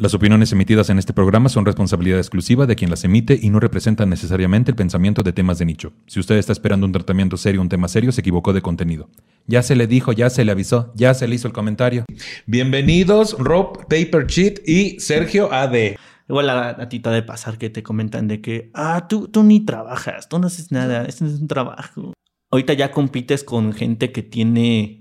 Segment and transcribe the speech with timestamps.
[0.00, 3.60] Las opiniones emitidas en este programa son responsabilidad exclusiva de quien las emite y no
[3.60, 5.92] representan necesariamente el pensamiento de temas de nicho.
[6.06, 9.10] Si usted está esperando un tratamiento serio, un tema serio, se equivocó de contenido.
[9.46, 12.06] Ya se le dijo, ya se le avisó, ya se le hizo el comentario.
[12.46, 15.96] Bienvenidos Rob Paper Cheat y Sergio AD.
[16.30, 19.66] Igual a, a ti de pasar que te comentan de que, ah, tú, tú ni
[19.66, 22.14] trabajas, tú no haces nada, este no es un trabajo.
[22.50, 24.99] Ahorita ya compites con gente que tiene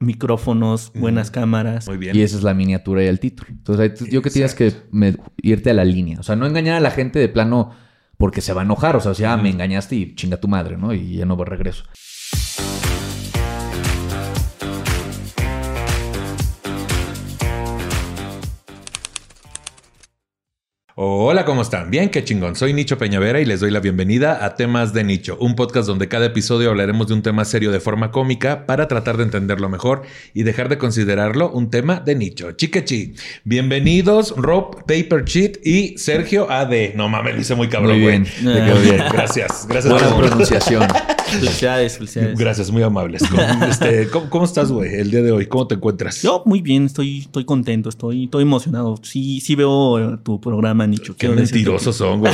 [0.00, 1.86] micrófonos, buenas cámaras.
[1.86, 2.16] Muy bien.
[2.16, 3.48] Y esa es la miniatura y el título.
[3.50, 6.18] Entonces, yo que tienes que me- irte a la línea.
[6.18, 7.70] O sea, no engañar a la gente de plano
[8.18, 8.96] porque se va a enojar.
[8.96, 10.92] O sea, si ah, me engañaste y chinga tu madre, ¿no?
[10.92, 11.84] Y ya no va regreso.
[21.02, 21.90] Hola, ¿cómo están?
[21.90, 22.56] Bien, qué chingón.
[22.56, 26.08] Soy Nicho Peñavera y les doy la bienvenida a Temas de Nicho, un podcast donde
[26.08, 30.02] cada episodio hablaremos de un tema serio de forma cómica para tratar de entenderlo mejor
[30.34, 32.52] y dejar de considerarlo un tema de nicho.
[32.52, 33.14] Chiquechi.
[33.44, 36.92] Bienvenidos Rob Paper Cheat y Sergio AD.
[36.96, 38.18] No mames, lo hice muy cabrón, Muy güey.
[38.20, 38.26] bien.
[38.66, 39.02] Quedó bien.
[39.10, 39.90] Gracias, gracias.
[39.90, 40.86] Buena por- pronunciación.
[41.30, 42.38] Felicidades, felicidades.
[42.38, 43.22] Gracias, muy amables.
[43.26, 45.46] ¿Cómo, este, ¿cómo, cómo estás, güey, el día de hoy?
[45.46, 46.20] ¿Cómo te encuentras?
[46.22, 48.96] Yo muy bien, estoy, estoy contento, estoy, estoy emocionado.
[49.02, 51.16] Sí, sí veo tu programa, Nicho.
[51.16, 52.32] Qué mentirosos son, güey.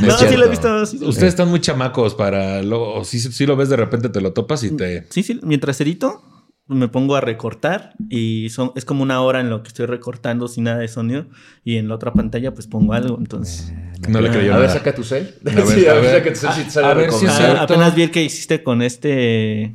[0.00, 0.86] no sí lo he visto.
[0.86, 4.32] sí, Ustedes están muy chamacos para luego, si, si lo ves de repente te lo
[4.32, 5.06] topas y te...
[5.10, 6.22] Sí, sí, mientras edito,
[6.66, 10.48] me pongo a recortar y son, es como una hora en lo que estoy recortando
[10.48, 11.26] sin nada de sonido
[11.64, 13.72] y en la otra pantalla pues pongo algo, entonces...
[14.08, 15.34] No le creyó a ver, saca tu cel.
[15.44, 16.18] A ver, Sí, a ver.
[16.22, 17.38] saca tu cel si te sale A ver si es recomendado.
[17.38, 17.60] cierto.
[17.60, 19.74] Ah, apenas vi el que hiciste con este...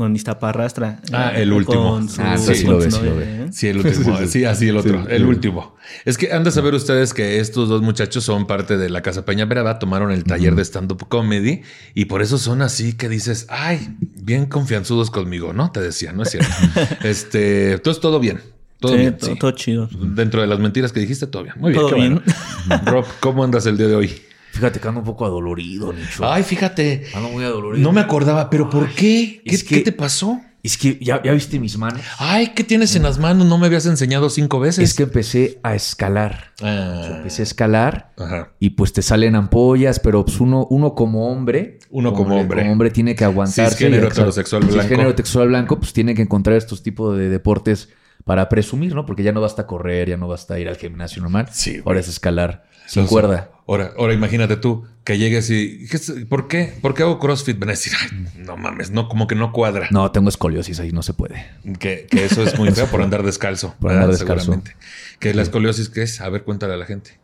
[0.00, 1.02] Con Iztaparrastra.
[1.12, 2.00] Ah, el último.
[2.20, 3.44] Ah, sí, sí con lo su ve, sí lo novia, ve.
[3.44, 3.48] ¿eh?
[3.52, 4.18] Sí, el último.
[4.28, 5.06] Sí, así el otro.
[5.06, 5.76] el último.
[6.06, 9.26] Es que han de saber ustedes que estos dos muchachos son parte de la Casa
[9.26, 11.60] Peña Brava, tomaron el taller de stand-up comedy
[11.92, 15.70] y por eso son así que dices, ay, bien confianzudos conmigo, ¿no?
[15.70, 16.48] Te decía, ¿no es cierto?
[17.04, 18.40] este, entonces todo bien.
[18.78, 19.18] Todo Sí, bien.
[19.18, 19.38] todo, sí.
[19.38, 19.90] todo chido.
[19.92, 21.56] Dentro de las mentiras que dijiste, todo bien.
[21.58, 21.82] Muy bien.
[21.82, 22.22] Todo qué bien.
[22.66, 22.82] bueno.
[22.86, 24.22] Rob, ¿cómo andas el día de hoy?
[24.52, 26.30] Fíjate que ando un poco adolorido, Nicho.
[26.30, 27.04] Ay, fíjate.
[27.14, 27.82] Ando muy adolorido.
[27.82, 29.40] No me acordaba, pero ¿por qué?
[29.44, 30.40] ¿Qué, Es que- qué te pasó?
[30.62, 32.02] Es que ya, ya viste mis manos.
[32.18, 33.46] Ay, ¿qué tienes en las manos?
[33.46, 34.90] No me habías enseñado cinco veces.
[34.90, 36.52] Es que empecé a escalar.
[36.62, 38.52] Ah, Empecé a escalar ajá.
[38.60, 41.78] y pues te salen ampollas, pero pues uno, uno como hombre.
[41.88, 42.60] Uno como hombre.
[42.60, 43.70] Como hombre tiene que aguantarse.
[43.70, 44.20] Cisgénero y- exacto.
[44.20, 44.80] heterosexual blanco.
[44.82, 47.88] Cisgénero heterosexual blanco, pues tiene que encontrar estos tipos de deportes
[48.26, 49.06] para presumir, ¿no?
[49.06, 51.48] Porque ya no basta correr, ya no basta ir al gimnasio normal.
[51.50, 51.80] Sí.
[51.86, 53.50] Ahora es escalar sin Entonces, cuerda.
[53.68, 55.86] Ahora, ahora imagínate tú que llegues y.
[55.88, 56.72] ¿qué es- ¿Por qué?
[56.82, 57.56] ¿Por qué hago CrossFit?
[57.56, 59.86] Van a decir, ay, no mames, no, como que no cuadra.
[59.92, 61.46] No, tengo escoliosis, ahí no se puede.
[61.78, 63.76] Que, que eso es muy feo por andar descalzo.
[63.78, 64.40] Por andar descalzo.
[64.46, 64.76] Seguramente.
[65.20, 66.20] Que la escoliosis, ¿qué es?
[66.20, 67.20] A ver, cuéntale a la gente.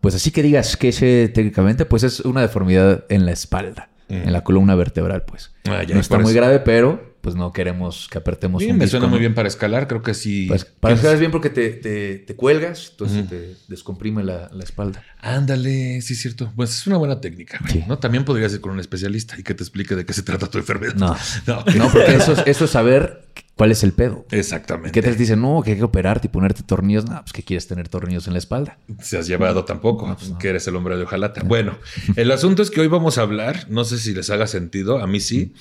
[0.00, 4.32] Pues así que digas que ese técnicamente, pues es una deformidad en la espalda, en
[4.32, 5.52] la columna vertebral, pues.
[5.68, 8.84] Ah, ya, no está muy grave, pero pues no queremos que apretemos Bien, un me
[8.86, 9.86] disco, suena muy bien para escalar.
[9.86, 10.46] Creo que sí.
[10.48, 14.48] Pues, para Tienes- escalar es bien porque te, te- te cuelgas, entonces te descomprime la,
[14.52, 15.04] la espalda.
[15.20, 16.50] Ándale, sí, es cierto.
[16.56, 17.84] Pues es una buena técnica, güey, Sí.
[17.86, 17.98] ¿no?
[17.98, 20.58] También podrías ir con un especialista y que te explique de qué se trata tu
[20.58, 20.94] enfermedad.
[20.94, 21.14] No.
[21.46, 24.24] No, No, porque eso es, eso es saber cuál es el pedo.
[24.30, 24.92] Exactamente.
[24.92, 25.40] ¿Qué te dicen?
[25.42, 27.04] No, que hay que operarte y ponerte tornillos.
[27.06, 28.78] No, pues que quieres tener tornillos en la espalda.
[29.02, 30.38] se has llevado tampoco, pues no.
[30.38, 31.42] que eres el hombre de hojalata.
[31.44, 31.78] Bueno,
[32.16, 35.06] el asunto es que hoy vamos a hablar, no sé si les haga sentido, a
[35.06, 35.52] mí sí,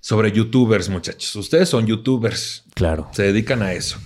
[0.00, 1.34] sobre youtubers, muchachos.
[1.36, 3.08] Ustedes son youtubers, Claro.
[3.12, 3.98] se dedican a eso.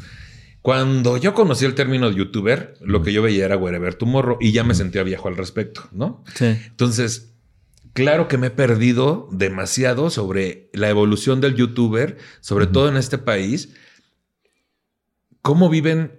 [0.63, 4.65] Cuando yo conocí el término youtuber, lo que yo veía era Wherever Tomorrow y ya
[4.65, 6.25] me sentía viejo al respecto, ¿no?
[6.35, 6.47] Sí.
[6.47, 7.35] Entonces,
[7.93, 13.19] claro que me he perdido demasiado sobre la evolución del youtuber, sobre todo en este
[13.19, 13.75] país.
[15.43, 16.19] ¿Cómo viven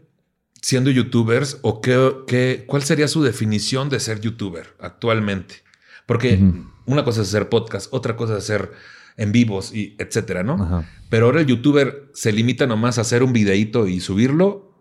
[0.62, 5.64] siendo youtubers o qué, qué- cuál sería su definición de ser youtuber actualmente?
[6.06, 6.40] Porque
[6.86, 8.72] una cosa es hacer podcast, otra cosa es hacer
[9.18, 10.54] en vivos y etcétera, ¿no?
[10.54, 10.90] Ajá.
[11.10, 14.72] Pero ahora el youtuber se limita nomás a hacer un videíto y subirlo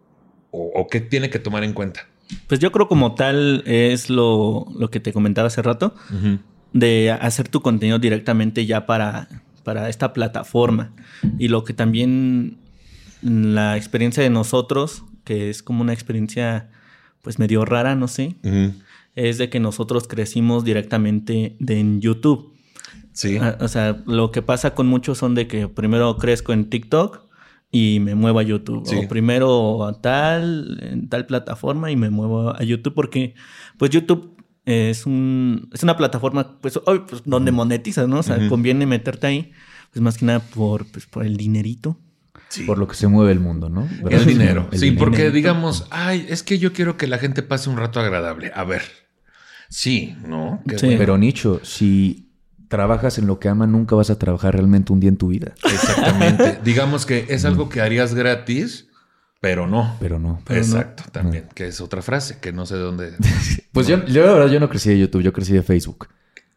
[0.50, 2.08] o, o qué tiene que tomar en cuenta.
[2.46, 5.94] Pues yo creo como tal es lo, lo que te comentaba hace rato,
[6.72, 9.28] de hacer tu contenido directamente ya para,
[9.62, 10.92] para esta plataforma.
[11.38, 12.58] Y lo que también
[13.22, 16.70] la experiencia de nosotros, que es como una experiencia
[17.22, 18.36] pues medio rara, no sé,
[19.14, 22.53] es de que nosotros crecimos directamente de en YouTube.
[23.14, 23.38] Sí.
[23.40, 27.22] Ah, O sea, lo que pasa con muchos son de que primero crezco en TikTok
[27.70, 28.86] y me muevo a YouTube.
[28.86, 28.96] Sí.
[28.96, 33.34] O primero a tal, en tal plataforma y me muevo a YouTube porque
[33.78, 38.18] pues YouTube es un es una plataforma pues, hoy, pues, donde monetizas, ¿no?
[38.18, 39.52] O sea, conviene meterte ahí
[39.92, 41.98] pues más que nada por pues, por el dinerito.
[42.48, 42.64] Sí.
[42.64, 43.88] Por lo que se mueve el mundo, ¿no?
[44.08, 44.68] El dinero.
[44.70, 45.04] El sí, dinero.
[45.04, 48.52] porque digamos, ay, es que yo quiero que la gente pase un rato agradable.
[48.54, 48.82] A ver.
[49.68, 50.62] Sí, ¿no?
[50.68, 50.86] Sí.
[50.86, 50.98] bueno.
[50.98, 52.23] Pero Nicho, si
[52.74, 55.52] trabajas en lo que amas, nunca vas a trabajar realmente un día en tu vida.
[55.62, 56.58] Exactamente.
[56.64, 58.88] digamos que es algo que harías gratis,
[59.40, 59.96] pero no.
[60.00, 60.42] Pero no.
[60.50, 63.12] Exacto, también, que es otra frase, que no sé de dónde.
[63.72, 66.08] Pues yo, yo, la verdad, yo no crecí de YouTube, yo crecí de Facebook.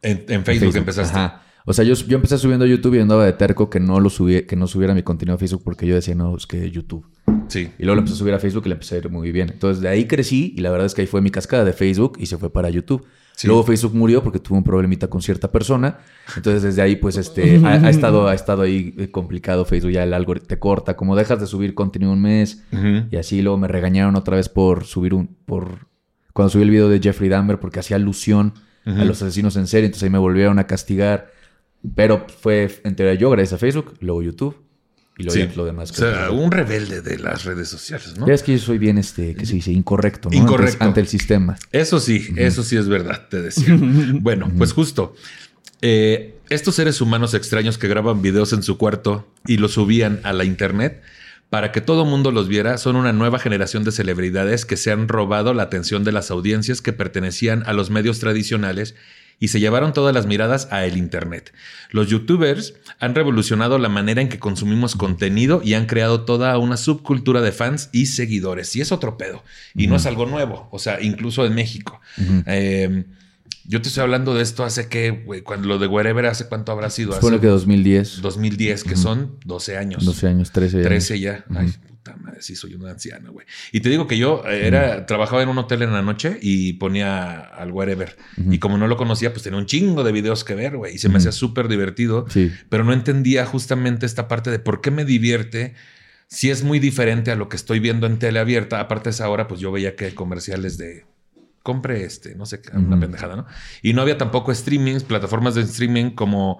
[0.01, 1.15] En, en Facebook, empezaste.
[1.15, 1.43] Ajá.
[1.65, 4.09] O sea, yo, yo empecé subiendo a YouTube y andaba de terco que no lo
[4.09, 7.05] subí, que no subiera mi contenido a Facebook porque yo decía, no, es que YouTube.
[7.47, 7.69] Sí.
[7.77, 9.49] Y luego le empecé a subir a Facebook y le empecé a ir muy bien.
[9.51, 12.17] Entonces de ahí crecí y la verdad es que ahí fue mi cascada de Facebook
[12.19, 13.05] y se fue para YouTube.
[13.37, 13.45] Sí.
[13.45, 15.99] Luego Facebook murió porque tuvo un problemita con cierta persona.
[16.35, 19.91] Entonces desde ahí pues este ha, ha estado, ha estado ahí eh, complicado Facebook.
[19.91, 20.95] Ya el algoritmo te corta.
[20.95, 22.63] Como dejas de subir contenido un mes
[23.11, 25.27] y así luego me regañaron otra vez por subir un...
[25.45, 25.87] por
[26.33, 28.55] Cuando subí el video de Jeffrey Dahmer porque hacía alusión
[28.85, 29.85] a los asesinos en serie.
[29.85, 31.31] Entonces ahí me volvieron a castigar.
[31.93, 34.66] Pero fue en teoría yo gracias a Facebook, luego YouTube
[35.17, 35.55] y luego Sí.
[35.57, 35.91] lo demás.
[35.91, 38.27] O sea, un rebelde de las redes sociales, ¿no?
[38.27, 40.37] ya es que yo soy bien, este, que se dice, incorrecto, ¿no?
[40.37, 40.75] Incorrecto.
[40.75, 41.57] Ante, ante el sistema.
[41.71, 43.75] Eso sí, eso sí es verdad, te decía.
[44.21, 45.15] bueno, pues justo.
[45.81, 50.31] eh, estos seres humanos extraños que graban videos en su cuarto y los subían a
[50.31, 51.01] la internet
[51.49, 55.07] para que todo mundo los viera son una nueva generación de celebridades que se han
[55.09, 58.95] robado la atención de las audiencias que pertenecían a los medios tradicionales
[59.39, 61.53] y se llevaron todas las miradas a el Internet.
[61.91, 66.77] Los youtubers han revolucionado la manera en que consumimos contenido y han creado toda una
[66.77, 68.75] subcultura de fans y seguidores.
[68.75, 69.43] Y es otro pedo.
[69.75, 72.01] Y no es algo nuevo, o sea, incluso en México.
[72.45, 73.05] Eh,
[73.69, 76.71] yo te estoy hablando de esto hace que, güey, cuando lo de Wherever, ¿hace cuánto
[76.71, 77.13] habrá sido?
[77.13, 80.05] Supone Hace que 2010, 2010, que son 12 años.
[80.05, 80.87] 12 años, 13 años.
[80.87, 81.45] 13 ya.
[81.53, 81.73] Ay,
[82.07, 83.45] puta madre, sí soy una anciana, güey.
[83.71, 86.73] Y te digo que yo eh, era, trabajaba en un hotel en la noche y
[86.73, 88.15] ponía al wherever.
[88.49, 90.95] Y como no lo conocía, pues tenía un chingo de videos que ver, güey.
[90.95, 92.25] Y se me hacía súper divertido.
[92.29, 92.51] Sí.
[92.69, 95.73] Pero no entendía justamente esta parte de por qué me divierte.
[96.27, 98.79] Si es muy diferente a lo que estoy viendo en tele abierta.
[98.79, 101.05] Aparte de esa hora, pues yo veía que comerciales de
[101.63, 103.45] compre este, no sé, una pendejada, ¿no?
[103.81, 106.59] Y no había tampoco streamings, plataformas de streaming como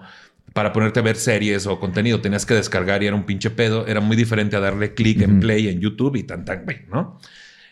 [0.58, 2.20] para ponerte a ver series o contenido.
[2.20, 3.86] Tenías que descargar y era un pinche pedo.
[3.86, 7.20] Era muy diferente a darle clic en play en YouTube y tan, tan, güey, ¿no?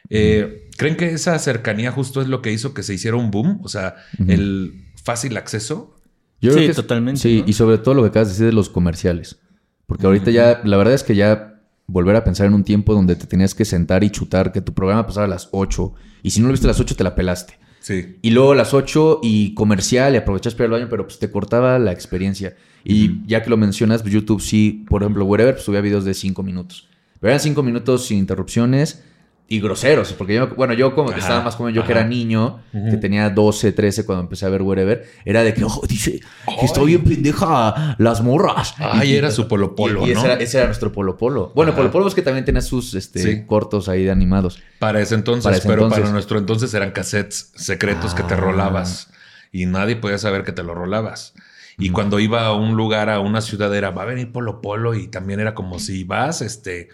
[0.08, 3.58] Eh, ¿Creen que esa cercanía justo es lo que hizo que se hiciera un boom?
[3.64, 3.96] O sea,
[4.28, 5.98] el fácil acceso.
[6.40, 7.48] Yo Sí, creo que es- totalmente, Sí, ¿no?
[7.50, 9.40] y sobre todo lo que acabas de decir de los comerciales.
[9.86, 13.16] Porque ahorita ya, la verdad es que ya volver a pensar en un tiempo donde
[13.16, 15.92] te tenías que sentar y chutar, que tu programa pasaba a las 8,
[16.22, 17.58] y si no lo viste a las 8 te la pelaste.
[17.80, 18.18] Sí.
[18.22, 21.18] Y luego a las 8 y comercial y aprovechas para ir al baño, pero pues
[21.18, 22.54] te cortaba la experiencia.
[22.88, 26.14] Y ya que lo mencionas, pues, YouTube sí, por ejemplo, Wherever pues, subía videos de
[26.14, 26.88] 5 minutos.
[27.20, 29.02] Pero eran 5 minutos sin interrupciones
[29.48, 30.12] y groseros.
[30.12, 32.96] Porque yo, bueno, yo como que Ajá, estaba más joven, yo que era niño, que
[32.96, 36.20] tenía 12, 13 cuando empecé a ver Wherever, era de que, oh, dice,
[36.60, 38.74] que está bien pendeja las morras.
[38.78, 40.24] Ay, Y- era su polo polo, y, y ese, ¿no?
[40.26, 41.52] era, ese era nuestro Polo Polo.
[41.54, 41.78] Bueno, Ajá.
[41.80, 43.42] Polo Polo es que también tenía sus este, Sí.
[43.46, 44.60] cortos ahí de animados.
[44.78, 46.00] Para ese entonces, Para ese pero entonces.
[46.02, 48.38] para nuestro entonces eran cassettes secretos que te Ah.
[48.38, 49.10] rolabas
[49.52, 51.34] y nadie podía saber que te lo rolabas.
[51.78, 54.94] Y cuando iba a un lugar, a una ciudad, era va a venir Polo Polo
[54.94, 56.88] y también era como si vas, este,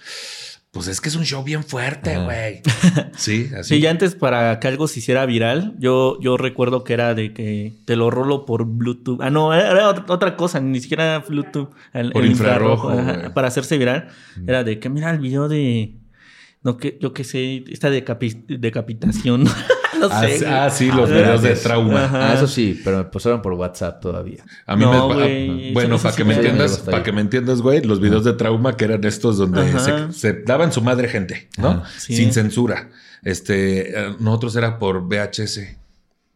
[0.72, 2.62] pues es que es un show bien fuerte, güey.
[3.16, 3.76] Sí, así.
[3.76, 7.34] Sí, ya antes para que algo se hiciera viral, yo, yo recuerdo que era de
[7.34, 9.20] que te lo rolo por Bluetooth.
[9.20, 11.70] Ah, no, era, otra, cosa, ni siquiera Bluetooth.
[11.92, 13.32] El, Por el infrarrojo, güey.
[13.34, 14.08] para hacerse viral,
[14.46, 15.94] era de que mira el video de.
[16.64, 19.44] No, que yo qué sé, esta decapi- decapitación.
[20.00, 20.46] no Ah, sé.
[20.46, 22.04] ah, sí, los Ah, videos de trauma.
[22.04, 22.30] Ajá.
[22.30, 24.44] Ah, eso sí, pero me pasaron por WhatsApp todavía.
[24.66, 27.60] A mí No, me ah, bueno, para que me me- entiendas, para que me entiendas,
[27.62, 31.48] güey, los videos de trauma que eran estos donde se, se daban su madre gente,
[31.58, 31.82] ¿no?
[31.98, 32.16] Sí.
[32.16, 32.90] Sin censura.
[33.24, 35.76] Este, eh, nosotros era por VHS.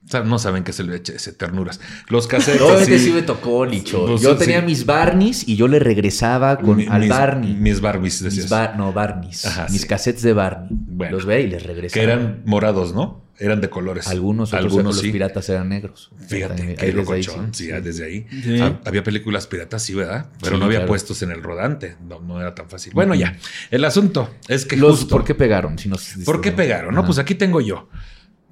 [0.06, 1.80] O sea, no saben qué es el VHS, ternuras.
[2.08, 2.60] Los cassettes.
[2.60, 4.06] No, es que así, sí me tocó, Nicho.
[4.06, 4.38] Pues, yo sí.
[4.38, 7.54] tenía mis Barneys y yo le regresaba con mi- al mis, Barney.
[7.54, 8.48] Mis Barbies, mis decías.
[8.48, 9.44] Bar- no, Barneys.
[9.46, 9.88] Ajá, mis sí.
[9.88, 10.68] cassettes de Barney.
[10.70, 11.16] Bueno.
[11.16, 11.92] los veía y les regresaba.
[11.94, 13.24] que eran morados, ¿no?
[13.38, 14.06] Eran de colores.
[14.06, 15.10] Algunos, otros Algunos los sí.
[15.12, 16.10] piratas eran negros.
[16.28, 17.52] Fíjate, qué ahí desde ahí locochón.
[17.52, 17.64] sí.
[17.66, 18.26] Sí, ah, desde ahí.
[18.30, 18.60] Sí.
[18.60, 20.26] Ha- Había películas piratas, sí, ¿verdad?
[20.40, 20.88] Pero Sí, no había claro.
[20.88, 21.96] puestos en el rodante.
[22.08, 22.92] No, no era tan fácil.
[22.94, 23.36] Bueno, ya.
[23.72, 25.78] El asunto es que Los, justo- ¿Por qué pegaron?
[25.78, 26.94] Si nos- ¿Por qué pegaron?
[26.94, 27.06] No, Ajá.
[27.08, 27.88] pues aquí tengo yo.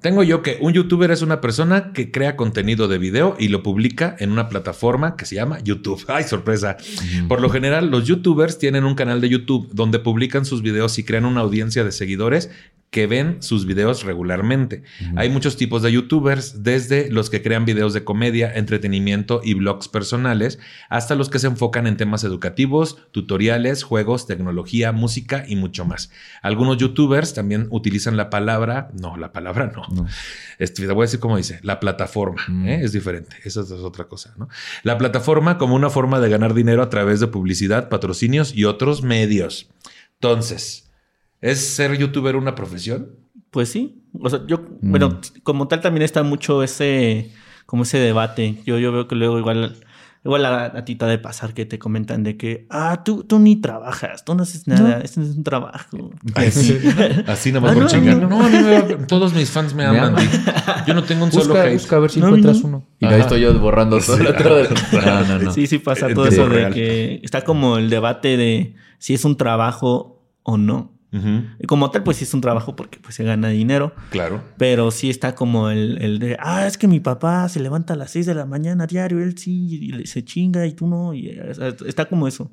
[0.01, 3.63] Tengo yo que un youtuber es una persona que crea contenido de video y lo
[3.63, 6.03] publica en una plataforma que se llama YouTube.
[6.09, 6.77] ¡Ay, sorpresa!
[7.27, 11.03] Por lo general, los youtubers tienen un canal de YouTube donde publican sus videos y
[11.03, 12.51] crean una audiencia de seguidores
[12.89, 14.83] que ven sus videos regularmente.
[15.17, 19.89] Hay muchos tipos de youtubers, desde los que crean videos de comedia, entretenimiento y blogs
[19.89, 25.83] personales, hasta los que se enfocan en temas educativos, tutoriales, juegos, tecnología, música y mucho
[25.83, 26.09] más.
[26.41, 29.83] Algunos youtubers también utilizan la palabra, no, la palabra no.
[29.93, 30.07] No.
[30.57, 32.41] Este, te voy a decir cómo dice, la plataforma.
[32.65, 32.79] ¿eh?
[32.81, 34.47] es diferente, esa es otra cosa, ¿no?
[34.83, 39.03] La plataforma como una forma de ganar dinero a través de publicidad, patrocinios y otros
[39.03, 39.69] medios.
[40.13, 40.84] Entonces,
[41.51, 43.11] ¿es ser youtuber una profesión?
[43.51, 44.01] Pues sí.
[44.19, 44.91] O sea, yo, Mm.
[44.91, 47.31] bueno, como tal también está mucho ese,
[47.65, 48.61] como ese debate.
[48.65, 49.77] Yo, yo veo que luego igual
[50.25, 53.23] Igual a, a ti te ha de pasar que te comentan de que, ah, tú,
[53.25, 56.09] tú ni trabajas, tú no haces nada, este no es un trabajo.
[56.33, 56.75] Así,
[57.27, 58.17] así nada más Ah, por no, chingar.
[58.17, 60.15] no, No, me- todos mis fans me Me aman.
[60.15, 60.27] aman.
[60.87, 61.73] Yo no tengo un solo Busca, hate.
[61.73, 62.67] busca a ver si No, encuentras no.
[62.69, 62.87] uno.
[62.99, 64.63] Y ahí estoy yo borrando todo el otro.
[64.93, 65.51] No, no, no.
[65.53, 69.37] Sí, sí pasa todo eso de que está como el debate de si es un
[69.37, 70.94] trabajo o no.
[71.11, 73.93] Y como tal, pues sí es un trabajo porque pues se gana dinero.
[74.09, 74.43] Claro.
[74.57, 77.95] Pero sí está como el, el de, ah, es que mi papá se levanta a
[77.95, 81.13] las 6 de la mañana diario, él sí, y se chinga y tú no.
[81.13, 81.53] Y, eh,
[81.85, 82.51] está como eso.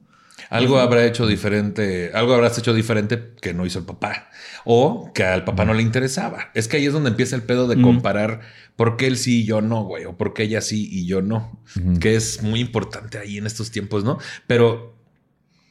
[0.49, 4.29] Algo habrá hecho diferente, algo habrás hecho diferente que no hizo el papá.
[4.65, 6.51] O que al papá no le interesaba.
[6.55, 7.83] Es que ahí es donde empieza el pedo de Mm.
[7.83, 8.41] comparar
[8.77, 10.05] por qué él sí y yo no, güey.
[10.05, 11.61] O por qué ella sí y yo no.
[12.01, 14.19] Que es muy importante ahí en estos tiempos, ¿no?
[14.47, 14.95] Pero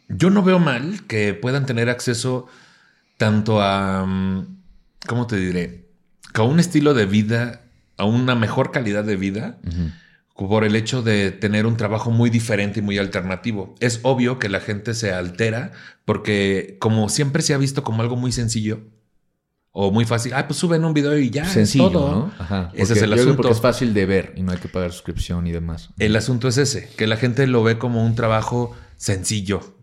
[0.09, 2.47] yo no veo mal que puedan tener acceso
[3.21, 4.47] tanto a, mm,
[5.05, 5.85] ¿cómo te diré?
[6.33, 7.61] A un estilo de vida,
[7.95, 9.59] a una mejor calidad de vida
[10.33, 13.75] por el hecho de tener un trabajo muy diferente y muy alternativo.
[13.79, 15.71] Es obvio que la gente se altera
[16.03, 18.81] porque como siempre se ha visto como algo muy sencillo
[19.71, 22.11] o muy fácil, ah, pues suben un video y ya Sencillo, es todo.
[22.11, 22.31] ¿no?
[22.39, 22.71] Ajá.
[22.73, 23.37] Ese es el asunto.
[23.37, 25.91] Porque es fácil de ver y no hay que pagar suscripción y demás.
[25.99, 29.77] El asunto es ese, que la gente lo ve como un trabajo sencillo,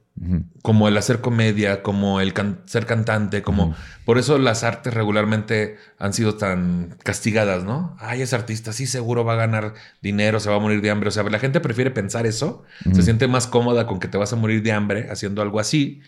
[0.62, 5.76] Como el hacer comedia, como el can- ser cantante, como por eso las artes regularmente
[5.98, 7.96] han sido tan castigadas, ¿no?
[8.00, 11.08] Ay, es artista, sí seguro va a ganar dinero, se va a morir de hambre.
[11.08, 14.32] O sea, la gente prefiere pensar eso, se siente más cómoda con que te vas
[14.32, 16.00] a morir de hambre haciendo algo así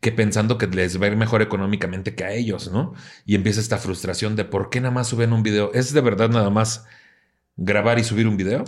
[0.00, 2.92] que pensando que les va a ir mejor económicamente que a ellos, ¿no?
[3.24, 5.72] Y empieza esta frustración de por qué nada más suben un video.
[5.74, 6.84] ¿Es de verdad nada más
[7.56, 8.64] grabar y subir un video?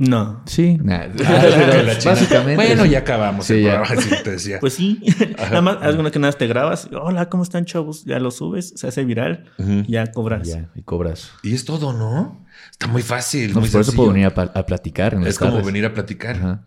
[0.00, 0.40] No.
[0.46, 0.78] Sí.
[0.82, 1.08] Nah.
[1.14, 2.00] La chingada.
[2.04, 2.56] Básicamente.
[2.56, 3.82] Bueno, ya acabamos Sí, el ya.
[3.82, 4.58] programa, así te decía.
[4.58, 4.98] Pues sí.
[5.36, 6.88] nada más, alguna que nada te grabas.
[6.98, 8.06] Hola, ¿cómo están, chavos?
[8.06, 9.44] Ya lo subes, se hace viral,
[9.86, 10.48] ya cobras.
[10.48, 11.32] Ya, y cobras.
[11.42, 12.46] Y es todo, ¿no?
[12.70, 13.48] Está muy fácil.
[13.48, 15.12] No, muy pues por eso puedo venir a, platicar.
[15.12, 15.66] En Es como tardes.
[15.66, 16.36] venir a platicar.
[16.36, 16.66] Ajá.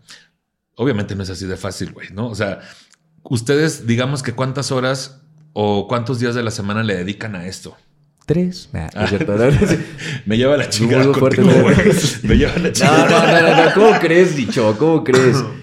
[0.76, 2.28] Obviamente no es así de fácil, güey, ¿no?
[2.28, 2.60] O sea,
[3.24, 5.22] ustedes, digamos que cuántas horas
[5.54, 7.76] o cuántos días de la semana le dedican a esto.
[8.26, 8.70] Tres.
[8.72, 9.06] Nah, Ah.
[10.26, 11.76] Me lleva la chingada contigo, güey.
[12.22, 13.08] Me lleva la chingada.
[13.08, 13.74] no, no, no, no.
[13.74, 14.74] ¿Cómo crees, dicho?
[14.78, 15.42] ¿Cómo crees?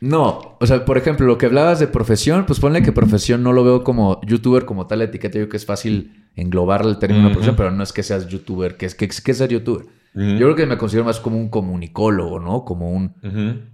[0.00, 3.52] No, o sea, por ejemplo, lo que hablabas de profesión, pues ponle que profesión no
[3.52, 5.34] lo veo como youtuber como tal la etiqueta.
[5.38, 7.32] Yo creo que es fácil englobar el término Ujú.
[7.32, 8.76] profesión, pero no es que seas youtuber.
[8.76, 9.84] ¿Qué es, qué es ser youtuber?
[10.14, 12.64] Yo creo que me considero más como un comunicólogo, ¿no?
[12.64, 13.14] Como un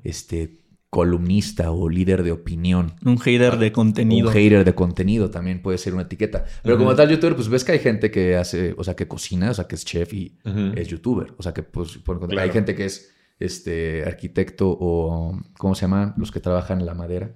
[0.02, 0.54] este,
[0.90, 2.94] columnista o líder de opinión.
[3.04, 4.28] Un hater de contenido.
[4.28, 6.44] Un hater de contenido también puede ser una etiqueta.
[6.62, 9.50] Pero como tal youtuber, pues ves que hay gente que hace, o sea, que cocina,
[9.50, 10.38] o sea, que es chef y
[10.76, 11.34] es youtuber.
[11.36, 12.40] O sea, que pues, por- Claro.
[12.42, 16.14] hay gente que es este arquitecto o, ¿cómo se llaman?
[16.16, 17.34] Los que trabajan en la madera.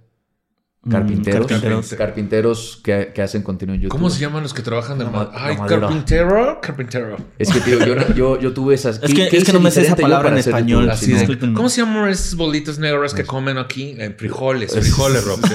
[0.84, 1.46] Mm, Carpinteros.
[1.46, 1.94] carpinteros.
[1.94, 3.92] Carpinteros que, que hacen contenido en YouTube.
[3.96, 5.80] ¿Cómo se llaman los que trabajan de La ma- ma- Ay, madera.
[5.82, 7.16] carpintero, carpintero.
[7.38, 9.00] Es que, tío, yo, no- yo, yo tuve esas...
[9.00, 11.26] Es que- es que no me sé esa palabra en español, Así sí.
[11.54, 13.94] ¿Cómo se llaman esos bolitos negros que comen aquí?
[13.96, 15.38] Eh, frijoles, frijoles, Rob.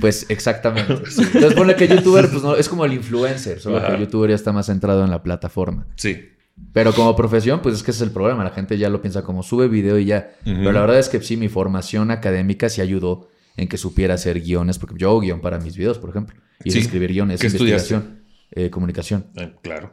[0.00, 0.92] Pues exactamente.
[1.18, 3.88] Entonces pone que youtuber, pues no, es como el influencer, solo Ajá.
[3.88, 5.86] que el youtuber ya está más centrado en la plataforma.
[5.96, 6.28] Sí.
[6.72, 8.44] Pero como profesión, pues es que ese es el problema.
[8.44, 10.30] La gente ya lo piensa como sube video y ya.
[10.44, 14.40] Pero la verdad es que sí, mi formación académica sí ayudó en que supiera hacer
[14.40, 16.36] guiones, porque yo hago guion para mis videos, por ejemplo.
[16.64, 16.78] Y Sí.
[16.80, 19.26] escribir guiones, ¿Qué investigación, eh, comunicación.
[19.36, 19.92] Eh, claro.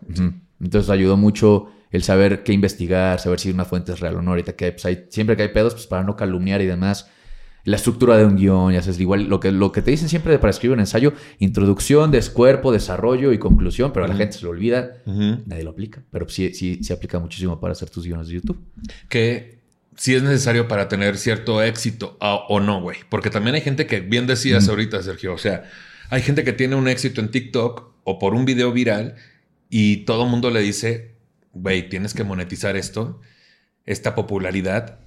[0.60, 4.32] Entonces ayudó mucho el saber qué investigar, saber si una fuente es real o no.
[4.32, 7.10] Ahorita que pues, hay, siempre que hay pedos, pues para no calumniar y demás.
[7.64, 10.40] La estructura de un guion, ya sabes, igual lo que, lo que te dicen siempre
[10.40, 14.50] para escribir un ensayo, introducción, descuerpo, desarrollo y conclusión, pero a la gente se lo
[14.50, 16.04] olvida, nadie lo aplica.
[16.10, 18.64] Pero sí, sí, se aplica muchísimo para hacer tus guiones de YouTube.
[19.10, 19.61] que
[19.98, 22.98] si es necesario para tener cierto éxito a- o no, güey.
[23.10, 25.64] Porque también hay gente que, bien decías ahorita, Sergio, o sea,
[26.10, 29.16] hay gente que tiene un éxito en TikTok o por un video viral
[29.70, 31.16] y todo el mundo le dice,
[31.54, 33.22] güey, tienes que monetizar esto,
[33.86, 35.00] esta popularidad,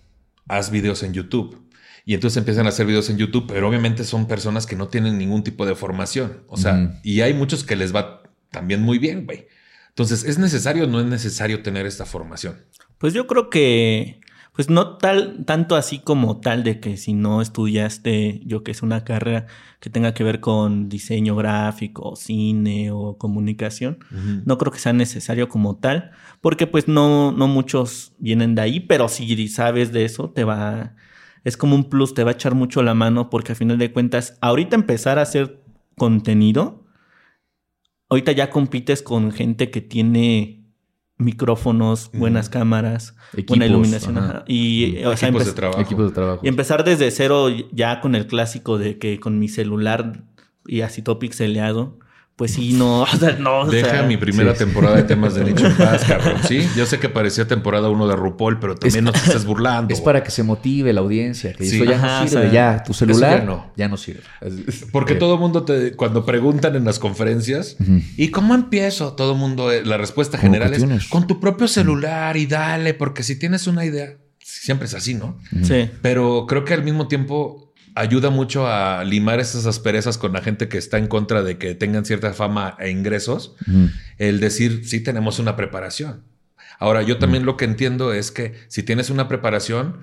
[0.48, 1.60] haz videos en YouTube.
[2.06, 5.16] Y entonces empiezan a hacer videos en YouTube, pero obviamente son personas que no tienen
[5.16, 6.44] ningún tipo de formación.
[6.48, 9.46] O sea, y hay muchos que les va también muy bien, güey.
[9.88, 12.62] Entonces, ¿es necesario o no es necesario tener esta formación?
[12.98, 14.20] Pues yo creo que,
[14.54, 18.82] pues no tal, tanto así como tal de que si no estudiaste, yo que es
[18.82, 19.46] una carrera
[19.80, 23.98] que tenga que ver con diseño gráfico, cine o comunicación,
[24.44, 28.80] no creo que sea necesario como tal, porque pues no, no muchos vienen de ahí,
[28.80, 30.94] pero si sabes de eso, te va,
[31.42, 33.92] es como un plus, te va a echar mucho la mano, porque a final de
[33.92, 35.64] cuentas, ahorita empezar a hacer
[35.96, 36.86] contenido,
[38.08, 40.63] ahorita ya compites con gente que tiene
[41.16, 43.14] micrófonos, buenas cámaras,
[43.48, 44.18] buena iluminación.
[44.18, 44.28] ajá.
[44.30, 44.44] ajá.
[44.48, 45.80] Y, o sea, Equipos de empe- trabajo.
[45.80, 46.40] Equipos de trabajo.
[46.42, 50.24] y empezar desde cero ya con el clásico de que con mi celular
[50.66, 51.98] y así todo pixeleado,
[52.36, 53.60] pues sí, no, o sea, no.
[53.60, 54.58] o Deja sea, mi primera sí.
[54.58, 56.36] temporada de temas de nicho en paz, cabrón.
[56.48, 59.94] Sí, yo sé que parecía temporada uno de RuPaul, pero también no te estés burlando.
[59.94, 61.52] Es para que se motive la audiencia.
[61.52, 61.76] Que Sí.
[61.76, 62.42] eso ya Ajá, no o sirve.
[62.42, 63.72] sea, ya, tu celular ya no.
[63.76, 64.22] ya no sirve.
[64.90, 67.76] Porque Eh, todo el mundo te, cuando preguntan en las conferencias,
[68.16, 69.12] ¿y cómo empiezo?
[69.14, 71.08] Todo el mundo, eh, la respuesta ¿Cómo general es tienes?
[71.08, 75.38] con tu propio celular y dale, porque si tienes una idea, siempre es así, ¿no?
[75.62, 75.88] Sí.
[76.02, 77.63] Pero creo que al mismo tiempo
[77.94, 81.74] ayuda mucho a limar esas asperezas con la gente que está en contra de que
[81.74, 83.54] tengan cierta fama e ingresos,
[84.18, 86.24] el decir, sí tenemos una preparación.
[86.78, 90.00] Ahora, yo también lo que entiendo es que si tienes una preparación,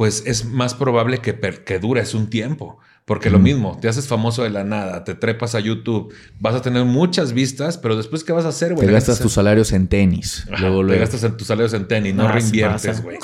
[0.00, 2.78] pues es más probable que, que dures un tiempo.
[3.04, 6.62] Porque lo mismo, te haces famoso de la nada, te trepas a YouTube, vas a
[6.62, 8.86] tener muchas vistas, pero después, ¿qué vas a hacer, güey?
[8.86, 10.46] Te gastas tus salarios en tenis.
[10.50, 11.00] Ajá, luego, te luego.
[11.02, 13.18] gastas en tus salarios en tenis, no Ah, sí reinviertes, güey.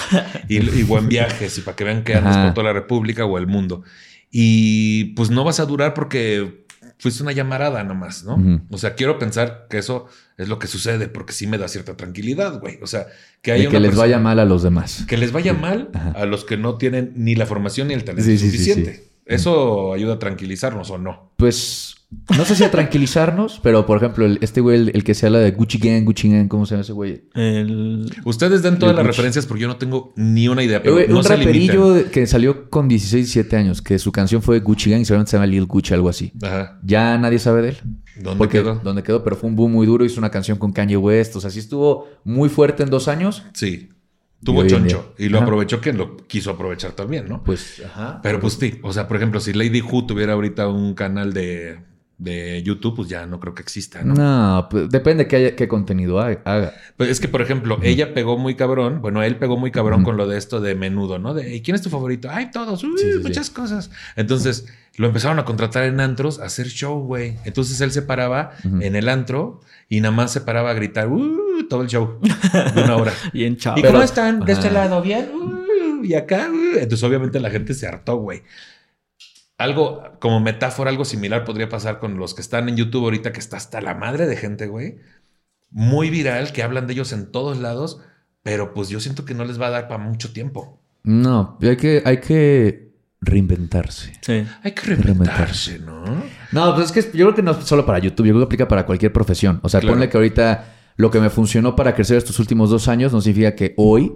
[0.48, 2.44] Y, y buen viajes, y para que vean que andas Ajá.
[2.48, 3.82] por toda la República o el mundo.
[4.30, 6.65] Y pues no vas a durar porque
[6.98, 8.62] fuiste una llamarada nomás, ¿no?
[8.70, 10.06] O sea, quiero pensar que eso
[10.38, 12.78] es lo que sucede porque sí me da cierta tranquilidad, güey.
[12.82, 13.06] O sea,
[13.42, 15.04] que De haya que una les vaya mal a los demás.
[15.06, 16.10] Que les vaya mal Ajá.
[16.12, 18.94] a los que no tienen ni la formación ni el talento sí, suficiente.
[18.94, 19.02] sí.
[19.26, 21.32] Eso ayuda a tranquilizarnos o no.
[21.36, 21.95] Pues
[22.36, 25.26] no sé si a tranquilizarnos, pero por ejemplo, el- este güey, el, el que se
[25.26, 27.24] habla de Gucci Gang, Gucci Gang, ¿cómo se llama ese güey?
[27.34, 28.10] El...
[28.24, 29.16] Ustedes den todas El las Gucci.
[29.16, 30.82] referencias porque yo no tengo ni una idea.
[30.82, 31.76] Pero no un se limiten.
[31.76, 35.30] raperillo que salió con 16, 17 años, que su canción fue Gucci Gang y seguramente
[35.32, 36.32] se llama Lil Gucci, algo así.
[36.42, 36.78] Ajá.
[36.84, 37.76] Ya nadie sabe de él.
[38.20, 38.76] ¿Dónde Porque quedó?
[38.76, 40.04] donde quedó, pero fue un boom muy duro.
[40.04, 41.34] Hizo una canción con Kanye West.
[41.36, 43.42] O sea, sí estuvo muy fuerte en dos años.
[43.52, 43.88] Sí.
[44.44, 45.14] Tuvo choncho.
[45.18, 45.46] Y lo Ajá.
[45.46, 47.42] aprovechó quien lo quiso aprovechar también, ¿no?
[47.42, 48.20] Pues, ajá.
[48.22, 48.78] Pero pues sí.
[48.82, 51.78] O sea, por ejemplo, si Lady Who tuviera ahorita un canal de,
[52.18, 54.14] de YouTube, pues ya no creo que exista, ¿no?
[54.14, 56.72] No, pues, depende qué, haya- qué contenido ha- haga.
[56.96, 59.02] Pues es que, por ejemplo, ella pegó muy cabrón.
[59.02, 61.34] Bueno, él pegó muy cabrón con lo de esto de menudo, ¿no?
[61.34, 62.28] De ¿y quién es tu favorito?
[62.30, 63.90] Ay, todos, uy, Sí, sí, muchas cosas.
[64.16, 67.36] Entonces lo empezaron a contratar en antros a hacer show, güey.
[67.44, 71.66] Entonces él se paraba en el antro y nada más se paraba a gritar, uh,
[71.68, 73.12] todo el show de una hora.
[73.34, 73.78] Y en chavo.
[73.78, 74.40] ¿Y Pero- cómo están?
[74.40, 75.02] ¿De este lado?
[75.02, 75.28] ¿Bien?
[75.34, 76.48] Uh, y acá.
[76.76, 78.42] Entonces, obviamente, la gente se hartó, güey.
[79.58, 83.40] Algo como metáfora, algo similar podría pasar con los que están en YouTube ahorita, que
[83.40, 84.96] está hasta la madre de gente, güey.
[85.70, 88.00] Muy viral, que hablan de ellos en todos lados,
[88.42, 90.80] pero pues yo siento que no les va a dar para mucho tiempo.
[91.04, 94.12] No, hay que, hay que reinventarse.
[94.20, 94.44] Sí.
[94.62, 96.04] Hay que reinventarse, ¿no?
[96.52, 98.44] No, pues es que yo creo que no es solo para YouTube, yo creo que
[98.46, 99.60] aplica para cualquier profesión.
[99.62, 99.94] O sea, Claro.
[99.94, 103.54] ponle que ahorita lo que me funcionó para crecer estos últimos dos años no significa
[103.54, 104.12] que hoy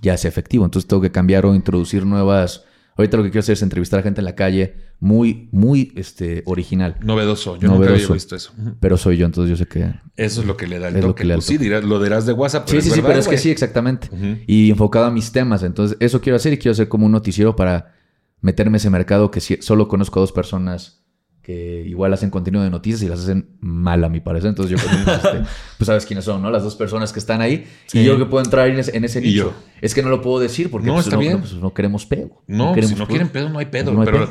[0.00, 0.64] ya sea efectivo.
[0.64, 2.64] Entonces tengo que cambiar o introducir nuevas.
[2.96, 6.42] Ahorita lo que quiero hacer es entrevistar a gente en la calle muy, muy este,
[6.46, 6.96] original.
[7.02, 7.56] Novedoso.
[7.56, 8.04] Yo nunca Novedoso.
[8.04, 8.52] había visto eso.
[8.80, 9.92] Pero soy yo, entonces yo sé que.
[10.16, 11.20] Eso es lo que le da el Es lo toque.
[11.20, 12.68] que le da el Pues sí, dirás, lo dirás de WhatsApp.
[12.68, 14.08] Sí, es sí, sí, pero es que sí, exactamente.
[14.46, 15.62] Y enfocado a mis temas.
[15.62, 17.94] Entonces, eso quiero hacer y quiero hacer como un noticiero para
[18.40, 21.05] meterme ese mercado que solo conozco a dos personas
[21.46, 24.48] que igual hacen contenido de noticias y las hacen mal a mi parecer.
[24.48, 26.50] Entonces yo creo que, este, pues sabes quiénes son, ¿no?
[26.50, 27.68] Las dos personas que están ahí.
[27.86, 28.00] Sí.
[28.00, 29.54] Y yo que puedo entrar en ese, en ese nicho.
[29.80, 31.38] Es que no lo puedo decir porque No, pues, está bien.
[31.38, 32.42] pues, no queremos pedo.
[32.48, 33.92] No, queremos si no quieren pedo, no hay pedo.
[33.92, 34.30] No hay pero pedo.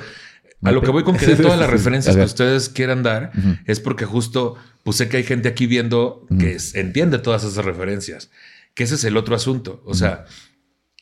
[0.60, 0.92] No a lo que pedo.
[0.94, 3.56] voy con que den todas las referencias que ustedes quieran dar Ujú.
[3.66, 7.64] es porque justo, pues sé que hay gente aquí viendo que es- entiende todas esas
[7.64, 8.30] referencias.
[8.74, 9.82] Que ese es el otro asunto.
[9.86, 10.26] O sea,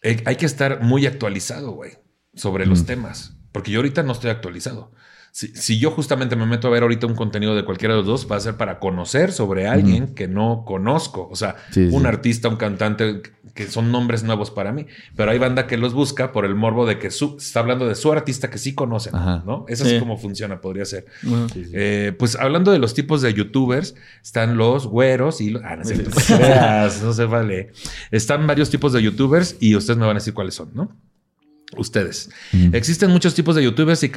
[0.04, 1.93] hay, hay que estar muy actualizado, güey,
[2.36, 3.34] sobre los temas.
[3.52, 4.91] Porque yo ahorita no estoy actualizado.
[5.35, 8.05] Si, si yo justamente me meto a ver ahorita un contenido de cualquiera de los
[8.07, 11.27] dos, va a ser para conocer sobre alguien que no conozco.
[11.31, 11.95] O sea, Sí, sí.
[11.95, 13.23] un artista, un cantante,
[13.55, 14.85] que son nombres nuevos para mí.
[15.15, 17.95] Pero hay banda que los busca por el morbo de que su, está hablando de
[17.95, 19.41] su artista que sí conocen, Ajá.
[19.43, 19.65] ¿no?
[19.67, 19.95] Eso Sí.
[19.95, 21.07] es como funciona, podría ser.
[21.23, 25.63] Bueno, Eh, pues hablando de los tipos de youtubers, están los güeros y los...
[25.63, 25.81] Ah, no,
[26.37, 27.71] creas, no se vale.
[28.11, 30.95] Están varios tipos de youtubers y ustedes me van a decir cuáles son, ¿no?
[31.77, 32.29] Ustedes.
[32.71, 34.12] Existen muchos tipos de youtubers y,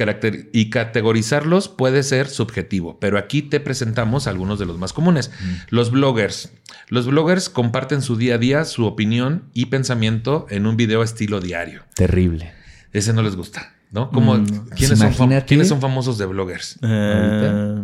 [0.53, 5.31] y categorizarlos puede ser subjetivo, pero aquí te presentamos algunos de los más comunes.
[5.69, 6.51] Los bloggers.
[6.89, 11.39] Los bloggers comparten su día a día, su opinión y pensamiento en un video estilo
[11.39, 11.83] diario.
[11.95, 12.53] Terrible.
[12.93, 14.09] Ese no les gusta, ¿no?
[14.11, 14.69] Como, Mm.
[14.75, 15.41] ¿quiénes, son.
[15.45, 16.79] ¿Quiénes son famosos de bloggers?
[16.81, 17.83] eh,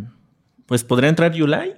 [0.66, 1.74] pues podría entrar Yulai.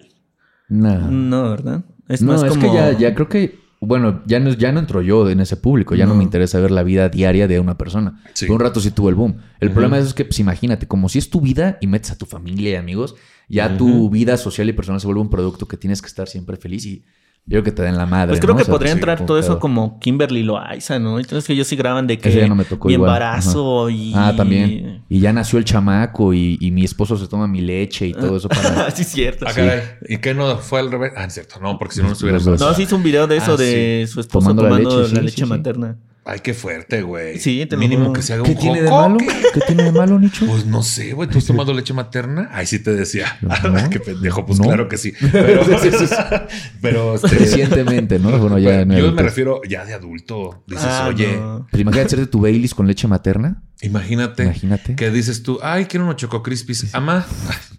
[0.69, 1.09] No.
[1.11, 1.83] No, ¿verdad?
[2.07, 2.61] Es no, más es como.
[2.61, 5.95] que ya, ya creo que, bueno, ya no, ya no entro yo en ese público,
[5.95, 6.11] ya no.
[6.11, 6.17] No.
[6.17, 8.21] me interesa ver la vida diaria de una persona.
[8.33, 8.45] Sí.
[8.45, 9.37] Por un rato sí tuvo el boom.
[9.59, 12.25] El problema es que, pues imagínate, como si es tu vida y metes a tu
[12.25, 13.15] familia y amigos,
[13.47, 16.57] ya tu vida social y personal se vuelve un producto que tienes que estar siempre
[16.57, 17.03] feliz y
[17.47, 18.29] yo creo que te den la madre.
[18.29, 18.57] Pues creo ¿no?
[18.57, 21.19] que O sea, podría sí, entrar todo eso como Kimberly Loaiza, ¿no?
[21.19, 23.09] Entonces que ellos sí graban de que ya no me tocó mi igual.
[23.09, 25.03] embarazo y Ah, también.
[25.09, 28.37] Y ya nació el chamaco y, y mi esposo se toma mi leche y todo
[28.37, 28.89] eso para...
[28.95, 29.45] sí, es cierto.
[29.47, 29.81] Ah, caray.
[30.09, 31.13] ¿Y qué no fue al revés?
[31.15, 31.59] Ah, es cierto.
[31.61, 32.39] No, porque si no, no estuviera.
[32.39, 35.01] No, sí hizo un video de eso Ah, de su esposo Tomando tomando, la la
[35.03, 35.49] leche, leche, sí, sí, sí.
[35.49, 35.97] materna.
[36.27, 37.37] Ay, qué fuerte, güey.
[37.39, 39.17] Sí, te lo Mínimo que se haga ¿Qué un tiene de malo?
[39.17, 39.27] ¿qué?
[39.53, 40.47] ¿Qué tiene de malo, Nicho?
[40.47, 41.29] Pues no sé, güey.
[41.29, 42.49] ¿Tú has tomado leche materna?
[42.51, 43.37] Ay, sí te decía.
[43.41, 43.49] No.
[43.91, 44.43] qué pendejo.
[44.43, 44.65] Pues No.
[44.65, 45.13] claro que sí.
[45.31, 45.61] Pero,
[46.81, 48.35] pero este, Recientemente, ¿no?
[48.39, 50.63] Bueno, ya Yo me refiero ya de adulto.
[50.65, 51.67] Dices, Ah, oye, no.
[51.69, 53.61] Pero imagínate hacerte tu Baileys con leche materna.
[53.81, 54.95] Imagínate, Imagínate.
[54.95, 56.93] que dices tú, ay, quiero unos choco crispies.
[56.95, 57.25] Ama,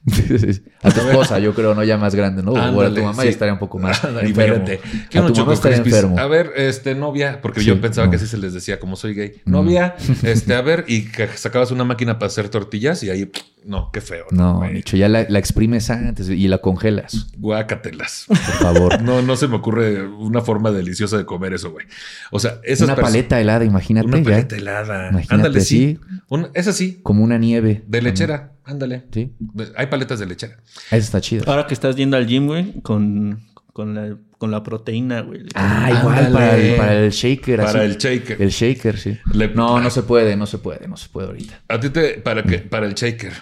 [0.82, 2.52] a tu esposa, yo creo, no ya más grande, ¿no?
[2.52, 3.28] o a Ándale, tu mamá sí.
[3.28, 4.56] ya estaría un poco más Ándale, enfermo.
[4.56, 4.80] imagínate.
[5.10, 6.18] Quiero unos choco enfermo.
[6.18, 8.10] A ver, este, novia, porque Sí, yo pensaba no.
[8.10, 9.40] que así se les decía, como soy gay.
[9.44, 9.50] Mm.
[9.50, 13.30] Novia, este, a ver, y que sacabas una máquina para hacer tortillas y ahí,
[13.66, 14.26] no, qué feo.
[14.30, 14.64] No.
[14.70, 18.24] Nicho, ya la, la exprimes antes y la congelas, Guácatelas.
[18.28, 19.02] por favor.
[19.06, 21.86] No, no se me ocurre una forma deliciosa de comer eso, güey.
[22.30, 24.06] O sea, esas Una paleta helada, imagínate.
[24.08, 24.24] Una ya.
[24.24, 25.08] paleta helada.
[25.10, 25.98] Imagínate, Ándale, sí.
[26.28, 27.82] Un- es así, Como una nieve.
[27.86, 28.52] de lechera.
[28.64, 29.04] Ándale.
[29.12, 29.32] Sí.
[29.76, 30.56] Hay paletas de lechera.
[30.90, 31.44] Eso está chido.
[31.46, 35.42] Ahora que estás yendo al gym, güey, con, con, la, con la proteína, güey.
[35.54, 37.58] Ah, igual para el, para el shaker.
[37.58, 37.78] Para así.
[37.78, 38.42] el shaker.
[38.42, 39.18] El shaker, sí.
[39.32, 41.60] Le- No, no se puede, no se puede, no se puede ahorita.
[41.68, 42.14] A ti te.
[42.14, 42.58] ¿Para qué?
[42.58, 43.32] Para el shaker.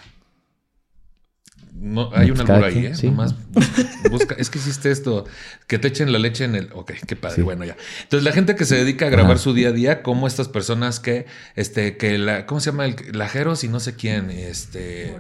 [1.87, 2.95] No, hay un albur ahí, ¿eh?
[2.95, 3.09] sí.
[3.09, 3.35] Nomás
[4.11, 4.35] busca.
[4.39, 5.27] Es que hiciste esto.
[5.67, 6.71] Que te echen la leche en el.
[6.73, 7.37] Ok, qué padre.
[7.37, 7.43] Sí.
[7.43, 7.77] Bueno, ya.
[8.05, 9.43] Entonces, la gente que se dedica a grabar Ajá.
[9.43, 11.27] su día a día, como estas personas que.
[11.57, 12.47] Este, que la.
[12.47, 12.87] ¿Cómo se llama?
[12.87, 14.31] El, la Jeros y no sé quién.
[14.31, 15.15] Este.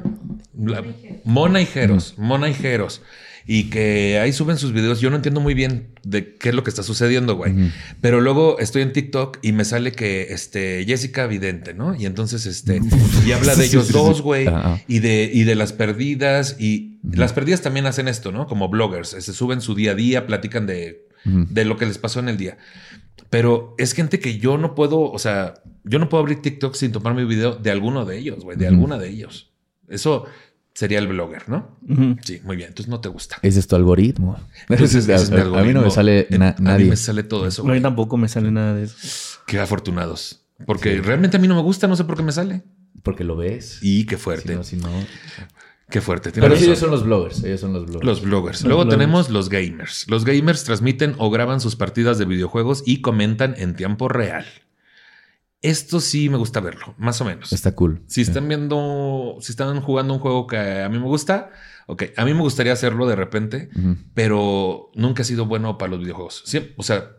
[0.59, 0.83] la-
[1.24, 2.14] Mona y Jeros.
[2.16, 3.03] Mona y Jeros.
[3.47, 5.01] Y que ahí suben sus videos.
[5.01, 7.55] Yo no entiendo muy bien de qué es lo que está sucediendo, güey.
[8.01, 11.95] Pero luego estoy en TikTok y me sale que este Jessica Vidente, ¿no?
[11.95, 12.81] Y entonces este
[13.27, 14.47] y habla de ellos dos, güey,
[14.89, 18.47] y de y de las perdidas y las perdidas también hacen esto, ¿no?
[18.47, 22.21] Como bloggers, se suben su día a día, platican de de lo que les pasó
[22.21, 22.59] en el día.
[23.31, 25.55] Pero es gente que yo no puedo, o sea,
[25.85, 28.67] yo no puedo abrir TikTok sin tomar mi video de alguno de ellos, güey, de
[28.67, 29.53] alguna de ellos.
[29.89, 30.27] Eso
[30.75, 31.79] sería el blogger, ¿no?
[32.23, 32.69] Sí, muy bien.
[32.69, 33.37] Entonces no te gusta.
[33.43, 34.39] Ese es tu algoritmo.
[34.69, 35.83] Entonces, ese es mi a- a mí no algoritmo.
[35.83, 36.87] me sale En- na- A mí nadie.
[36.91, 37.63] me sale todo eso.
[37.67, 39.39] A mí tampoco me sale nada de eso.
[39.47, 40.41] Qué afortunados.
[40.67, 42.63] Porque realmente a mí no me gusta, no sé por qué me sale.
[43.03, 43.79] Porque lo ves.
[43.83, 44.55] Y qué Si fuerte.
[44.55, 44.89] no, si no.
[45.91, 46.33] Qué fuerte.
[46.33, 46.65] Tienes Pero razón.
[46.69, 47.45] ellos son los bloggers.
[47.45, 48.05] Ellos son los bloggers.
[48.07, 48.61] Los bloggers.
[48.63, 48.99] Los Luego bloggers.
[48.99, 50.07] tenemos los gamers.
[50.09, 54.47] Los gamers transmiten o graban sus partidas de videojuegos y comentan en tiempo real.
[55.64, 57.53] Esto sí me gusta verlo, más o menos.
[57.53, 58.03] Está cool.
[58.07, 61.50] Si están viendo, si están jugando un juego que a mí me gusta,
[61.87, 63.96] ok, a mí me gustaría hacerlo de repente, Ujú.
[64.12, 66.42] pero nunca he sido bueno para los videojuegos.
[66.44, 67.12] Sí, o sea,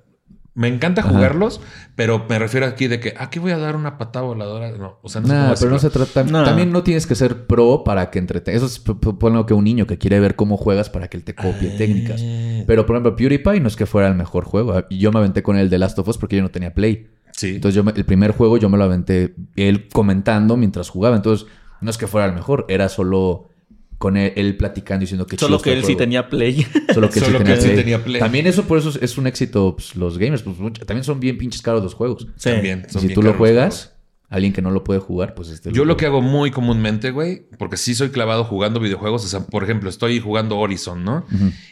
[0.54, 1.10] me encanta Ajá.
[1.10, 1.60] jugarlos,
[1.96, 4.72] pero me refiero aquí de que aquí voy a dar una patada voladora.
[4.78, 6.24] No, o sea, no Nah, pero no se trata.
[6.24, 8.62] También no tienes que ser pro para que entretengas.
[8.62, 11.18] Eso es p- p- ponle que un niño que quiere ver cómo juegas para que
[11.18, 11.78] él te copie Ah.
[11.80, 12.22] técnicas.
[12.68, 14.82] Pero por ejemplo, PewDiePie no es que fuera el mejor juego.
[14.92, 17.10] Yo me aventé con el de Last of Us porque yo no tenía Play.
[17.36, 17.56] Sí.
[17.56, 21.16] Entonces yo me- el primer juego yo me lo aventé él comentando mientras jugaba.
[21.16, 21.48] Entonces
[21.82, 23.50] no es que fuera el mejor, era solo
[23.98, 26.66] con él, él platicando y diciendo que Solo que él sí tenía play.
[26.94, 27.76] Solo que, él sí Solo que tenía, él sí play.
[27.78, 28.20] tenía Play.
[28.20, 30.44] También eso por eso es, es un éxito pues, los gamers.
[30.44, 32.28] Pues, también son bien pinches caros los juegos.
[32.36, 32.50] Sí.
[32.52, 32.86] También.
[32.90, 33.95] Son si bien tú lo juegas,
[34.30, 37.48] alguien que no lo puede jugar, pues este Yo lo que hago muy comúnmente, güey,
[37.58, 39.24] porque sí soy clavado jugando videojuegos.
[39.24, 41.26] O sea, por ejemplo, estoy jugando Horizon, ¿no?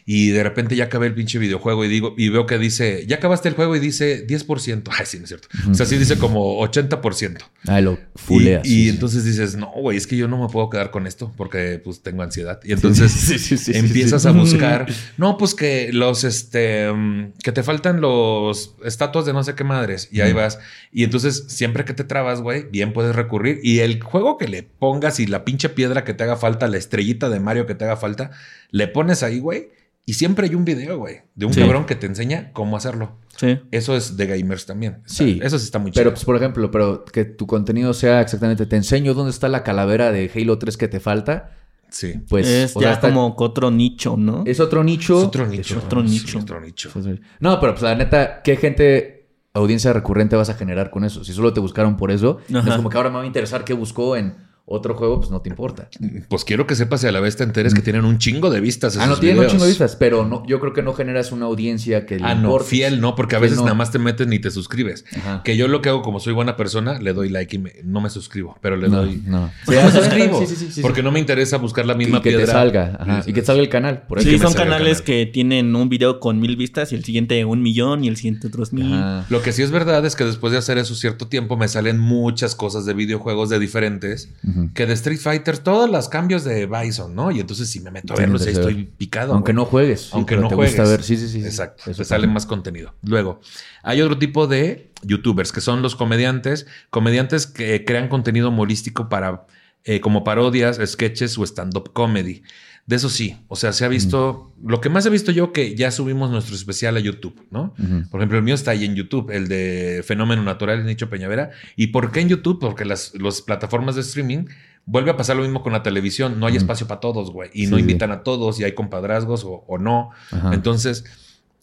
[0.06, 3.18] Y de repente ya acabé el pinche videojuego y digo, y veo que dice, ya
[3.18, 4.84] acabaste el juego y dice 10%.
[4.92, 5.48] Ay, sí, no es cierto.
[5.70, 7.38] O sea, sí dice como 80%.
[7.68, 8.66] Ah, lo fuleas.
[8.66, 8.90] y sí, sí.
[8.90, 12.04] entonces dices, no, güey, es que yo no me puedo quedar con esto porque pues
[12.04, 12.60] tengo ansiedad.
[12.64, 14.86] Y entonces sí, empiezas a buscar,
[15.18, 19.64] no, pues que los, este, mm, que te faltan los estatuas de no sé qué
[19.64, 20.10] madres.
[20.12, 20.60] Y ahí vas.
[20.92, 23.60] Y entonces siempre que te trabas, güey, bien puedes recurrir.
[23.64, 26.78] Y el juego que le pongas y la pinche piedra que te haga falta, la
[26.78, 28.30] estrellita de Mario que te haga falta,
[28.70, 29.70] le pones ahí, güey.
[30.06, 31.62] Y siempre hay un video, güey, de un Sí.
[31.62, 33.16] cabrón que te enseña cómo hacerlo.
[33.38, 33.60] Sí.
[33.72, 34.98] Eso es de gamers también.
[35.06, 35.40] Sí.
[35.42, 36.02] Eso sí está muy chido.
[36.02, 39.64] Pero, pues, por ejemplo, pero que tu contenido sea exactamente, te enseño dónde está la
[39.64, 41.52] calavera de Halo 3 que te falta,
[41.90, 42.16] sí.
[42.28, 42.46] pues...
[42.48, 44.44] es o ya sea, está- como que otro nicho, ¿no?
[44.46, 45.20] Es otro nicho.
[45.20, 45.80] Es otro nicho.
[45.80, 46.40] otro Sí, nicho.
[46.40, 46.92] otro nicho.
[47.40, 49.13] No, pero pues la neta, ¿qué gente,
[49.54, 51.24] audiencia recurrente vas a generar con eso?
[51.24, 52.70] Si solo te buscaron por eso, Ajá.
[52.70, 55.42] es como que ahora me va a interesar qué buscó en otro juego, pues no
[55.42, 55.90] te importa.
[56.30, 58.62] Pues quiero que sepas y a la vez te enteres que tienen un chingo de
[58.62, 58.96] vistas.
[58.98, 61.46] Ah, no tienen un chingo de vistas, pero no, yo creo que no generas una
[61.48, 63.64] audiencia que le Ah, no, fiel no, porque a veces no.
[63.66, 65.04] nada más te metes ni te suscribes.
[65.18, 65.42] Ajá.
[65.44, 68.00] Que yo lo que hago como soy buena persona, le doy like y me- no
[68.00, 69.22] me suscribo, pero le No, doy.
[69.26, 69.52] no.
[69.68, 70.40] Pero me suscribo.
[70.40, 71.04] Sí, sí, sí, sí, porque sí.
[71.04, 72.46] no me interesa buscar la misma y que piedra.
[72.46, 72.98] te salga.
[73.00, 73.24] Ajá.
[73.28, 74.04] Y que te salga el canal.
[74.08, 74.22] Por.
[74.24, 75.06] Sí, son canales canal.
[75.06, 78.48] que tienen un video con mil vistas y el siguiente un millón y el siguiente
[78.48, 78.94] otros mil.
[78.94, 79.26] Ajá.
[79.30, 82.00] Lo que sí es verdad es que después de hacer eso cierto tiempo me salen
[82.00, 84.30] muchas cosas de videojuegos de diferentes.
[84.74, 87.32] Que de Street Fighter, todos los cambios de Bison, ¿no?
[87.32, 89.34] Y entonces si me meto a verlos, ahí estoy picado.
[89.34, 89.64] Aunque güey.
[89.64, 90.10] no juegues.
[90.14, 90.76] Aunque no te juegues.
[90.76, 91.04] gusta ver.
[91.04, 91.44] Sí, sí, sí.
[91.44, 91.84] Exacto.
[91.90, 92.96] Eso te sale más contenido.
[93.04, 93.42] Luego,
[93.84, 96.68] hay otro tipo de youtubers que son los comediantes.
[96.90, 99.46] Comediantes que crean contenido humorístico para,
[99.84, 102.44] eh, como parodias, sketches o stand-up comedy.
[102.86, 105.74] De eso sí, o sea, se ha visto, lo que más he visto yo que
[105.74, 107.74] ya subimos nuestro especial a YouTube, ¿no?
[108.12, 111.52] Por ejemplo, el mío está ahí en YouTube, el de Fenómeno Natural en Nicho Peñavera.
[111.78, 112.60] ¿Y por qué en YouTube?
[112.60, 114.48] Porque las, las plataformas de streaming
[114.86, 117.68] vuelve a pasar lo mismo con la televisión, no hay espacio para todos, güey, y
[117.68, 120.10] no invitan a todos y hay compadrazgos o, o no.
[120.52, 121.06] Entonces,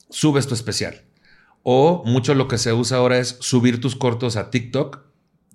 [0.09, 1.03] subes tu especial.
[1.63, 5.10] O mucho lo que se usa ahora es subir tus cortos a TikTok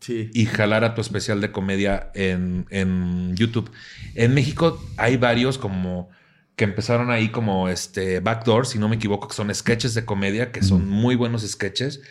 [0.08, 3.72] y jalar a tu especial de comedia en, YouTube.
[4.14, 6.10] En México hay varios como
[6.56, 10.52] que empezaron ahí como este backdoor, si no me equivoco, que son sketches de comedia,
[10.52, 12.02] que son muy buenos sketches.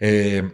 [0.00, 0.50] Eh,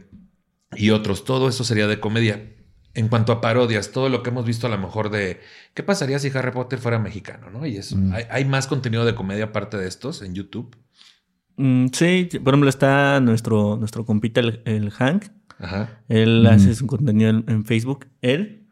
[0.77, 2.55] y otros, todo eso sería de comedia.
[2.93, 5.41] En cuanto a parodias, todo lo que hemos visto a lo mejor de
[5.75, 7.65] qué pasaría si Harry Potter fuera mexicano, ¿no?
[7.67, 7.97] Y eso.
[8.31, 10.77] Hay, más contenido de comedia aparte de estos en YouTube.
[11.57, 15.27] Mm, sí, por ejemplo, está nuestro, nuestro compita, el Hank,
[15.61, 16.03] Ajá.
[16.09, 18.07] Él hace su contenido en, Facebook.
[18.23, 18.67] Él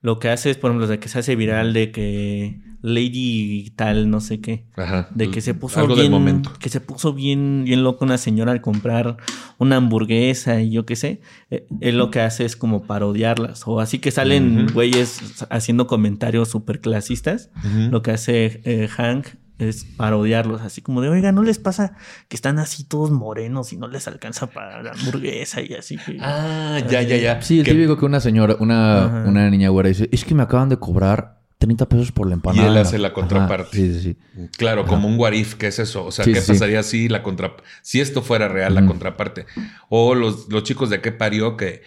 [0.00, 4.10] lo que hace es, por ejemplo, de que se hace viral de que Lady tal,
[4.10, 4.66] no sé qué.
[4.76, 5.08] Ajá.
[5.12, 6.10] De que se puso bien.
[6.12, 6.52] momento.
[6.60, 9.16] Que se puso bien, bien loco una señora al comprar
[9.58, 11.20] una hamburguesa y yo qué sé.
[11.50, 13.66] Eh, él lo que hace es como parodiarlas.
[13.66, 17.50] O así que salen güeyes haciendo comentarios súper clasistas.
[17.90, 19.26] Lo que hace eh, Hank
[19.58, 21.96] es parodiarlos, así como de, oiga, ¿no les pasa
[22.28, 25.98] que están así todos morenos y no les alcanza para la hamburguesa y así?
[26.20, 27.42] ah, ya, ya, ya.
[27.42, 30.68] Sí, el típico que una señora, una, una niña güera dice, es que me acaban
[30.68, 32.66] de cobrar 30 pesos por la empanada.
[32.66, 33.76] Y él hace la contraparte.
[33.76, 34.48] sí, sí, sí.
[34.58, 36.04] Claro, como un warif, ¿qué es eso?
[36.04, 37.56] O sea, ¿qué pasaría si la contra...
[37.82, 39.46] si esto fuera real, la contraparte?
[39.88, 41.82] O los, los chicos de qué parió que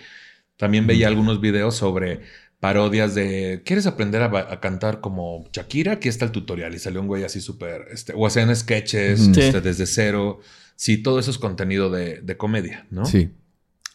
[0.57, 2.21] también veía algunos videos sobre
[2.59, 5.93] parodias de ¿quieres aprender a, cantar como Shakira?
[5.93, 9.61] Aquí está el tutorial y salió un güey así súper, este, o hacían sketches este,
[9.61, 10.39] desde cero.
[10.75, 13.05] Sí, todo eso es contenido de, comedia, ¿no?
[13.05, 13.31] Sí.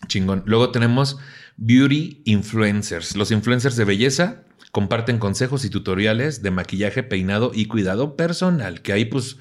[0.07, 0.43] Chingón.
[0.47, 1.19] Luego tenemos
[1.57, 3.17] beauty influencers.
[3.17, 8.83] Los influencers de belleza comparten consejos y tutoriales de maquillaje, peinado y cuidado personal.
[8.83, 9.39] Que ahí, pues,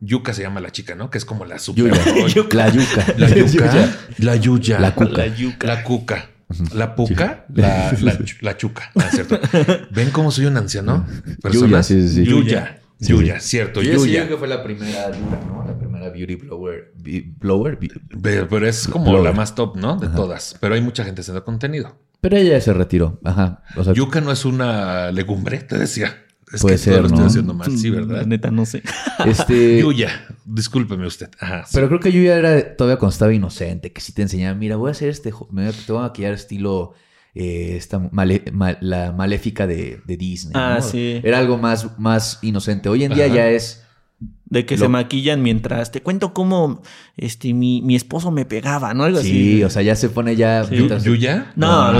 [0.00, 1.10] Yuka se llama la chica, ¿no?
[1.10, 1.84] Que es como la super.
[2.16, 2.56] La yuca.
[2.56, 3.06] La yuca.
[3.16, 3.98] La yuca.
[4.18, 4.78] La yuya.
[4.78, 5.26] La cuca.
[5.26, 5.66] La, yuca.
[5.66, 6.30] la cuca.
[6.74, 7.94] La puca, la,
[8.40, 8.90] la, chuca.
[8.94, 9.38] Ah, ¿cierto?
[9.90, 11.06] ¿Ven cómo soy un anciano?
[11.52, 12.80] Yuya, sí, sí, Yuya.
[13.00, 13.82] Yuya, cierto.
[13.82, 14.24] Yuya.
[14.24, 15.64] Yo que fue la primera ¿no?
[15.66, 16.92] La primera beauty blower.
[17.38, 17.78] blower
[18.22, 19.96] pero, es como la más top, ¿no?
[19.96, 20.56] De todas.
[20.60, 21.98] Pero hay mucha gente haciendo contenido.
[22.20, 23.20] Pero ella se retiró.
[23.24, 23.62] Ajá.
[23.94, 26.24] Yuca no es una legumbre, te decía.
[26.52, 28.24] Es Puede que ser, lo estoy haciendo mal, sí, ¿verdad?
[28.26, 28.82] neta, no sé.
[29.26, 29.80] Este...
[29.82, 31.28] Yuya, discúlpeme usted.
[31.38, 34.76] Ajá, Pero creo que Yuya era todavía cuando estaba inocente, que sí te enseñaba, mira,
[34.76, 36.94] voy a hacer este, me voy a maquillar estilo
[37.34, 38.00] eh, esta
[38.80, 40.52] la maléfica de, Disney.
[40.54, 41.20] Ah, sí.
[41.22, 42.88] Era algo más, más inocente.
[42.88, 43.84] Hoy en día ya es
[44.50, 46.82] de que se maquillan mientras te cuento cómo
[47.16, 49.04] este mi, mi esposo me pegaba, ¿no?
[49.04, 49.56] Algo sí, así.
[49.56, 50.68] Sí, o sea, ya se pone ya.
[50.68, 51.52] ¿Yuya?
[51.54, 51.98] No, no,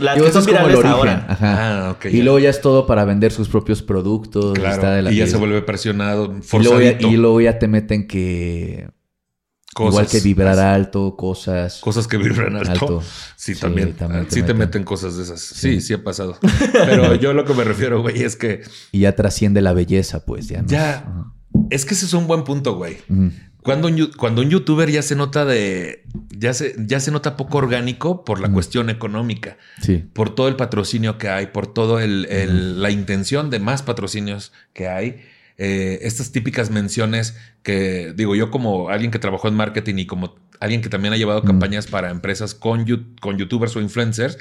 [0.00, 1.26] la, que son virales ahora.
[1.28, 1.90] Ajá.
[1.90, 4.58] Ah, y luego ya es todo para vender sus propios productos.
[4.58, 5.10] Claro.
[5.10, 7.08] y ya se vuelve presionado, forzadito.
[7.08, 8.90] Y luego ya, te meten que.
[9.74, 11.78] Cosas, Igual que vibrar alto, cosas.
[11.80, 13.00] Cosas que vibran alto.
[13.36, 13.94] Sí, también.
[14.28, 14.82] sí te meten.
[14.82, 15.40] cosas de esas.
[15.40, 16.36] Sí, sí, ha pasado.
[16.72, 18.62] Pero yo lo que me refiero, güey, es que.
[18.92, 20.64] Y ya trasciende la belleza, pues ya.
[20.66, 21.04] Ya.
[21.70, 22.98] Es que ese es un buen punto, güey.
[23.62, 26.04] Cuando, un, cuando un youtuber ya se nota de.
[26.30, 29.58] Ya se, ya se nota poco orgánico por la cuestión económica.
[29.82, 30.04] Sí.
[30.12, 34.88] Por todo el patrocinio que hay, por todo el, la intención de más patrocinios que
[34.88, 35.22] hay.
[35.60, 40.36] Eh, estas típicas menciones que digo yo como alguien que trabajó en marketing y como
[40.60, 42.86] alguien que también ha llevado campañas para empresas con,
[43.20, 44.38] con youtubers o influencers,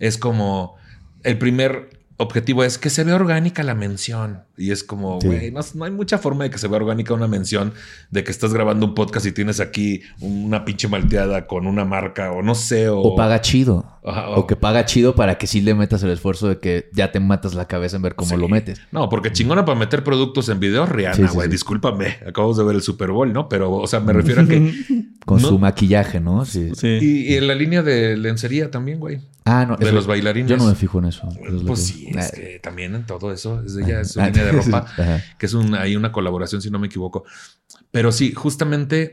[0.00, 0.76] es como
[1.22, 4.44] el primer objetivo es que se vea orgánica la mención.
[4.56, 7.74] Y es como, güey, no, hay mucha forma de que se vea orgánica una mención
[8.10, 12.32] de que estás grabando un podcast y tienes aquí una pinche malteada con una marca
[12.32, 12.88] o no sé.
[12.88, 13.84] O, paga chido.
[14.02, 14.46] o...
[14.46, 17.54] que paga chido para que sí le metas el esfuerzo de que ya te matas
[17.54, 18.80] la cabeza en ver cómo lo metes.
[18.92, 21.48] No, porque chingona para meter productos en video, Rihanna, güey.
[21.48, 23.48] Discúlpame, acabamos de ver el Super Bowl, ¿no?
[23.48, 24.72] Pero, o sea, me refiero a que.
[25.26, 26.46] con su maquillaje, ¿no?
[26.46, 26.70] Sí.
[26.82, 29.20] Y, y, en la línea de lencería también, güey.
[29.46, 29.76] Ah, no.
[29.76, 30.50] De los bailarines.
[30.50, 31.28] Yo no me fijo en eso.
[31.64, 33.62] Pues sí, es que también en todo eso.
[33.62, 34.86] Es ella, es su línea de ropa,
[35.38, 37.24] que es una, hay una colaboración, si no me equivoco.
[37.92, 39.12] Pero sí, justamente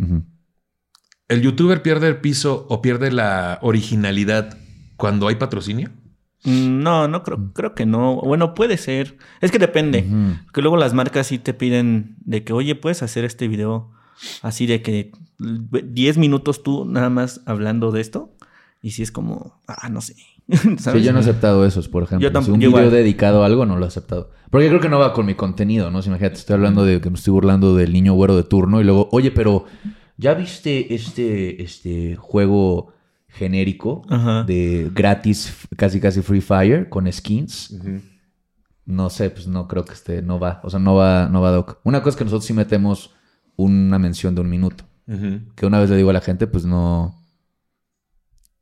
[1.27, 4.57] el youtuber pierde el piso o pierde la originalidad
[4.97, 5.91] cuando hay patrocinio.
[6.45, 8.15] Mm, no, no creo, creo que no.
[8.15, 9.17] Bueno, puede ser.
[9.39, 10.03] Es que depende.
[10.51, 13.91] Que luego las marcas sí te piden de que, oye, puedes hacer este video
[14.41, 18.32] así de que 10 minutos tú nada más hablando de esto.
[18.83, 20.15] Y si es como, ah, no sé.
[20.77, 22.29] Sí, yo no he aceptado esos, por ejemplo.
[22.29, 24.29] Yo si un video dedicado a algo, no lo he aceptado.
[24.51, 26.01] Porque creo que no va con mi contenido, ¿no?
[26.01, 28.83] Si imagínate, estoy hablando de que me estoy burlando del niño güero de turno y
[28.83, 29.65] luego, oye, pero
[30.17, 32.93] ¿ya viste este, este juego
[33.29, 34.03] genérico
[34.45, 37.73] de gratis, casi casi Free Fire con skins?
[38.85, 41.51] no sé, pues no creo que esté, no va, o sea, no va, no va
[41.51, 41.79] doc.
[41.85, 43.11] Una cosa es que nosotros sí metemos
[43.55, 45.39] una mención de un minuto, Ujú.
[45.55, 47.15] que una vez le digo a la gente, pues no,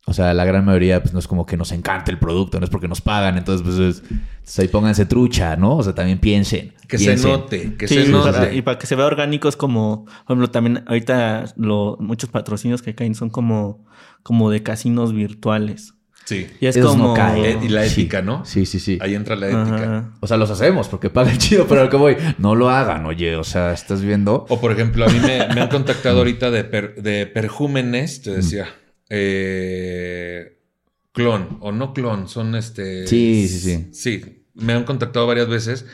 [0.05, 2.63] o sea, la gran mayoría, pues no es como que nos encante el producto, no
[2.65, 5.77] es porque nos pagan, entonces, pues, es- entonces ahí pónganse trucha, ¿no?
[5.77, 6.73] O sea, también piensen.
[6.87, 8.31] Que se note, que Sí, se note.
[8.31, 12.29] para- y para que se vea orgánico es como, por ejemplo, también ahorita lo, muchos
[12.29, 13.85] patrocinios que caen son como,
[14.23, 15.93] como de casinos virtuales.
[16.25, 16.47] Sí.
[16.59, 17.13] Y es Esos no como...
[17.15, 17.45] caen.
[17.45, 18.01] Eh, y la Sí.
[18.01, 18.45] ética, ¿no?
[18.45, 18.99] Sí, sí, sí.
[19.01, 19.75] Ahí entra la ética.
[19.75, 20.09] Ajá.
[20.19, 23.35] O sea, los hacemos porque pagan chido, pero al que voy, no lo hagan, oye,
[23.35, 24.45] o sea, estás viendo.
[24.49, 28.31] O por ejemplo, a mí me, me han contactado ahorita de, per- de perjúmenes, te
[28.31, 28.67] decía,
[29.13, 30.57] eh,
[31.11, 33.05] clon o no clon, son este...
[33.07, 33.87] Sí, sí, sí.
[33.91, 35.85] Sí, me han contactado varias veces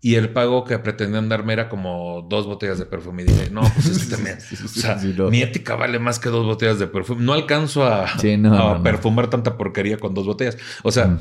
[0.00, 3.22] y el pago que pretendían darme era como dos botellas de perfume.
[3.22, 5.30] Y dije, no, pues es que también, o sea, Sí, no.
[5.30, 7.22] mi ética vale más que dos botellas de perfume.
[7.22, 8.82] No alcanzo a, Sí, no, a no, no.
[8.82, 10.56] perfumar tanta porquería con dos botellas.
[10.82, 11.20] O sea, Mm.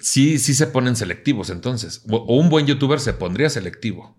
[0.00, 2.04] sí, sí se ponen selectivos entonces.
[2.08, 4.16] O, o un buen youtuber se pondría selectivo.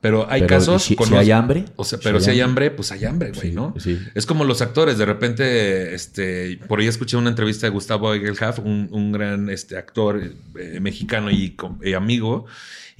[0.00, 0.82] Pero hay Pero, casos...
[0.82, 1.64] ¿y si, si conozco- hay hambre.
[1.74, 3.74] o sea, pero si hay hambre, pues hay hambre, güey, Sí, ¿no?
[3.78, 3.98] sí.
[4.14, 8.60] Es como los actores, de repente, este, por ahí escuché una entrevista de Gustavo Egelhaf,
[8.60, 10.22] un, un gran este, actor
[10.56, 12.46] eh, mexicano y, y amigo,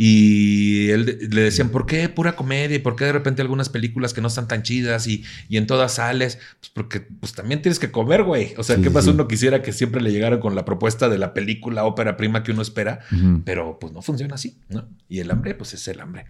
[0.00, 2.76] y él le decían, ¿por qué pura comedia?
[2.76, 5.66] ¿Y por qué de repente algunas películas que no están tan chidas y, y en
[5.66, 6.38] todas sales?
[6.60, 8.54] Pues porque pues también tienes que comer, güey.
[8.58, 9.10] O sea, Sí, ¿qué más sí.
[9.10, 12.52] uno quisiera que siempre le llegaran con la propuesta de la película ópera prima que
[12.52, 13.00] uno espera?
[13.44, 14.88] Pero pues no funciona así, ¿no?
[15.08, 16.26] Y el hambre, pues es el hambre.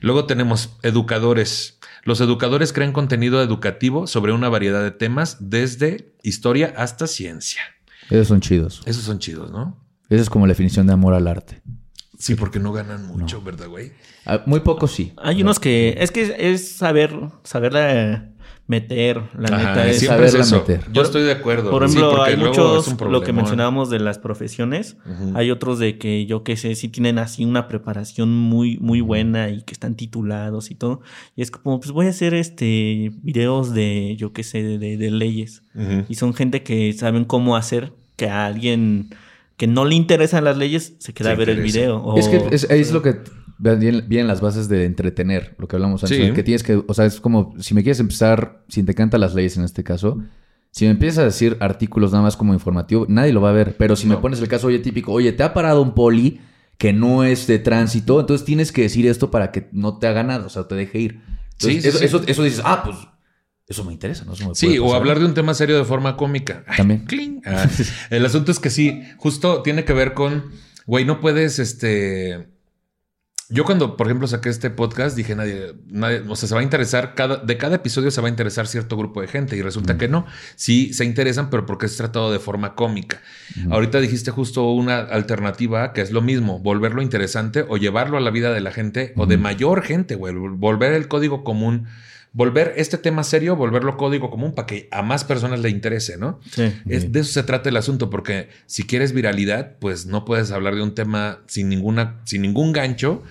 [0.00, 1.78] Luego tenemos educadores.
[2.02, 7.62] Los educadores crean contenido educativo sobre una variedad de temas, desde historia hasta ciencia.
[8.10, 8.82] Esos son chidos.
[8.86, 9.80] Esos son chidos, ¿no?
[10.10, 11.62] Esa es como la definición de amor al arte.
[12.18, 13.92] Sí, porque no ganan mucho, ¿verdad, güey?
[14.26, 15.12] Ah, Muy poco sí.
[15.16, 15.96] Hay unos que...
[15.98, 18.30] Es que es saber, saberla
[18.66, 19.86] meter, la Ajá, neta.
[19.88, 20.58] Es, siempre es saberla eso.
[20.60, 20.92] meter.
[20.92, 21.70] Yo estoy de acuerdo.
[21.70, 24.96] Por ejemplo, hay muchos, es lo que mencionábamos de las profesiones,
[25.34, 29.50] hay otros de que yo que sé, sí tienen así una preparación muy, muy buena
[29.50, 31.02] y que están titulados y todo.
[31.36, 34.96] Y es como, pues voy a hacer este videos de, yo qué sé, de, de-
[34.96, 35.62] de leyes.
[36.08, 39.10] Y son gente que saben cómo hacer que a alguien
[39.56, 42.02] que no le interesan las leyes se queda Se a ver el video.
[42.02, 43.20] o- Es que es, es lo que
[43.58, 46.32] vienen, las bases de entretener, lo que hablamos antes.
[46.34, 49.34] Que tienes que, o sea, es como si me quieres empezar, si te encantan las
[49.34, 50.18] leyes en este caso,
[50.70, 53.76] si me empiezas a decir artículos nada más como informativo, nadie lo va a ver.
[53.78, 56.40] Pero si me pones el caso, oye, típico, oye, te ha parado un poli
[56.78, 60.24] que no es de tránsito, entonces tienes que decir esto para que no te haga
[60.24, 61.20] nada, o sea, te deje ir.
[61.52, 62.04] Entonces, Sí, sí, eso, sí.
[62.06, 62.96] Eso, eso dices, ah, pues
[63.66, 64.34] eso me interesa, ¿no?
[64.34, 66.64] Eso me Sí, o hablar de un tema serio de forma cómica.
[66.66, 67.04] Ay, También.
[67.06, 67.40] cling.
[67.46, 67.68] Ah,
[68.10, 70.50] el asunto es que sí, justo tiene que ver con,
[70.86, 72.48] güey, no puedes, este...
[73.50, 76.64] Yo cuando, por ejemplo, saqué este podcast, dije, nadie, nadie, o sea, se va a
[76.64, 79.98] interesar, cada, de cada episodio se va a interesar cierto grupo de gente y resulta
[79.98, 80.26] que no.
[80.56, 83.20] Sí, se interesan, pero porque es tratado de forma cómica.
[83.70, 88.30] Ahorita dijiste justo una alternativa que es lo mismo, volverlo interesante o llevarlo a la
[88.30, 91.86] vida de la gente o de mayor gente, güey, volver el código común,
[92.34, 96.40] volver este tema serio, volverlo código común para que a más personas le interese, ¿no?
[96.50, 96.70] Sí.
[96.88, 100.74] Es, de eso se trata el asunto, porque si quieres viralidad, pues no puedes hablar
[100.74, 103.22] de un tema sin ninguna, sin ningún gancho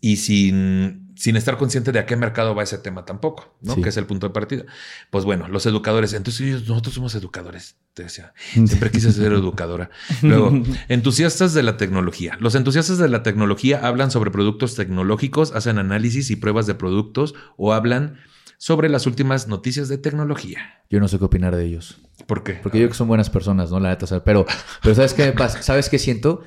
[0.00, 3.74] y sin, sin estar consciente de a qué mercado va ese tema tampoco, ¿no?
[3.74, 3.82] Sí.
[3.82, 4.64] Que es el punto de partida.
[5.10, 8.32] Pues bueno, los educadores, entonces ellos- nosotros somos educadores, te decía.
[8.54, 9.90] Siempre quise ser educadora.
[10.22, 10.50] Luego,
[10.88, 12.38] entusiastas de la tecnología.
[12.40, 17.34] Los entusiastas de la tecnología hablan sobre productos tecnológicos, hacen análisis y pruebas de productos
[17.58, 18.16] o hablan
[18.56, 20.82] sobre las últimas noticias de tecnología.
[20.88, 21.98] Yo no sé qué opinar de ellos.
[22.26, 22.54] ¿Por qué?
[22.62, 23.78] Porque yo creo que son buenas personas, ¿no?
[23.78, 24.46] La neta, pero,
[24.82, 25.60] pero ¿sabes qué me pasa?
[25.62, 26.44] ¿Sabes qué siento?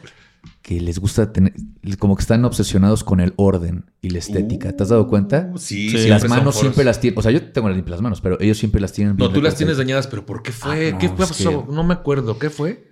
[0.64, 1.54] Que les gusta tener,
[2.00, 4.72] como que están obsesionados con el orden y la estética.
[4.76, 5.52] ¿Te has dado cuenta?
[5.54, 5.90] Uh, Sí, Sí.
[5.90, 7.20] siempre las manos siempre las tienen.
[7.20, 9.18] O sea, yo tengo las limpias las manos, pero ellos siempre las tienen.
[9.18, 10.88] No, bien tú las tienes dañadas, pero ¿por qué fue?
[10.88, 11.66] Ah, no, ¿Qué pasó?
[11.68, 12.40] que- No me acuerdo.
[12.40, 12.88] ¿Qué fue?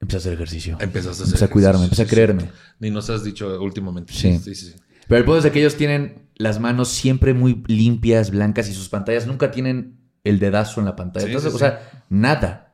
[0.00, 0.76] Empecé a hacer ejercicio.
[0.80, 2.14] Empezaste a hacer Empecé a cuidarme, empecé a sí, sí.
[2.14, 2.50] creerme.
[2.78, 4.12] Ni nos has dicho últimamente.
[4.12, 4.38] Sí.
[4.38, 4.66] sí, sí.
[4.66, 4.74] sí.
[5.08, 8.90] Pero el punto es que ellos tienen las manos siempre muy limpias, blancas y sus
[8.90, 11.24] pantallas nunca tienen el dedazo en la pantalla.
[11.24, 12.67] Sí, Entonces, sí, o sea, nada.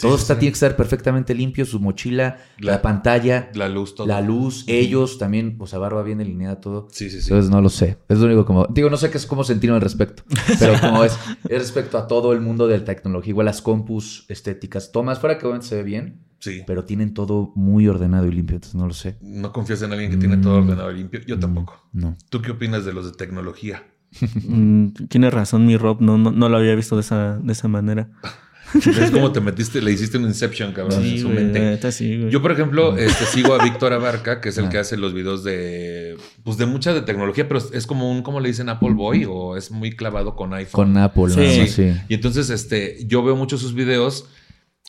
[0.00, 0.40] Todo sí, está, sí.
[0.40, 4.06] tiene que estar perfectamente limpio, su mochila, la, La- pantalla, La luz, todo.
[4.06, 6.88] la luz, ellos también, o sea, barba bien delineada, todo.
[6.90, 7.28] Sí, sí, sí.
[7.28, 7.98] Entonces no lo sé.
[8.08, 8.66] Es lo único como.
[8.66, 10.22] Digo, no sé qué es cómo sentirme al respecto.
[10.58, 11.16] Pero como es,
[11.48, 13.30] es respecto a todo el mundo de la tecnología.
[13.30, 14.90] Igual las compus estéticas.
[14.92, 16.62] Tomas, fuera que obviamente se ve bien, sí.
[16.66, 18.56] pero tienen todo muy ordenado y limpio.
[18.56, 19.16] Entonces no lo sé.
[19.20, 20.64] No confías en alguien que tiene todo Mm.
[20.64, 21.20] ordenado y limpio.
[21.26, 21.86] Yo tampoco.
[21.92, 22.16] No.
[22.30, 23.84] ¿Tú qué opinas de los de tecnología?
[24.44, 26.00] Mm, Tienes razón, mi Rob.
[26.00, 28.08] No, no, no lo había visto de esa, de esa manera.
[28.74, 31.60] Es como te metiste, le hiciste un Inception, cabrón, en su güey, mente.
[31.60, 32.30] neta sí, güey.
[32.30, 34.68] Yo, por ejemplo, este, sigo a Víctor Abarca, que es el Ah.
[34.70, 38.40] que hace los videos de, pues, de mucha de tecnología, pero es- como un, ¿cómo
[38.40, 38.68] le dicen?
[38.68, 40.92] Apple Boy o es muy clavado con iPhone.
[40.94, 41.60] Con Apple, Sí.
[41.60, 41.92] más, sí.
[42.08, 44.26] Y entonces, este, yo veo muchos sus videos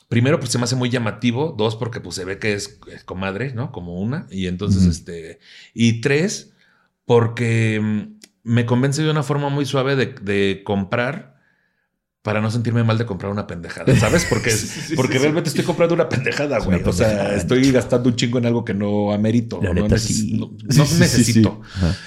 [0.08, 1.54] primero, pues se me hace muy llamativo.
[1.56, 3.72] Dos, porque pues se ve que es, es comadre, ¿no?
[3.72, 4.26] Como una.
[4.30, 5.38] Y entonces, este.
[5.74, 6.52] Y tres,
[7.04, 11.31] porque mm, me convence de una forma muy suave de, de comprar
[12.22, 14.24] para no sentirme mal de comprar una pendejada, ¿sabes?
[14.26, 14.54] Porque,
[14.96, 16.82] porque realmente estoy comprando una pendejada, una güey.
[16.88, 19.58] O sea, estoy gastando un chingo en algo que no amerito.
[19.60, 20.38] La no, neta, neces- sí.
[20.38, 21.60] no- Sí, no sí, sí, necesito.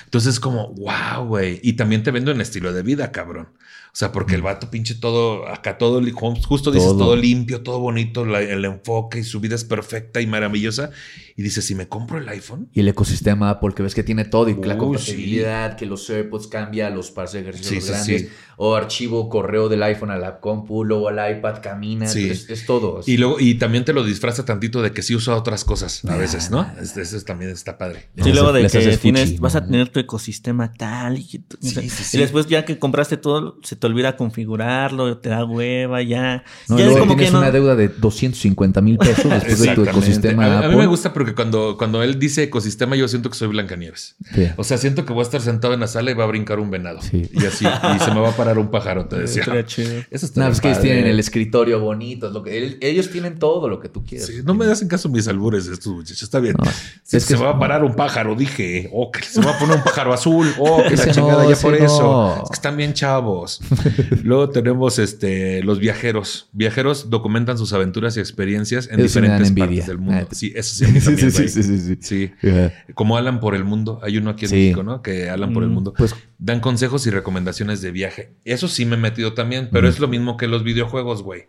[0.06, 1.60] Entonces es como, wow, güey.
[1.64, 3.50] Y también te vendo en estilo de vida, cabrón.
[3.96, 6.02] O sea, porque el vato pinche todo, acá todo,
[6.44, 6.98] justo dices Todo.
[6.98, 10.90] todo limpio, todo bonito, la- el enfoque y su vida es perfecta y maravillosa.
[11.38, 14.26] Y dices, si me compro el iPhone, Y el ecosistema Apple, que ves que tiene
[14.26, 17.84] todo, y la Uy, compatibilidad, que los AirPods cambia, los para hacer ejercicios Sí, los
[17.86, 18.38] sí, grandes, sí.
[18.58, 22.30] o archivo, correo del iPhone a la compu, luego al iPad camina, Sí.
[22.30, 23.02] es, es todo.
[23.06, 26.18] y luego, y también te lo disfraza tantito de que sí usa otras cosas a
[26.18, 26.60] veces, ¿no?
[26.62, 26.76] Ah.
[26.82, 28.10] Es- Eso también está padre.
[28.22, 31.90] Sí, luego de que tienes, fuchi, vas a tener tu ecosistema tal y, que- Sí,
[31.90, 32.18] sí, sí.
[32.18, 36.44] y después ya que compraste todo, se te olvida configurarlo, te da hueva, ya.
[36.68, 37.40] No, ya es como que tienes no.
[37.40, 41.14] una deuda de 250 mil pesos después de tu ecosistema A, a mí me gusta
[41.14, 44.16] porque cuando, cuando él dice ecosistema, yo siento que soy Blancanieves.
[44.34, 44.48] Sí.
[44.58, 46.60] O sea, siento que voy a estar sentado en la sala y va a brincar
[46.60, 47.02] un venado.
[47.02, 47.30] Sí.
[47.32, 49.44] Y así, y se me va a parar un pájaro, te decía.
[49.46, 53.10] Eso está No, pues que ellos tienen el escritorio bonito, es lo que, el- ellos
[53.10, 54.28] tienen todo lo que tú quieras.
[54.28, 56.24] Sí, no me hacen caso mis albures estos muchachos.
[56.24, 56.56] Está bien.
[56.58, 56.70] No,
[57.04, 58.90] Se, es se que- me va a parar un pájaro, dije.
[58.94, 60.52] O que se me va a poner un pájaro azul.
[60.58, 62.42] O que la chingada no, ya por eso.
[62.44, 63.60] Es que están bien chavos.
[64.24, 66.50] Luego tenemos este, los viajeros.
[66.54, 70.28] Viajeros documentan sus aventuras y experiencias en Eso diferentes partes del mundo.
[70.32, 71.98] Sí, eso sí, a mí también, sí, sí, sí, sí.
[72.40, 72.48] Sí.
[72.50, 72.74] Ajá.
[72.94, 74.00] Como Alan por el mundo.
[74.04, 74.56] Hay uno aquí en Sí.
[74.56, 75.02] México, ¿no?
[75.02, 75.94] Que Alan por el Mm, mundo.
[75.98, 78.34] Pues Dan consejos y recomendaciones de viaje.
[78.44, 81.44] Eso sí me he metido también, pero es lo mismo que los videojuegos, güey.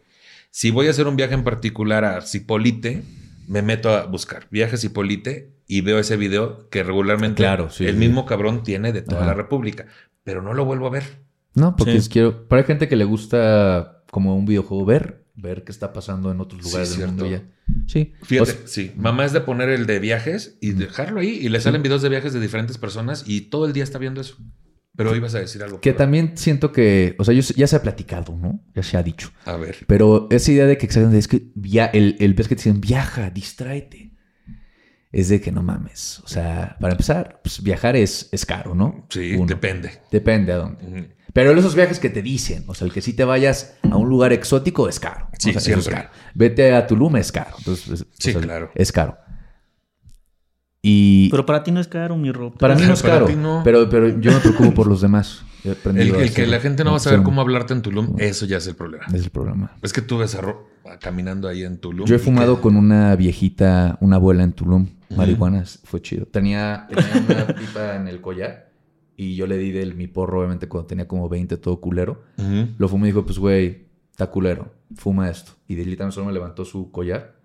[0.50, 3.02] Si voy a hacer un viaje en particular a Cipolite,
[3.48, 7.96] me meto a buscar viajes Cipolite y veo ese video que regularmente Claro, sí, el
[7.96, 9.26] mismo cabrón tiene de toda Ajá.
[9.28, 9.86] la República,
[10.24, 11.04] pero no lo vuelvo a ver.
[11.56, 11.98] No, porque Sí.
[11.98, 12.46] es quiero.
[12.48, 16.62] Para gente que le gusta como un videojuego ver, ver qué está pasando en otros
[16.62, 17.12] Sí, lugares del cierto.
[17.24, 17.42] mundo ya.
[17.88, 18.12] Sí.
[18.22, 18.92] Fíjate, O sea, sí.
[18.96, 22.08] Mamá es de poner el de viajes y dejarlo ahí y le salen videos de
[22.08, 24.36] viajes de diferentes personas y todo el día está viendo eso.
[24.96, 25.80] Pero ibas a decir algo.
[25.82, 28.64] que también siento que, o sea, yo, ya se ha platicado, ¿no?
[28.74, 29.30] Ya se ha dicho.
[29.44, 29.76] A ver.
[29.86, 32.80] Pero esa idea de que exactamente es que via el, el ves que te dicen
[32.80, 34.12] viaja, distráete.
[35.12, 36.20] Es de que no mames.
[36.24, 39.06] O sea, para empezar, pues viajar es, es caro, ¿no?
[39.10, 39.46] Sí, Uno.
[39.46, 39.90] depende.
[40.10, 41.15] Depende a dónde.
[41.36, 44.08] Pero esos viajes que te dicen, o sea, el que si te vayas a un
[44.08, 45.28] lugar exótico es caro.
[45.38, 45.94] Sí, O sea, eso es siempre.
[45.94, 46.08] caro.
[46.34, 47.50] Vete a Tulum es caro.
[47.58, 48.70] Entonces, es- o Sí, sea, claro.
[48.74, 49.18] Es caro.
[50.82, 52.58] Y Pero para ti no es caro, mi ropa.
[52.58, 53.26] para mí no es Para caro.
[53.26, 53.60] ti no.
[53.64, 55.42] Pero, pero yo me preocupo por los demás.
[55.64, 57.82] He El, aprendido a el que la gente no va a saber cómo hablarte en
[57.82, 59.04] Tulum, eso ya es el problema.
[59.12, 59.72] Es el problema.
[59.82, 60.68] Es que tú ves a Ro-
[61.00, 62.06] caminando ahí en Tulum.
[62.06, 65.16] Yo he fumado que- con una viejita, una abuela en Tulum, Ujú.
[65.18, 66.26] marihuana, fue chido.
[66.26, 68.65] Tenía, tenía una pipa en el collar
[69.16, 72.22] y yo le di del mi porro, obviamente, cuando tenía como 20, todo culero.
[72.38, 72.68] Ujú.
[72.78, 75.52] Lo fumé y dijo, pues, güey, está culero, fuma esto.
[75.68, 77.36] Y de literalmente solo me levantó su collar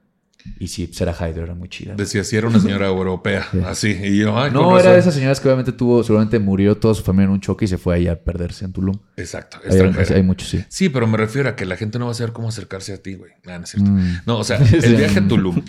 [0.60, 1.94] y sí, pues era Hyder, era muy chida.
[1.96, 3.90] Decía, si era una señora europea, así.
[3.92, 7.04] Y yo, ay, No, era de esas señoras que obviamente tuvo, seguramente murió toda su
[7.04, 8.98] familia en un choque y se fue ahí a perderse en Tulum.
[9.18, 10.16] Exacto, Hay, extranjera.
[10.16, 10.64] hay muchos, sí.
[10.68, 12.98] Sí, pero me refiero a que la gente no va a saber cómo acercarse a
[13.02, 13.32] ti, güey.
[13.46, 13.92] Ah, no es cierto.
[13.92, 14.22] Mm.
[14.26, 14.78] No, o sea, Sí.
[14.82, 15.62] el viaje a Tulum.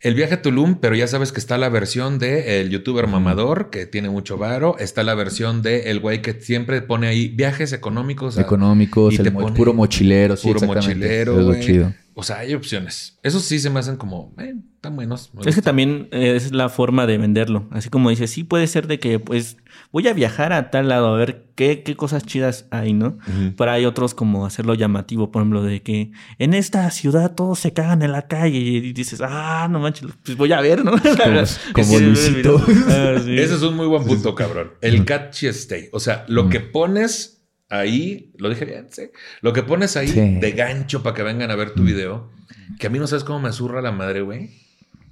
[0.00, 3.68] El viaje a Tulum, pero ya sabes que está la versión de el youtuber mamador
[3.70, 4.76] que tiene mucho varo.
[4.78, 8.38] Está la versión de el güey que siempre pone ahí viajes económicos.
[8.38, 11.60] a- Económicos, y el te mo- pone puro mochilero, sí, puro mochilero, güey.
[11.66, 11.92] chido.
[12.20, 13.16] O sea, hay opciones.
[13.22, 15.30] Esos sí se me hacen como, eh, están buenos.
[15.46, 17.68] Es que también eh, es la forma de venderlo.
[17.70, 19.56] Así como dices, sí puede ser de que, pues,
[19.92, 23.18] voy a viajar a tal lado a ver qué, qué cosas chidas hay, ¿no?
[23.56, 26.10] Pero hay otros como hacerlo llamativo, por ejemplo, de que
[26.40, 30.36] en esta ciudad todos se cagan en la calle y dices, ah, no manches, pues
[30.36, 30.90] voy a ver, ¿no?
[31.72, 32.60] como Sí, Luisito.
[32.88, 33.32] Ah, sí.
[33.38, 34.72] Ese es un muy buen punto, cabrón.
[34.80, 35.88] El catchy stay.
[35.92, 37.37] O sea, lo que pones
[37.68, 39.10] ahí, lo dije bien, sí.
[39.40, 40.20] Lo que pones ahí Sí.
[40.40, 42.30] de gancho para que vengan a ver tu video,
[42.78, 44.50] que a mí no sabes cómo me zurra la madre, güey.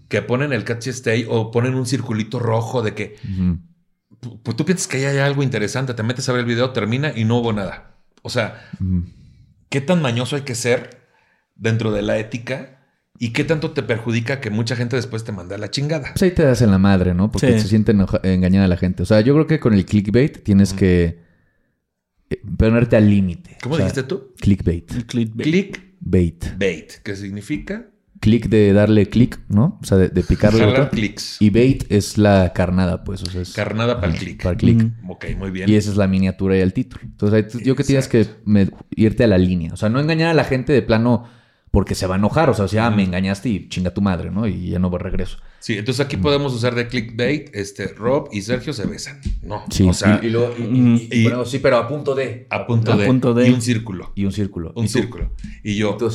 [0.08, 4.38] Que ponen el catchy stay o ponen un circulito rojo de que Ujú.
[4.42, 7.12] pues tú piensas que ahí hay algo interesante, te metes a ver el video, termina
[7.14, 7.96] y no hubo nada.
[8.22, 8.70] O sea.
[9.68, 11.00] ¿qué tan mañoso hay que ser
[11.56, 12.72] dentro de la ética?
[13.18, 16.10] ¿Y qué tanto te perjudica que mucha gente después te manda a la chingada?
[16.12, 17.30] Pues ahí te das en la madre, ¿no?
[17.32, 17.60] Porque Sí.
[17.60, 17.92] se siente
[18.22, 19.02] engañada la gente.
[19.02, 21.18] O sea, yo creo que con el clickbait tienes que
[22.58, 23.56] ponerte al límite.
[23.62, 24.32] ¿Cómo O sea, dijiste tú?
[24.40, 25.06] Clickbait.
[25.06, 25.42] Clickbait.
[25.42, 26.92] Clickbait, Bait.
[27.02, 27.86] que significa
[28.18, 29.78] Click de darle click, ¿no?
[29.82, 30.62] O sea, de, de picarle.
[30.64, 31.36] al jalar clics.
[31.38, 33.22] Y bait es la carnada, pues.
[33.22, 34.42] O sea, es Carnada para el click.
[34.42, 34.78] para el click.
[34.78, 35.12] Ujú.
[35.12, 35.68] Ok, muy bien.
[35.68, 37.02] Y esa es la miniatura y el título.
[37.04, 39.72] Entonces, yo que tienes que me- irte a la línea.
[39.74, 41.28] O sea, no engañar a la gente de plano
[41.70, 42.48] porque se va a enojar.
[42.48, 44.48] O sea, si, ah, me engañaste y chinga tu madre, ¿no?
[44.48, 45.36] Y ya no regreso.
[45.66, 47.50] Sí, entonces aquí podemos usar de clickbait.
[47.52, 49.20] Este, Rob y Sergio se besan.
[49.42, 49.82] No, Sí.
[49.88, 52.46] o sea, y, y luego- y- y- y- ponemos, sí, pero a punto de.
[52.50, 54.12] a punto, a de, punto de- Y un círculo.
[54.14, 54.70] Y un círculo.
[54.76, 55.32] Un círculo.
[55.64, 56.08] Y yo, y tú.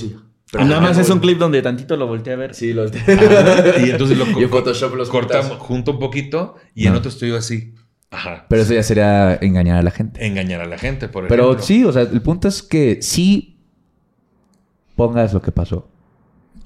[0.54, 2.56] Pero nada más es un clip donde tantito lo volteé a ver.
[2.56, 6.94] Sí, los Y entonces lo Y en Photoshop los cortamos junto un poquito y en
[6.94, 7.00] No.
[7.00, 7.74] otro estoy yo así.
[8.10, 8.46] Ajá.
[8.48, 10.26] Pero eso ya sería engañar a la gente.
[10.26, 11.66] Engañar a la gente, por Pero ejemplo.
[11.66, 13.58] sí, o sea, el punto es que sí
[14.96, 15.90] pongas lo que pasó.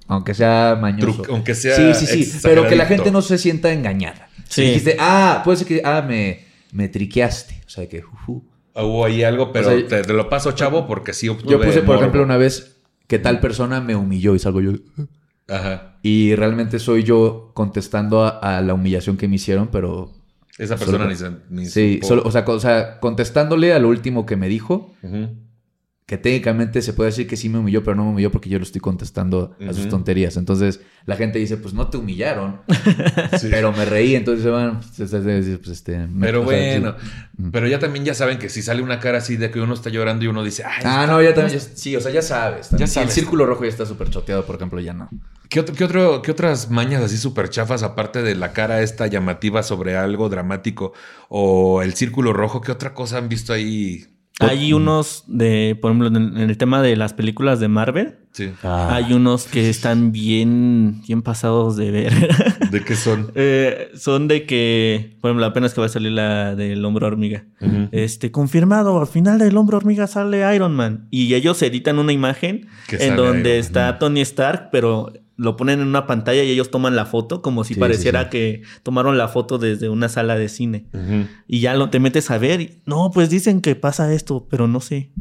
[0.08, 1.24] Aunque sea mañoso.
[1.24, 2.40] Truc- aunque sea Sí, sí, sí.
[2.44, 4.30] Pero que la gente no se sienta engañada.
[4.50, 4.62] Sí.
[4.62, 7.62] Si dijiste, ah, puede ser que, ah, me, me triqueaste.
[7.66, 8.44] O sea, que, juju.
[8.76, 11.60] Hubo ahí algo, pero O sea, te, te lo paso, chavo, porque sí obtuve Yo
[11.62, 12.00] puse, por morbo.
[12.02, 12.78] ejemplo, una vez
[13.08, 14.74] que tal persona me humilló y salgo yo.
[15.48, 15.98] Ajá.
[16.02, 20.12] Y realmente soy yo contestando a, a la humillación que me hicieron, pero.
[20.58, 21.32] Esa persona Solo- ni se...
[21.50, 25.30] Ni Sí, solo, o, sea, o sea, contestándole a lo último que me dijo, Ujú.
[26.08, 28.60] Que técnicamente se puede decir que sí me humilló, pero no me humilló porque yo
[28.60, 30.38] lo estoy contestando a sus tonterías.
[30.38, 32.62] Entonces la gente dice, pues no te humillaron,
[33.40, 33.48] Sí.
[33.50, 34.14] pero me reí.
[34.16, 36.80] Entonces, bueno, pues, este, pues, este, me- Pero o sea, sí.
[36.80, 36.96] bueno,
[37.52, 39.90] pero ya también ya saben que si sale una cara así de que uno está
[39.90, 41.58] llorando y uno dice, ay, Ah, no, ya también.
[41.60, 42.70] ya- sí, o sea, ya sabes.
[42.70, 42.82] también.
[42.86, 43.10] Ya Si sabes.
[43.10, 45.10] El círculo rojo ya está súper choteado, por ejemplo, ya no.
[45.50, 49.08] ¿Qué, otro, qué, otro- qué otras mañas así súper chafas, aparte de la cara esta
[49.08, 50.94] llamativa sobre algo dramático
[51.30, 54.06] o el círculo rojo, qué otra cosa han visto ahí?
[54.40, 58.52] Hay unos de, por ejemplo, en el tema de las películas de Marvel, Sí.
[58.62, 62.12] hay unos que están bien, bien pasados de ver.
[62.72, 63.32] ¿De qué son?
[63.36, 67.46] Eh, son de que, por ejemplo, apenas que va a salir la del hombro hormiga.
[67.94, 71.08] Este, confirmado, al final del hombro hormiga sale Iron Man.
[71.12, 75.82] Y ellos editan una imagen Que en donde Iron está Tony Stark, pero lo ponen
[75.82, 78.30] en una pantalla y ellos toman la foto como si Sí, pareciera sí, sí.
[78.32, 80.88] que tomaron la foto desde una sala de cine.
[81.48, 84.68] Y ya lo, te metes a ver y, no, pues dicen que pasa esto, pero
[84.68, 85.12] no sé.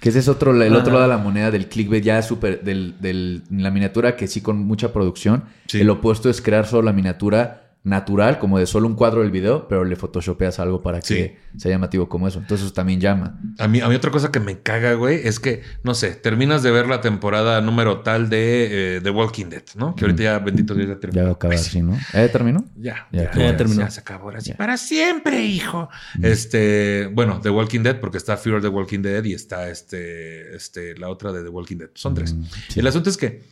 [0.00, 2.96] Que ese es otro, el otro lado de la moneda del clickbait, ya súper, del,
[3.00, 5.44] del, la miniatura que sí con mucha producción.
[5.68, 5.80] Sí.
[5.80, 9.66] El opuesto es crear solo la miniatura natural, como de solo un cuadro del video,
[9.66, 12.38] pero le photoshopeas algo para que sea llamativo como eso.
[12.38, 13.40] Entonces eso también llama.
[13.58, 16.62] A mí, a mí otra cosa que me caga, güey, es que, no sé, terminas
[16.62, 19.96] de ver la temporada número tal de eh, The Walking Dead, ¿no?
[19.96, 21.16] Que ahorita ya, bendito Dios, ya terminó.
[21.20, 21.98] Ya va a acabar, Pues, ¿sí, no?
[22.14, 22.64] ¿Eh, terminó?
[22.76, 23.80] Ya, Ya, terminó.
[23.80, 24.50] ya se acabó ahora sí.
[24.50, 24.56] Ya.
[24.56, 25.88] Para siempre, hijo.
[26.22, 30.54] Este, bueno, The Walking Dead, porque está Fear of the Walking Dead y está este,
[30.54, 31.90] este, la otra de The Walking Dead.
[31.94, 32.32] Son tres.
[32.34, 32.80] Mm, sí.
[32.80, 33.42] El asunto es que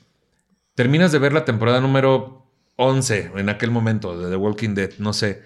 [0.77, 2.40] terminas de ver la temporada número
[2.83, 5.43] 11 en aquel momento de The Walking Dead, no sé.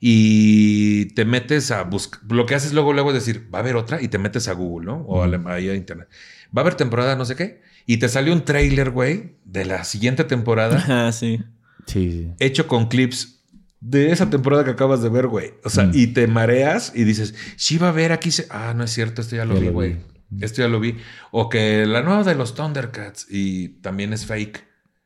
[0.00, 2.20] Y te metes a buscar.
[2.30, 4.52] Lo que haces luego, luego es decir, va a haber otra y te metes a
[4.52, 4.96] Google, ¿no?
[5.06, 6.08] O a la- ahí a internet.
[6.56, 7.62] Va a haber temporada, no sé qué.
[7.86, 11.40] Y te salió un trailer, güey, de la siguiente temporada Ah, sí.
[11.86, 12.30] Sí, sí.
[12.38, 13.42] hecho con clips
[13.80, 15.52] de esa temporada que acabas de ver, güey.
[15.64, 15.92] O sea, Mm.
[15.94, 18.30] y te mareas y dices, sí va a ver aquí.
[18.30, 18.46] Se...
[18.50, 19.96] Ah, no es cierto, esto ya lo Ya vi, güey.
[20.40, 20.96] Esto ya lo vi.
[21.30, 24.64] O que la nueva de los Thundercats y también es fake.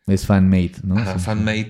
[0.09, 0.97] Es fan-made, ¿no?
[0.99, 1.25] Ajá, Sí.
[1.27, 1.69] fan-made.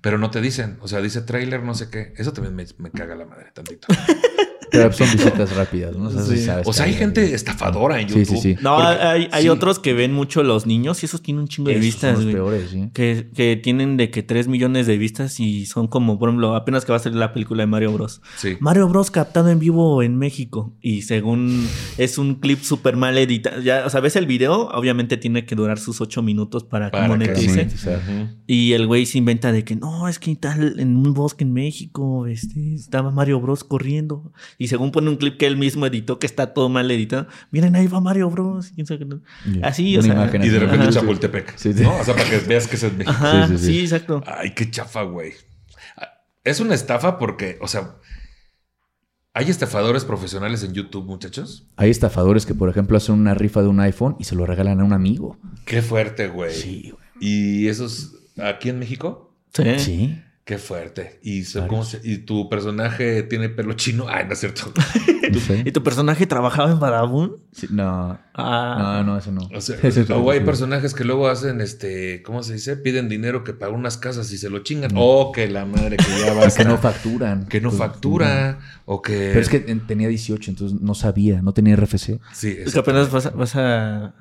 [0.00, 0.76] Pero no te dicen.
[0.80, 2.12] O sea, dice trailer, no sé qué.
[2.16, 3.88] Eso también me, me caga la madre tantito.
[4.70, 6.08] Pero son visitas rápidas, ¿no?
[6.08, 6.36] O sea, Sí.
[6.38, 8.36] sí sabes O sea, que hay gente estafadora en Sí, YouTube.
[8.36, 8.56] sí, sí.
[8.62, 9.48] No, Porque- hay, hay sí.
[9.48, 12.14] otros que ven mucho los niños y esos tienen un chingo de Esos son vistas,
[12.16, 12.34] los güey.
[12.34, 12.90] peores, sí.
[12.92, 16.84] Que, que tienen de que 3 millones de vistas y son como, por ejemplo, apenas
[16.84, 18.20] que va a salir la película de Mario Bros.
[18.36, 18.56] Sí.
[18.60, 21.66] Mario Bros captado en vivo en México y según
[21.96, 23.60] es un clip súper mal editado.
[23.62, 27.04] Ya, o sea, ves el video, obviamente tiene que durar sus 8 minutos para, Para
[27.04, 27.68] que monetice.
[28.46, 31.52] Y el güey se inventa de que no, es que tal en un bosque en
[31.52, 34.32] México este, estaba Mario Bros corriendo.
[34.60, 37.28] Y según pone un clip que él mismo editó, que está todo mal editado.
[37.52, 38.72] Miren, ahí va Mario Bros.
[39.62, 40.30] Así, o sea.
[40.34, 40.90] Y de repente Ajá.
[40.90, 41.56] Chapultepec.
[41.56, 41.82] Sí, sí.
[41.84, 41.96] ¿no?
[41.96, 43.10] O sea, para que veas que es en México.
[43.16, 43.80] Ajá, Sí, sí, sí, sí.
[43.82, 44.22] exacto.
[44.26, 45.32] Ay, qué chafa, güey.
[46.42, 47.94] Es una estafa porque, o sea,
[49.32, 51.68] hay estafadores profesionales en YouTube, muchachos.
[51.76, 54.80] Hay estafadores que, por ejemplo, hacen una rifa de un iPhone y se lo regalan
[54.80, 55.38] a un amigo.
[55.66, 56.52] Qué fuerte, güey.
[56.52, 57.04] Sí, güey.
[57.20, 59.78] Y esos aquí en México, Sí.
[59.78, 60.22] Sí.
[60.48, 61.20] Qué fuerte.
[61.22, 61.68] Y, se- Varios.
[61.70, 64.06] ¿cómo se- y tu personaje tiene pelo chino.
[64.08, 64.72] Ay, no es cierto.
[65.28, 65.54] No.
[65.62, 67.36] ¿Y tu personaje trabajaba en Badabun?
[67.52, 69.02] Sí, no, Ah.
[69.04, 69.42] no, no, eso no.
[69.54, 72.78] O sea, es o hay personajes que luego hacen este, ¿cómo se dice?
[72.78, 74.92] Piden dinero que para unas casas y se lo chingan.
[74.94, 77.44] O que la madre que ya va que no facturan.
[77.46, 78.58] que no Pues, factura.
[78.86, 79.12] O que.
[79.28, 82.20] Pero es que en- tenía 18, entonces no sabía, no tenía RFC.
[82.32, 84.14] Sí, Es que apenas vas a, vas a,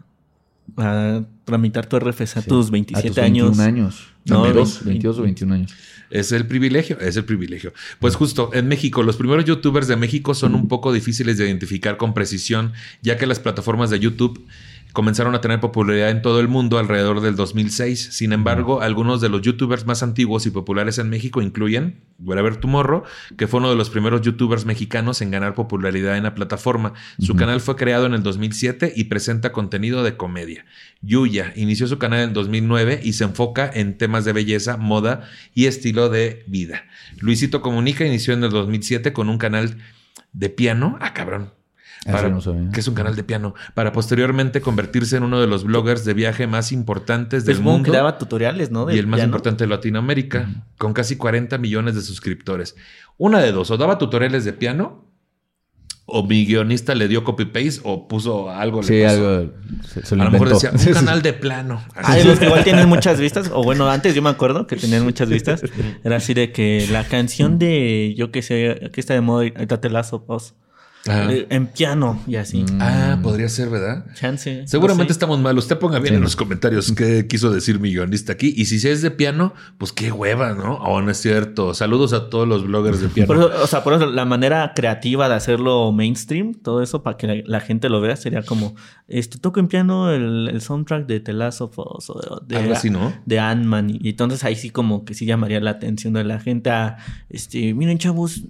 [0.75, 2.49] a tramitar tu RFC a Sí.
[2.49, 3.57] tus A 27 tus años.
[3.57, 4.07] 21 años.
[4.25, 4.89] No, 22, 20.
[4.89, 5.73] 22 o 21 años.
[6.09, 7.73] Es el privilegio, es el privilegio.
[7.99, 11.97] Pues justo, en México, los primeros youtubers de México son un poco difíciles de identificar
[11.97, 14.45] con precisión, ya que las plataformas de YouTube
[14.93, 18.09] comenzaron a tener popularidad en todo el mundo alrededor del 2006.
[18.11, 23.03] Sin embargo, algunos de los youtubers más antiguos y populares en México incluyen Wherever Tomorrow,
[23.37, 26.93] que fue uno de los primeros youtubers mexicanos en ganar popularidad en la plataforma.
[27.19, 30.65] Su canal fue creado en el 2007 y presenta contenido de comedia.
[31.01, 35.65] Yuya inició su canal en 2009 y se enfoca en temas de belleza, moda y
[35.65, 36.85] estilo de vida.
[37.19, 39.77] Luisito Comunica inició en el 2007 con un canal
[40.33, 40.97] de piano.
[41.01, 41.56] Ah, cabrón.
[42.05, 42.39] Para- no
[42.71, 46.13] que es un canal de piano, para posteriormente convertirse en uno de los bloggers de
[46.13, 48.89] viaje más importantes del Es como mundo que daba tutoriales, ¿no?
[48.89, 49.29] y el más piano.
[49.29, 52.75] importante de Latinoamérica, con casi 40 millones de suscriptores.
[53.17, 55.03] Una de dos, o daba tutoriales de piano,
[56.09, 58.81] o mi guionista le dio copy-paste, o puso algo.
[58.81, 59.09] le Sí, puso.
[59.09, 59.53] algo
[59.85, 61.83] se, se lo A lo mejor decía, un canal de plano.
[61.95, 63.51] Ah, de los que igual tienen muchas vistas.
[63.53, 65.61] O bueno, antes yo me acuerdo que tenían muchas vistas.
[66.05, 69.81] Era así de que la canción de, yo qué sé, que está de moda, ahorita
[69.81, 70.53] te Last of Us,
[71.07, 71.31] Ajá.
[71.33, 72.65] eh, en piano y así.
[72.79, 74.05] Ah, podría ser, ¿verdad?
[74.15, 74.61] Chance.
[74.61, 75.17] no Seguramente sé.
[75.17, 75.57] estamos mal.
[75.57, 78.53] Usted ponga bien en los comentarios qué quiso decir mi guionista aquí.
[78.55, 80.75] Y si es de piano, pues qué hueva, ¿no?
[80.75, 81.73] O no es cierto.
[81.73, 83.27] Saludos a todos los bloggers de piano.
[83.27, 87.17] Por eso, o sea, por eso la manera creativa de hacerlo mainstream, todo eso para
[87.17, 88.75] que la, la gente lo vea, sería como,
[89.07, 92.73] este, toco en piano el, el soundtrack de The Last of Us o de, Algo
[92.73, 93.13] así, ¿no?
[93.25, 93.89] de Ant-Man.
[94.01, 96.97] Y entonces ahí sí como que sí llamaría la atención de la gente a,
[97.29, 98.41] este, miren chavos,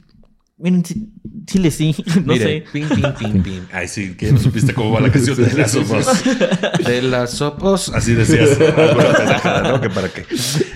[0.57, 1.95] miren, sí, sí
[2.25, 2.65] no Mire, sé.
[2.71, 3.63] pim, pim, pim, pim.
[3.71, 6.05] Ay, sí, que no supiste cómo va la canción de las sopos.
[6.85, 7.89] De las sopos.
[7.89, 8.57] Así decías.
[8.59, 9.81] ¿no?
[9.81, 10.25] Que para qué.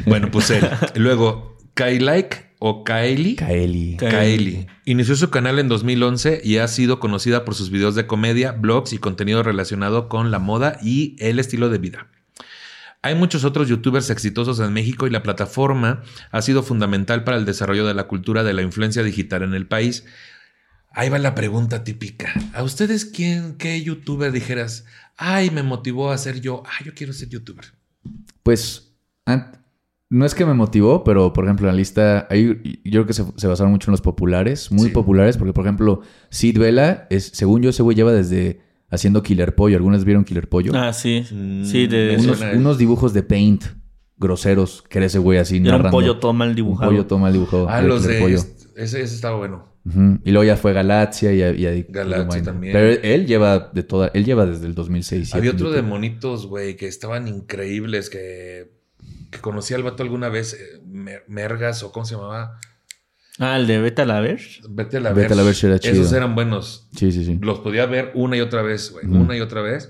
[0.06, 0.68] Bueno, pues él.
[0.96, 3.36] Luego, Kailike o Kaeli.
[3.36, 3.98] Kaeli.
[3.98, 4.68] Kaeli.
[4.86, 8.94] Inició su canal en 2011 y ha sido conocida por sus videos de comedia, blogs
[8.94, 12.08] y contenido relacionado con la moda y el estilo de vida.
[13.04, 17.46] Hay muchos otros youtubers exitosos en México y la plataforma ha sido fundamental para el
[17.46, 20.06] desarrollo de la cultura de la influencia digital en el país.
[20.92, 22.32] Ahí va la pregunta típica.
[22.54, 24.86] ¿A ustedes quién, qué youtuber dijeras,
[25.18, 27.66] ay, me motivó a ser yo, ay, yo quiero ser youtuber?
[28.44, 28.92] Pues
[30.10, 33.14] no es que me motivó, pero por ejemplo en la lista, ahí yo creo que
[33.14, 34.94] se, se basaron mucho en los populares, muy Sí.
[34.94, 38.62] populares, porque por ejemplo Sid Vela, es, según yo ese güey lleva desde
[38.92, 39.78] haciendo Killer Pollo.
[39.78, 40.72] ¿Algunas vieron Killer Pollo?
[40.76, 41.26] Ah, sí.
[41.32, 42.18] Mm, sí, de
[42.56, 43.64] unos, dibujos de paint
[44.18, 45.92] groseros que era ese güey así era un narrando.
[45.92, 46.92] pollo todo mal Un dibujado.
[46.92, 47.68] pollo todo mal dibujado.
[47.70, 48.20] Ah, los de...
[48.20, 48.38] Pollo.
[48.76, 49.70] Ese, ese estaba bueno.
[50.24, 52.72] Y luego ya fue Galaxia y, y ahí- Galaxia también.
[52.74, 55.34] Pero él lleva de toda, él lleva desde el 2006.
[55.34, 58.74] Había otro de monitos, güey, que estaban increíbles, que,
[59.32, 62.60] que conocí al vato alguna vez, eh, Mer- Mergas o cómo se llamaba.
[63.40, 64.42] Ah, el de Beta la ver.
[64.70, 65.32] Vete a la Vete ver.
[65.34, 65.94] a la ver era chido.
[65.94, 66.88] Esos eran buenos.
[66.96, 67.40] Sí, sí, sí.
[67.42, 69.06] Los podía ver una y otra vez, güey.
[69.08, 69.90] Una y otra vez.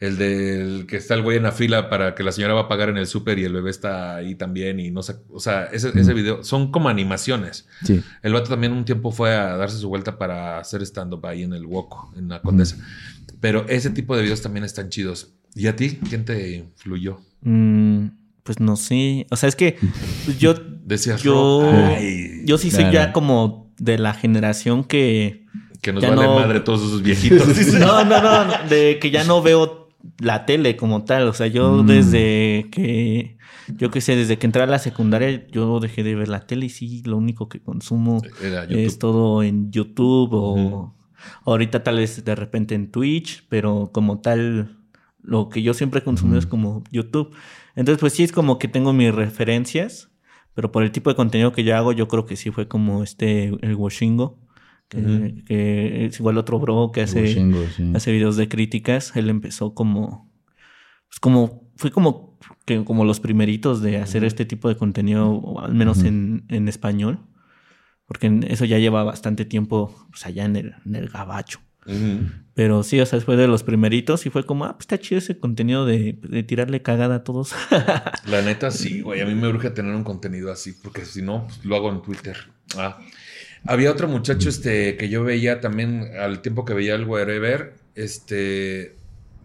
[0.00, 2.68] El del que está el güey en la fila para que la señora va a
[2.68, 5.16] pagar en el súper y el bebé está ahí también y no sé.
[5.30, 7.68] O sea, ese, ese video son como animaciones.
[7.84, 8.02] Sí.
[8.22, 11.52] El vato también un tiempo fue a darse su vuelta para hacer stand-up ahí en
[11.52, 12.78] el Woco, en la Condesa.
[13.40, 15.34] Pero ese tipo de videos también están chidos.
[15.54, 15.98] ¿Y a ti?
[16.08, 17.20] ¿Quién te influyó?
[17.42, 18.06] Mm,
[18.42, 19.26] pues no sé.
[19.30, 19.76] O sea, es que
[20.38, 20.54] yo,
[20.90, 21.70] Decías, Yo-
[22.44, 25.46] yo sí soy ya como de la generación que...
[25.80, 27.46] que nos vale no- madre todos esos viejitos.
[27.78, 29.88] No, no, no, no, de que ya no veo
[30.18, 31.28] la tele como tal.
[31.28, 31.86] O sea, yo Mm.
[31.86, 33.38] desde que,
[33.78, 36.66] yo qué sé, desde que entré a la secundaria, yo dejé de ver la tele
[36.66, 38.20] y sí, lo único que consumo
[38.68, 40.94] es todo en YouTube o
[41.44, 44.76] ahorita tal vez de repente en Twitch, pero como tal,
[45.22, 47.30] lo que yo siempre he consumido es como YouTube.
[47.76, 50.09] Entonces, pues sí, es como que tengo mis referencias,
[50.54, 53.02] pero por el tipo de contenido que yo hago, yo creo que sí fue como
[53.02, 54.38] este, el Washingo.
[54.88, 57.92] Que, es igual otro bro que hace, sí.
[57.94, 59.14] hace videos de críticas.
[59.14, 60.28] Él empezó como.
[61.08, 61.70] Pues como.
[61.76, 62.38] Fue como.
[62.64, 66.68] Que, como los primeritos de hacer este tipo de contenido, o al menos en, en
[66.68, 67.20] español.
[68.06, 71.60] Porque eso ya lleva bastante tiempo pues, allá en el, en el gabacho.
[72.60, 75.18] Pero sí, o sea, fue de los primeritos y fue como, ah, pues está chido
[75.18, 77.54] ese contenido de, de tirarle cagada a todos.
[78.26, 79.22] La neta, sí, güey.
[79.22, 82.02] A mí me urge tener un contenido así, porque si no, pues, lo hago en
[82.02, 82.36] Twitter.
[82.76, 82.98] Ah.
[83.64, 88.94] Había otro muchacho este, que yo veía también al tiempo que veía el Wherever, este.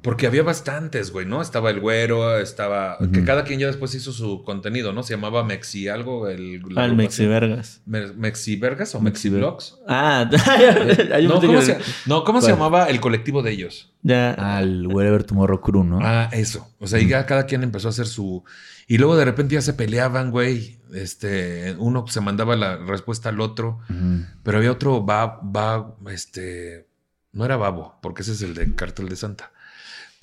[0.05, 1.41] Porque había bastantes, güey, ¿no?
[1.41, 2.97] Estaba el güero, estaba.
[3.11, 5.03] Que cada quien ya después hizo su contenido, ¿no?
[5.03, 6.29] Se llamaba Mexi algo.
[6.29, 6.95] El, Al agrupación.
[6.97, 7.81] Mexi Vergas.
[7.85, 9.79] Me- Mexi Vergas o Mexi Vlogs.
[9.87, 10.29] Ah,
[11.11, 13.91] hay un No, ¿cómo se, no, ¿cómo se llamaba el colectivo de ellos?
[14.03, 14.33] ya.
[14.33, 15.99] Al Wherever Tomorrow Crew, ¿no?
[16.01, 16.69] Ah, eso.
[16.79, 18.43] O sea, y ya cada quien empezó a hacer su.
[18.87, 20.77] Y luego de repente ya se peleaban, güey.
[20.93, 23.79] Este, uno se mandaba la respuesta al otro.
[24.43, 26.87] Pero había otro va, va, este.
[27.33, 29.51] No era Babo, porque ese es el de Cártel de Santa.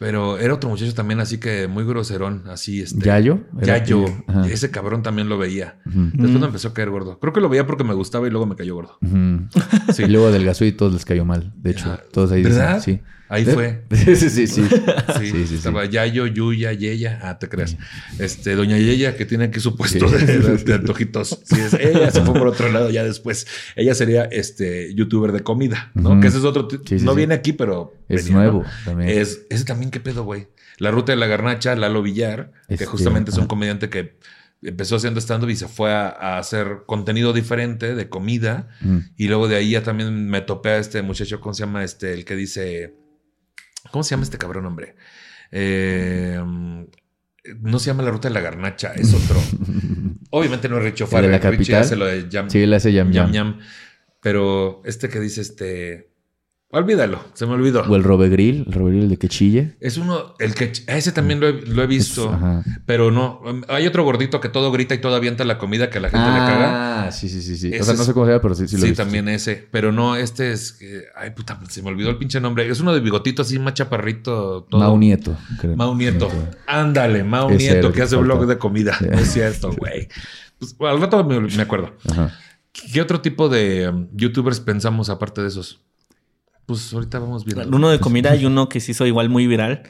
[0.03, 3.05] Pero era otro muchacho también así que muy groserón, así este.
[3.07, 3.38] ¿Yayo?
[3.62, 4.05] Yayo.
[4.50, 5.76] Ese cabrón también lo veía.
[5.84, 6.40] Después Mm.
[6.40, 7.20] me empezó a caer gordo.
[7.20, 8.98] Creo que lo veía porque me gustaba y luego me cayó gordo.
[9.94, 10.03] Sí.
[10.03, 11.53] Y luego adelgazó y todos les cayó mal.
[11.57, 12.80] De hecho, Ah, todos ahí dicen, ¿verdad?
[12.82, 13.00] sí.
[13.28, 13.53] Ahí ¿Eh?
[13.55, 13.84] fue.
[13.90, 14.46] sí, sí, sí.
[14.46, 14.64] Sí,
[15.18, 15.55] Sí, sí, sí.
[15.55, 17.18] estaba Yayo, Yuya, Yeya.
[17.22, 17.76] Ah, te creas.
[18.18, 20.16] Este, Doña Yeya, que tiene aquí su puesto Sí.
[20.26, 21.40] de, de- de antojitos.
[21.44, 23.46] Sí, es- ella se fue por otro lado ya después.
[23.76, 26.20] Ella sería este youtuber de comida, ¿no?
[26.20, 26.66] Que ese es otro.
[26.68, 27.16] t- Sí, sí, no sí.
[27.18, 27.94] viene aquí, pero.
[28.17, 28.69] Es venía, nuevo ¿no?
[28.85, 29.11] también.
[29.11, 30.49] Es, ese también, ¿qué pedo, güey?
[30.79, 34.19] La ruta de la garnacha, Lalo Villar, que Este, justamente es un comediante que
[34.63, 38.69] empezó haciendo stand-up y se fue a, a hacer contenido diferente de comida.
[38.81, 38.99] Mm.
[39.17, 41.85] Y luego de ahí ya también me topé a este muchacho, ¿cómo se llama?
[41.85, 42.95] Este, el que dice.
[43.91, 44.95] ¿Cómo se llama este cabrón, hombre?
[45.51, 46.41] Eh,
[47.61, 49.41] no se llama la ruta de la garnacha, es otro.
[50.31, 51.33] Obviamente no es Richo ¿El de Farrell.
[51.33, 51.83] la capital?
[51.83, 53.55] hace lo de Jam, Sí, él hace yam Yam yam.
[53.55, 53.61] Yam.
[54.21, 56.12] Pero este que dice este.
[56.75, 57.83] Olvídalo, se me olvidó.
[57.83, 59.77] O el Robe Grill, el Robe Grill de que chille.
[59.79, 60.73] Es uno, el que.
[60.87, 62.29] Ese también lo he, lo he visto.
[62.29, 62.64] Pues, ajá.
[62.87, 63.43] pero no.
[63.68, 66.27] Hay otro gordito que todo grita y todo avienta la comida que a la gente
[66.27, 67.05] le caga.
[67.09, 67.68] Ah, sí, sí, sí, sí.
[67.68, 69.03] Ese O sea, no sé cómo se llama, pero sí, sí Sí, lo he visto.
[69.03, 69.68] también ese.
[69.70, 70.79] Pero no, este es.
[71.14, 72.66] ay, puta, se me olvidó el pinche nombre.
[72.66, 74.66] Es uno de bigotito así, más chaparrito.
[74.70, 74.81] Todo.
[74.81, 75.37] Mau Nieto.
[75.61, 75.77] creo.
[75.77, 76.31] Mau Nieto.
[76.66, 78.97] Ándale, Mau Nieto, el que hace blog de comida.
[78.99, 79.05] Sí.
[79.12, 80.09] Es cierto, güey.
[80.59, 81.93] Pues, al rato me, me acuerdo.
[82.11, 82.33] Ajá.
[82.73, 85.83] ¿Qué otro tipo de um, youtubers pensamos aparte de esos?
[86.67, 87.77] Pues ahorita vamos viendo.
[87.77, 89.83] Uno de comida y uno que se hizo igual muy viral,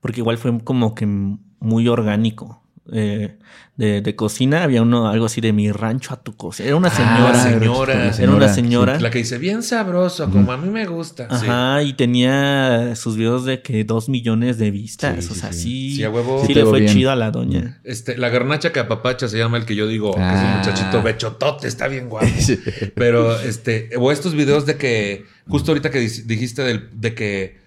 [0.00, 2.62] porque igual fue como que muy orgánico.
[2.92, 3.36] Eh,
[3.76, 6.68] de, de cocina había uno algo así de mi rancho a tu cocina.
[6.68, 7.32] Era una señora.
[7.34, 8.12] Ah, señora.
[8.18, 9.00] Era una señora.
[9.00, 11.28] La que dice bien sabroso, como a mí me gusta.
[11.38, 11.46] Sí.
[11.46, 15.24] Ajá, y tenía sus videos de que dos millones de vistas.
[15.24, 15.60] Sí, o sí, sea, sí.
[15.62, 15.96] sí.
[15.96, 16.42] Sí, a huevo.
[16.46, 16.92] sí le fue bien.
[16.92, 17.80] chido a la doña.
[17.84, 20.56] Este, la garnacha que apapacha se llama el que yo digo, que es un Ah.
[20.64, 22.26] muchachito bechotote, está bien guapo.
[22.38, 22.58] Sí.
[22.94, 27.65] Pero, este, o estos videos de que, justo ahorita que dijiste del- de que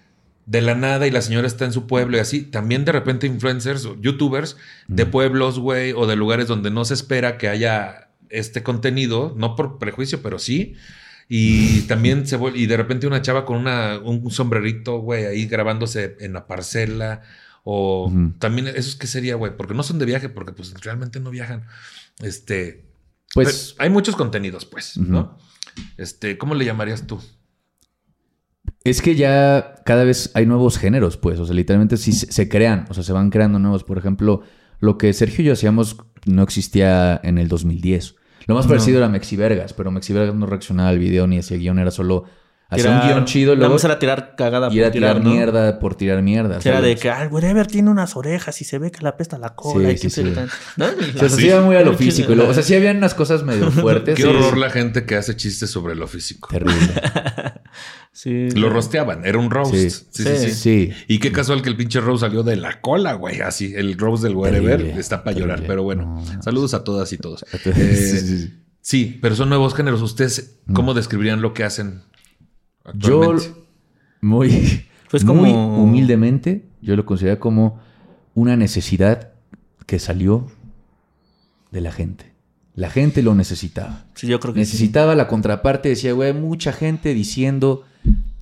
[0.50, 3.28] de la nada y la señora está en su pueblo y así, también de repente
[3.28, 4.56] influencers o youtubers
[4.88, 9.54] de pueblos, güey, o de lugares donde no se espera que haya este contenido, no
[9.54, 10.74] por prejuicio, pero sí.
[11.28, 16.16] Y también se y de repente una chava con una, un sombrerito, güey, ahí grabándose
[16.18, 17.22] en la parcela.
[17.62, 19.56] O también, ¿eso es qué sería, güey?
[19.56, 21.66] Porque no son de viaje, porque pues realmente no viajan.
[22.18, 22.90] Este,
[23.34, 24.96] Pues hay muchos contenidos, pues.
[24.96, 25.38] ¿no?
[25.96, 27.22] Este, ¿cómo le llamarías tú?
[28.84, 31.38] Es que ya cada vez hay nuevos géneros, pues.
[31.38, 32.86] O sea, literalmente sí se, se crean.
[32.90, 33.84] O sea, se van creando nuevos.
[33.84, 34.42] Por ejemplo,
[34.80, 38.14] lo que Sergio y yo hacíamos no existía en el 2010.
[38.46, 38.70] Lo más No.
[38.70, 42.24] parecido era Mexivergas, pero Mexivergas no reaccionaba al video ni hacía guion, era solo
[42.72, 45.30] hacía un guion chido luego más era tirar cagada y era tirar, tirar, ¿no?
[45.34, 46.60] mierda por tirar mierda.
[46.60, 49.38] Sí, Era de que, ah, whatever tiene unas orejas y se ve que la pesta
[49.38, 49.88] la cola.
[49.90, 50.30] Sí, y sí, sí.
[50.30, 50.86] tan- ¿no?
[50.86, 52.32] O sea, se iba muy a lo físico.
[52.32, 54.14] y luego- o sea, sí habían unas cosas medio fuertes.
[54.16, 54.28] Qué sí.
[54.28, 56.48] horror la gente que hace chistes sobre lo físico.
[56.50, 56.76] Terrible.
[58.12, 58.50] Sí.
[58.50, 59.72] Lo rosteaban, era un roast.
[59.74, 59.88] Sí.
[59.90, 60.50] Sí, sí, sí.
[60.50, 60.54] Sí.
[60.54, 60.92] Sí.
[61.08, 63.40] Y qué casual que el pinche roast salió de la cola, güey.
[63.40, 65.62] Así, el roast del whatever Terrible, está para llorar.
[65.66, 66.42] Pero bueno, No, no.
[66.42, 67.44] saludos a todas y todos.
[67.62, 68.54] Sí, Eh, sí, sí.
[68.80, 70.02] sí, pero son nuevos géneros.
[70.02, 72.02] ¿Ustedes cómo describirían lo que hacen
[72.94, 73.34] Yo
[74.20, 77.80] muy, Pues muy como- humildemente, yo lo considero como
[78.34, 79.32] una necesidad
[79.86, 80.46] que salió
[81.70, 82.29] de la gente.
[82.80, 84.06] La gente lo necesitaba.
[84.14, 84.72] Sí, yo creo que sí.
[84.72, 85.90] Necesitaba la contraparte.
[85.90, 87.84] Decía, güey, mucha gente diciendo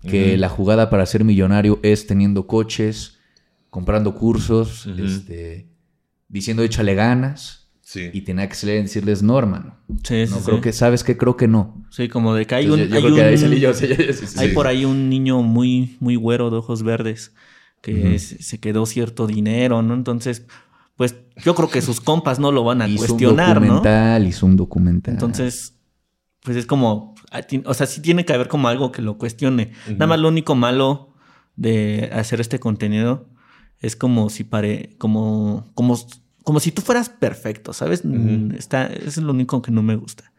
[0.06, 3.18] que la jugada para ser millonario es teniendo coches,
[3.68, 5.66] comprando cursos, este,
[6.28, 7.68] diciendo échale ganas.
[7.80, 8.10] Sí.
[8.12, 9.76] Y tenía que decirles, no, hermano.
[10.04, 10.42] Sí, sí, No sí.
[10.44, 11.16] creo que, ¿sabes qué?
[11.16, 11.84] Creo que no.
[11.90, 12.78] Sí, como de que hay un.
[12.80, 14.38] Yo- hay yo creo que ahí un- salí yo, sí, sí, sí, sí.
[14.38, 17.32] Hay por ahí un niño muy, muy güero de ojos verdes
[17.80, 19.94] que se quedó cierto dinero, ¿no?
[19.94, 20.44] Entonces,
[20.98, 23.74] pues yo creo que sus compas no lo van a Hizo cuestionar, un ¿no?
[23.76, 25.14] documental, hizo un documental.
[25.14, 25.78] Entonces,
[26.42, 29.72] pues es como, ah, o sea, sí tiene que haber como algo que lo cuestione.
[29.88, 31.14] Nada más lo único malo
[31.56, 33.30] de hacer este contenido
[33.80, 35.96] es como si pare, como, como,
[36.44, 38.04] como si tú fueras perfecto, ¿sabes?
[38.04, 38.54] Ujú.
[38.58, 40.32] Está, eso es lo único que no me gusta.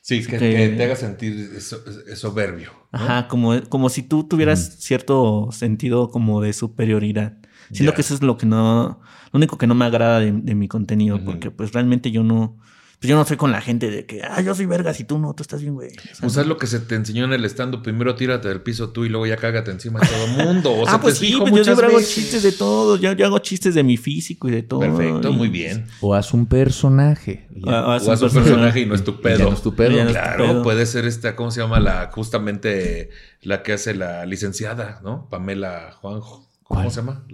[0.00, 1.80] Sí, que, que- que te haga sentir eso-
[2.14, 2.70] soberbio.
[2.92, 2.98] ¿no?
[2.98, 7.38] Ajá, como, como si tú tuvieras cierto sentido como de superioridad.
[7.72, 9.00] Siento que eso es lo que no,
[9.32, 12.56] lo único que no me agrada de, de mi contenido, porque pues realmente yo no,
[13.00, 15.18] pues yo no soy con la gente de que, ah, yo soy vergas y tú
[15.18, 15.90] no, tú estás bien, güey.
[16.22, 18.90] O sea, Pues lo que se te enseñó en el stand primero tírate del piso
[18.90, 20.72] tú y luego ya cágate encima de todo el mundo.
[20.72, 23.12] O sea, ah, pues te sí, dijo pues yo siempre hago chistes de todo, yo,
[23.12, 24.80] yo hago chistes de mi físico y de todo.
[24.80, 25.86] Perfecto, y- muy bien.
[26.00, 27.48] O haz un personaje.
[27.66, 29.50] Ah, O haz un personaje y no es tu Y ya pedo.
[29.50, 29.90] no es tu pedo.
[29.90, 30.62] Ya no es tu Claro, pedo.
[30.62, 31.80] puede ser esta, ¿cómo se llama?
[31.80, 33.10] La, justamente
[33.42, 35.28] la que hace la licenciada, ¿no?
[35.28, 36.48] Pamela Juanjo.
[36.64, 36.90] ¿Cómo ¿Cuál?
[36.90, 37.24] se llama?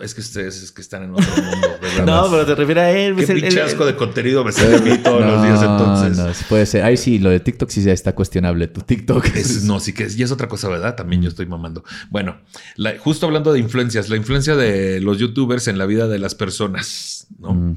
[0.00, 2.06] Es que ustedes es que están en otro mundo, verdad.
[2.06, 3.16] No, pero te refiere a él.
[3.16, 6.16] Qué pues, pinche asco de contenido me sale a mí todos los No, días entonces.
[6.18, 6.84] No, sí puede ser.
[6.84, 8.68] Ahí sí, lo de TikTok sí ya está cuestionable.
[8.68, 10.94] Tu TikTok Es- no, sí que es, y es otra cosa, ¿verdad?
[10.94, 11.82] También yo estoy mamando.
[12.10, 12.38] Bueno,
[12.76, 16.34] la- justo hablando de influencias, la influencia de los youtubers en la vida de las
[16.36, 17.52] personas, ¿no?
[17.54, 17.76] Mm.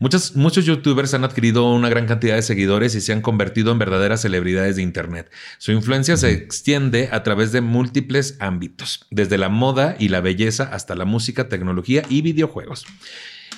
[0.00, 3.78] Muchos, muchos youtubers han adquirido una gran cantidad de seguidores y se han convertido en
[3.78, 5.30] verdaderas celebridades de Internet.
[5.58, 10.64] Su influencia se extiende a través de múltiples ámbitos, desde la moda y la belleza
[10.72, 12.86] hasta la música, tecnología y videojuegos.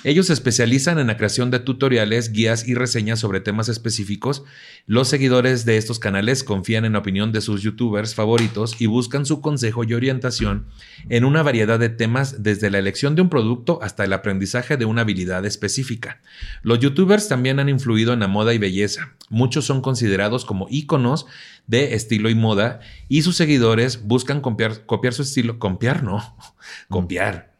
[0.03, 4.43] Ellos se especializan en la creación de tutoriales, guías y reseñas sobre temas específicos.
[4.85, 9.25] Los seguidores de estos canales confían en la opinión de sus youtubers favoritos y buscan
[9.25, 10.67] su consejo y orientación
[11.07, 14.83] en una variedad de temas desde la elección de un producto hasta el aprendizaje de
[14.83, 16.21] una habilidad específica.
[16.63, 19.13] Los youtubers también han influido en la moda y belleza.
[19.29, 21.27] Muchos son considerados como íconos
[21.65, 26.35] de estilo y moda y sus seguidores buscan copiar, copiar su estilo, copiar no,
[26.89, 27.52] copiar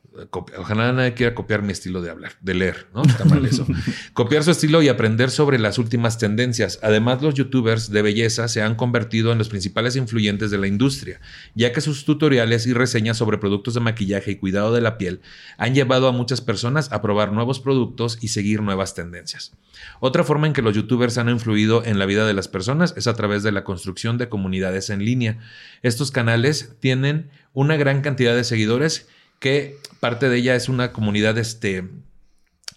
[0.57, 3.01] ojalá nadie quiera copiar mi estilo de hablar, de leer, ¿no?
[3.03, 3.65] Está mal eso.
[4.13, 6.79] copiar su estilo y aprender sobre las últimas tendencias.
[6.83, 11.19] Además, los youtubers de belleza se han convertido en los principales influyentes de la industria,
[11.55, 15.21] ya que sus tutoriales y reseñas sobre productos de maquillaje y cuidado de la piel
[15.57, 19.53] han llevado a muchas personas a probar nuevos productos y seguir nuevas tendencias.
[19.99, 23.07] Otra forma en que los youtubers han influido en la vida de las personas es
[23.07, 25.39] a través de la construcción de comunidades en línea.
[25.81, 29.07] Estos canales tienen una gran cantidad de seguidores
[29.43, 31.83] que parte de ella es una comunidad, este,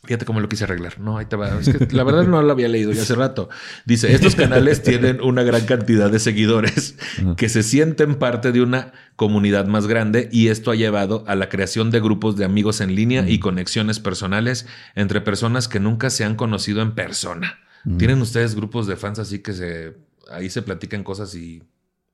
[0.02, 1.00] Fíjate cómo lo quise arreglar.
[1.00, 1.58] No, ahí te va.
[1.58, 3.48] Es que la verdad no lo había leído ya hace rato.
[3.86, 6.94] Dice, estos canales tienen una gran cantidad de seguidores
[7.36, 11.48] que se sienten parte de una comunidad más grande y esto ha llevado a la
[11.48, 16.22] creación de grupos de amigos en línea y conexiones personales entre personas que nunca se
[16.22, 17.58] han conocido en persona.
[17.98, 19.94] ¿Tienen ustedes grupos de fans así que se
[20.30, 21.62] ahí se platican cosas y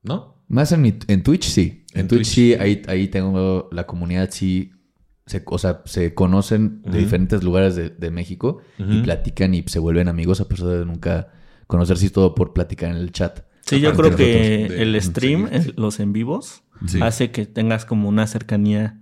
[0.03, 0.43] ¿no?
[0.49, 1.83] Más en, en Twitch sí.
[1.95, 4.73] En, Twitch, sí, ahí, ahí tengo la comunidad, sí.
[5.27, 10.09] Se, o sea, se conocen de diferentes lugares de, México y platican y se vuelven
[10.09, 11.29] amigos a pesar de nunca
[11.69, 13.41] conocerse todo por platicar en el chat.
[13.65, 16.65] Sí, yo creo que el stream, los en vivos,
[17.01, 19.01] hace que tengas como una cercanía,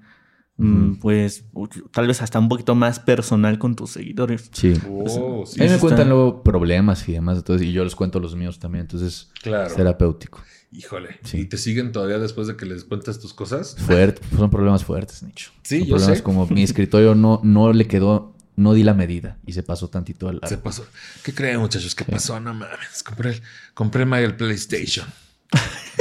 [0.58, 1.46] mm, pues,
[1.90, 4.50] tal vez hasta un poquito más personal con tus seguidores.
[4.52, 4.74] Sí.
[4.88, 5.60] Oh, sí.
[5.60, 9.30] me cuentan luego problemas y demás, entonces, y yo les cuento los míos también, entonces,
[9.42, 10.40] es terapéutico.
[10.72, 11.18] Híjole.
[11.32, 13.74] ¿Y te siguen todavía después de que les cuentas tus cosas?
[13.76, 15.50] Fuerte, son problemas fuertes, Nicho.
[15.62, 19.38] Sí, son yo problemas como mi escritorio no, no le quedó, no di la medida
[19.46, 20.86] y se pasó tantito al Se pasó.
[21.24, 21.94] ¿Qué creen, muchachos?
[21.94, 22.38] ¿Qué pasó?
[22.38, 23.02] No mames.
[23.02, 23.42] Compré el,
[23.74, 25.06] compré el PlayStation.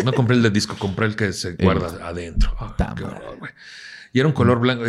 [0.06, 2.56] No compré el de disco, compré el que se guarda adentro.
[2.78, 3.52] qué horror, güey.
[4.12, 4.84] Y era un color blanco.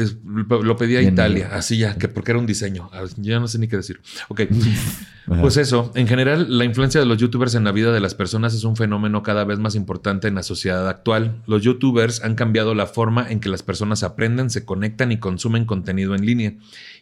[0.63, 2.91] lo pedí a Italia, así ya, que porque era un diseño.
[3.17, 4.01] Ya no sé ni qué decir.
[4.29, 4.43] Ok.
[5.41, 5.93] pues eso.
[5.95, 8.77] En general, la influencia de los youtubers en la vida de las personas es un
[8.77, 11.43] fenómeno cada vez más importante en la sociedad actual.
[11.47, 15.67] Los youtubers han cambiado la forma en que las personas aprenden, se conectan y consumen
[15.67, 16.55] contenido en línea.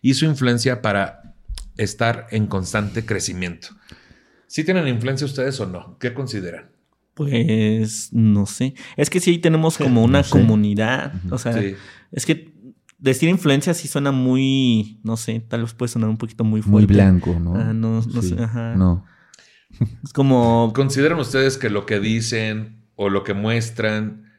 [0.03, 1.35] Y su influencia para
[1.77, 3.69] estar en constante crecimiento.
[4.49, 5.97] ¿Sí tienen influencia ustedes o no?
[6.01, 6.78] ¿Qué consideran?
[7.19, 8.75] Pues no sé.
[8.97, 11.15] Es que sí tenemos como una comunidad.
[11.33, 11.61] O sea,
[12.13, 12.55] es que
[12.97, 16.87] decir influencia sí suena muy, no sé, tal vez puede sonar un poquito muy fuerte.
[16.87, 17.57] Muy blanco, ¿no?
[17.57, 18.77] Ah, no, no sé, ajá.
[18.77, 19.05] No.
[20.05, 20.73] Es como...
[20.77, 24.31] ¿Consideran ustedes que lo que dicen o lo que muestran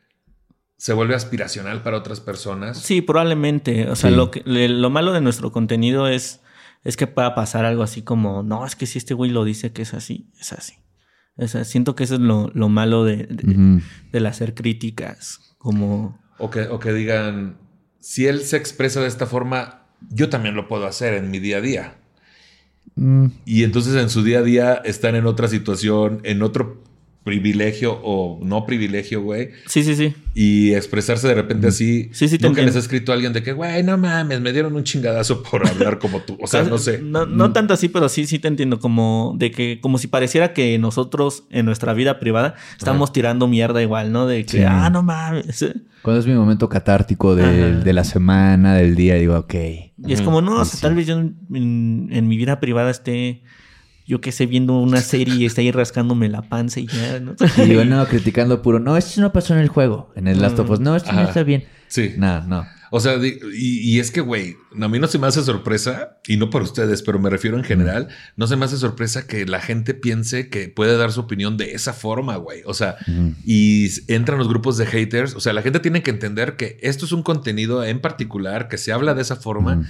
[0.77, 2.77] se vuelve aspiracional para otras personas?
[2.77, 3.89] Sí, probablemente.
[3.89, 6.39] O sea, lo, que, lo malo de nuestro contenido es,
[6.85, 9.73] es que pueda pasar algo así como, no, es que si este güey lo dice
[9.73, 10.75] que es así, es así.
[11.35, 13.27] O sea, siento que eso es lo, malo de,
[14.11, 16.19] del hacer críticas, como...
[16.37, 17.57] O que, o que digan,
[17.99, 21.57] si él se expresa de esta forma, yo también lo puedo hacer en mi día
[21.57, 21.97] a día.
[22.95, 23.27] Mm.
[23.45, 26.83] Y entonces en su día a día están en otra situación, en otro
[27.29, 29.51] privilegio o no privilegio, güey.
[29.67, 30.15] Sí, sí, sí.
[30.33, 32.09] Y expresarse de repente así.
[32.11, 34.75] Sí, sí, Nunca les ha escrito a alguien de que, güey, no mames, me dieron
[34.75, 36.39] un chingadazo por hablar como tú.
[36.41, 37.01] O sea, no sé.
[37.03, 38.79] No, no tanto así, pero sí, sí te entiendo.
[38.79, 43.79] Como de que, como si pareciera que nosotros en nuestra vida privada estamos tirando mierda
[43.83, 44.25] igual, ¿no?
[44.25, 45.63] De que, ah, no mames.
[46.01, 49.53] Cuando es mi momento catártico de, la semana, del día, digo, ok.
[49.53, 53.43] Y es como, no, o sea, tal vez yo en mi vida privada esté
[54.09, 57.35] yo que sé, viendo una serie y está ahí rascándome la panza y ya, ¿no?
[57.63, 60.67] Y bueno, criticando puro, no, esto no pasó en el juego, en el Last of
[60.71, 61.65] Us, no, esto no está bien.
[61.89, 62.13] Sí.
[62.17, 62.65] No, no.
[62.89, 66.49] O sea, y, es que, güey, a mí no se me hace sorpresa, y no
[66.49, 69.93] por ustedes, pero me refiero en general, no se me hace sorpresa que la gente
[69.93, 72.63] piense que puede dar su opinión de esa forma, güey.
[72.65, 72.95] O sea,
[73.45, 75.35] y entran los grupos de haters.
[75.35, 78.79] O sea, la gente tiene que entender que esto es un contenido en particular, que
[78.79, 79.83] se habla de esa forma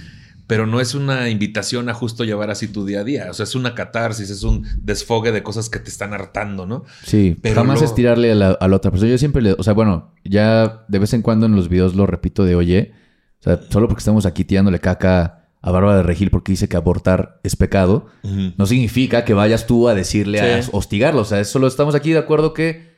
[0.50, 3.28] pero no es una invitación a justo llevar así tu día a día.
[3.30, 6.82] O sea, es una catarsis, es un desfogue de cosas que te están hartando, ¿no?
[7.04, 9.12] Sí, pero jamás es tirarle a la, otra persona.
[9.12, 12.04] Yo siempre le, o sea, bueno, ya de vez en cuando en los videos lo
[12.04, 12.94] repito de oye,
[13.38, 16.76] o sea, solo porque estamos aquí tirándole caca a Bárbara de Regil porque dice que
[16.76, 21.20] abortar es pecado, no significa que vayas tú a decirle a hostigarlo.
[21.20, 22.90] O sea, solo estamos aquí de acuerdo que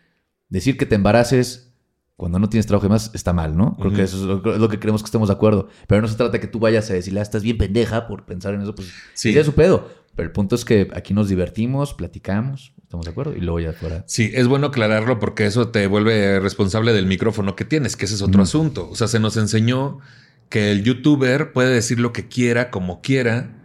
[0.48, 1.71] decir que te embaraces
[2.16, 3.76] cuando no tienes trabajo y más, está mal, ¿no?
[3.76, 5.68] Creo que eso es lo, que queremos que estemos de acuerdo.
[5.88, 8.24] Pero no se trata de que tú vayas a decirle, ah, estás bien pendeja por
[8.24, 9.88] pensar en eso, pues sí, es su pedo.
[10.14, 13.72] Pero el punto es que aquí nos divertimos, platicamos, estamos de acuerdo, y luego ya
[13.72, 14.04] fuera.
[14.06, 18.16] Sí, es bueno aclararlo porque eso te vuelve responsable del micrófono que tienes, que ese
[18.16, 18.90] es otro asunto.
[18.90, 20.00] O sea, se nos enseñó
[20.50, 23.61] que el youtuber puede decir lo que quiera, como quiera,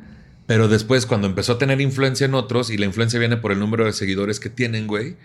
[0.47, 3.59] pero después cuando empezó a tener influencia en otros, y la influencia viene por el
[3.59, 5.15] número de seguidores que tienen, güey,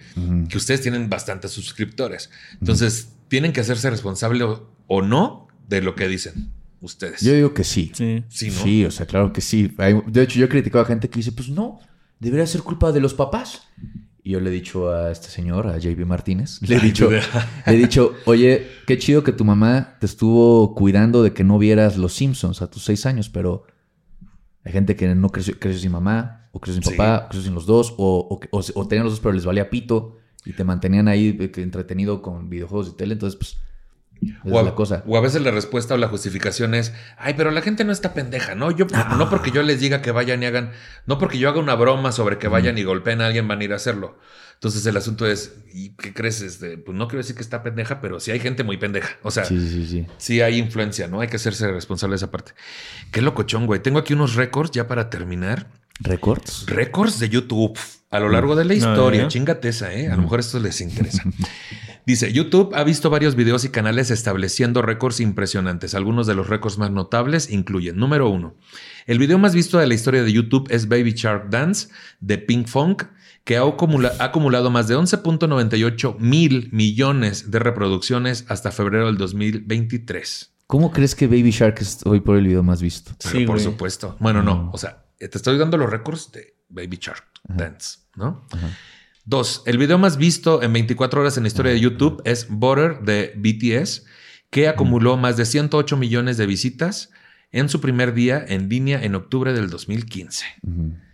[0.51, 2.29] que ustedes tienen bastantes suscriptores.
[2.61, 6.51] Entonces, tienen que hacerse responsable o, o no de lo que dicen
[6.81, 7.21] ustedes.
[7.23, 7.93] Yo digo que sí.
[7.95, 8.25] Sí.
[8.29, 8.63] Sí, ¿no?
[8.63, 9.73] Sí, o sea, claro que sí.
[9.79, 11.79] Hay- De hecho, yo he criticado a gente que dice, pues no,
[12.19, 13.63] debería ser culpa de los papás.
[14.25, 17.11] Y yo le he dicho a este señor, a JB Martínez, le he Ay, dicho,
[17.11, 17.21] le
[17.67, 21.97] he dicho, oye, qué chido que tu mamá te estuvo cuidando de que no vieras
[21.97, 23.65] Los Simpsons a tus seis años, pero
[24.65, 26.97] hay gente que no creció, creció sin mamá, o creció sin Sí.
[26.97, 29.45] papá, o creció sin los dos, o, o, o- o tenían los dos pero les
[29.45, 33.59] valía pito y te mantenían ahí eh, entretenido con videojuegos y tele, entonces pues
[34.45, 35.03] O a, la cosa.
[35.09, 38.15] o a veces la respuesta o la justificación es, ay, pero la gente no está
[38.15, 38.71] pendeja, ¿no?
[38.71, 39.17] Yo, Ah.
[39.19, 40.71] no porque yo les diga que vayan y hagan,
[41.07, 43.65] no porque yo haga una broma sobre que vayan y golpeen a alguien, van a
[43.65, 44.17] ir a hacerlo.
[44.63, 46.41] Entonces el asunto es, ¿y qué crees?
[46.41, 49.17] Este, pues no quiero decir que está pendeja, pero sí hay gente muy pendeja.
[49.25, 50.07] O sea, Sí, sí, sí, sí.
[50.19, 51.21] sí hay influencia, ¿no?
[51.21, 52.53] Hay que hacerse responsable de esa parte.
[53.11, 53.83] Qué locochón, güey.
[53.83, 55.67] Tengo aquí unos récords ya para terminar.
[55.99, 56.67] ¿Records?
[56.67, 57.77] Récords de YouTube
[58.13, 59.23] a lo largo de la historia.
[59.23, 59.29] Ah, ¿eh?
[59.29, 60.09] Chingate esa, ¿eh?
[60.09, 61.25] A lo mejor esto les interesa.
[62.07, 65.97] Dice, YouTube ha visto varios videos y canales estableciendo récords impresionantes.
[65.97, 68.55] Algunos de los récords más notables incluyen, número uno,
[69.07, 71.89] el video más visto de la historia de YouTube es Baby Shark Dance
[72.21, 73.05] de Pink Funk,
[73.45, 80.55] que ha, acumulado más de 11.98 mil millones de reproducciones hasta febrero del 2023.
[80.67, 83.13] ¿Cómo crees que Baby Shark es hoy por el video más visto?
[83.19, 84.17] Sí, por supuesto.
[84.21, 84.65] Bueno, no.
[84.65, 84.71] Mm.
[84.73, 88.47] O sea, te estoy dando los récords de Baby Shark Dance, ¿no?
[89.25, 93.01] Dos, el video más visto en 24 horas en la historia de YouTube es Butter
[93.03, 94.05] de BTS,
[94.51, 97.11] que acumuló más de 108 millones de visitas
[97.51, 100.45] en su primer día en línea en octubre del 2015.
[100.45, 101.12] Ajá.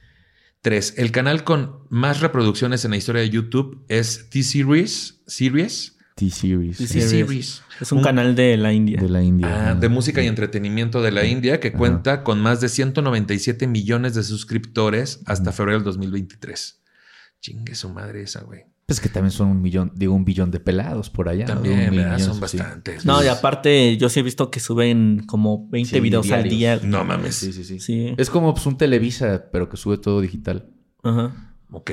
[0.68, 5.22] El canal con más reproducciones en la historia de YouTube es T-Series.
[5.26, 5.96] Series.
[6.14, 6.76] T-Series.
[6.76, 7.62] T-Series.
[7.80, 9.00] Es un, canal de la India.
[9.00, 9.70] De la India.
[9.70, 14.14] Ah, de música y entretenimiento de la India que cuenta con más de 197 millones
[14.14, 16.82] de suscriptores hasta febrero del 2023.
[17.40, 18.66] Chingue su madre esa, güey.
[18.89, 21.45] Pues que también son un millón, digo, un billón de pelados por allá.
[21.47, 21.53] ¿no?
[21.57, 22.16] También, Un ¿verdad?
[22.16, 22.57] millón, Son sí.
[22.57, 23.05] bastantes.
[23.05, 26.80] No, y aparte, yo sí he visto que suben como 20 Sí, videos al día.
[26.82, 27.34] No mames.
[27.34, 27.80] Sí, sí, sí.
[27.80, 28.14] Sí.
[28.16, 30.70] Es como pues, un Televisa, pero que sube todo digital.
[31.03, 31.55] Ajá.
[31.70, 31.91] Ok.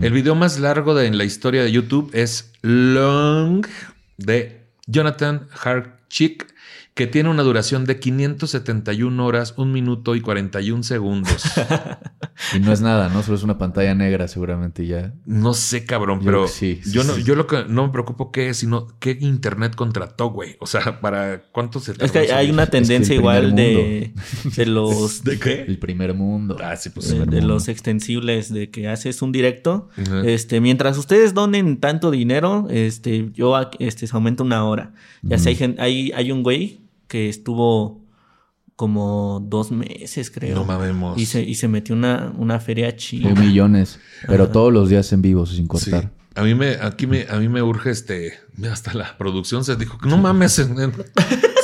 [0.00, 3.64] El video más largo de, en la historia de YouTube es Long
[4.16, 6.52] de Jonathan Harchick,
[6.96, 11.44] que tiene una duración de 571 horas, 1 minuto y 41 segundos.
[12.54, 13.22] Y no es nada, ¿no?
[13.22, 15.14] Solo es una pantalla negra seguramente ya.
[15.24, 17.22] No sé, cabrón, Yo pero sí, sí, yo, no, sí.
[17.22, 20.56] yo lo que no me preocupo qué es, sino qué internet contrató, güey.
[20.60, 24.12] O sea, para cuánto se Es que hay una tendencia igual de,
[24.54, 25.62] de los ¿De qué?
[25.62, 26.58] El primer mundo.
[26.62, 27.08] Ah, sí, pues.
[27.08, 29.88] de, los extensibles de que haces un directo.
[30.26, 34.92] Este, mientras ustedes donen tanto dinero, este, yo este, se aumenta una hora.
[35.22, 38.04] Ya sé, hay, hay, hay un güey que estuvo
[38.74, 40.54] como dos meses, creo.
[40.54, 41.18] No mamemos.
[41.18, 43.30] Y se, y se metió una, una feria De chida.
[43.34, 43.98] millones.
[44.26, 45.68] Pero todos los días en vivo, sin Sí.
[45.68, 46.12] cortar.
[46.34, 48.34] A mí me, aquí me, a mí me urge este,
[48.70, 50.92] hasta la producción se dijo que no mames, en- en-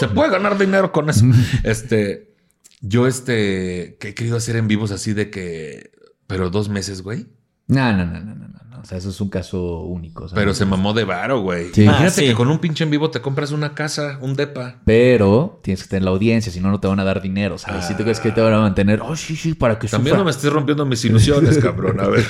[0.01, 1.27] se puede ganar dinero con eso.
[1.65, 2.35] Este,
[2.81, 5.91] yo este, que he querido hacer en vivos así de que,
[6.27, 7.27] pero dos meses, güey.
[7.67, 8.49] No, no, no, no, no.
[8.83, 10.29] O sea, eso es un caso único.
[10.29, 10.35] ¿sabes?
[10.43, 11.73] Pero se mamó de varo, güey.
[11.73, 11.85] Sí.
[11.85, 12.27] Imagínate Ah, sí.
[12.27, 14.77] que con un pinche en vivo te compras una casa, un depa.
[14.85, 17.85] Pero tienes que tener la audiencia, si no, no te van a dar dinero, ¿sabes?
[17.87, 20.25] Si tú crees que te van a mantener, oh, sí, sí, para que También no
[20.25, 22.01] me estés rompiendo mis ilusiones, cabrón.
[22.01, 22.25] A ver.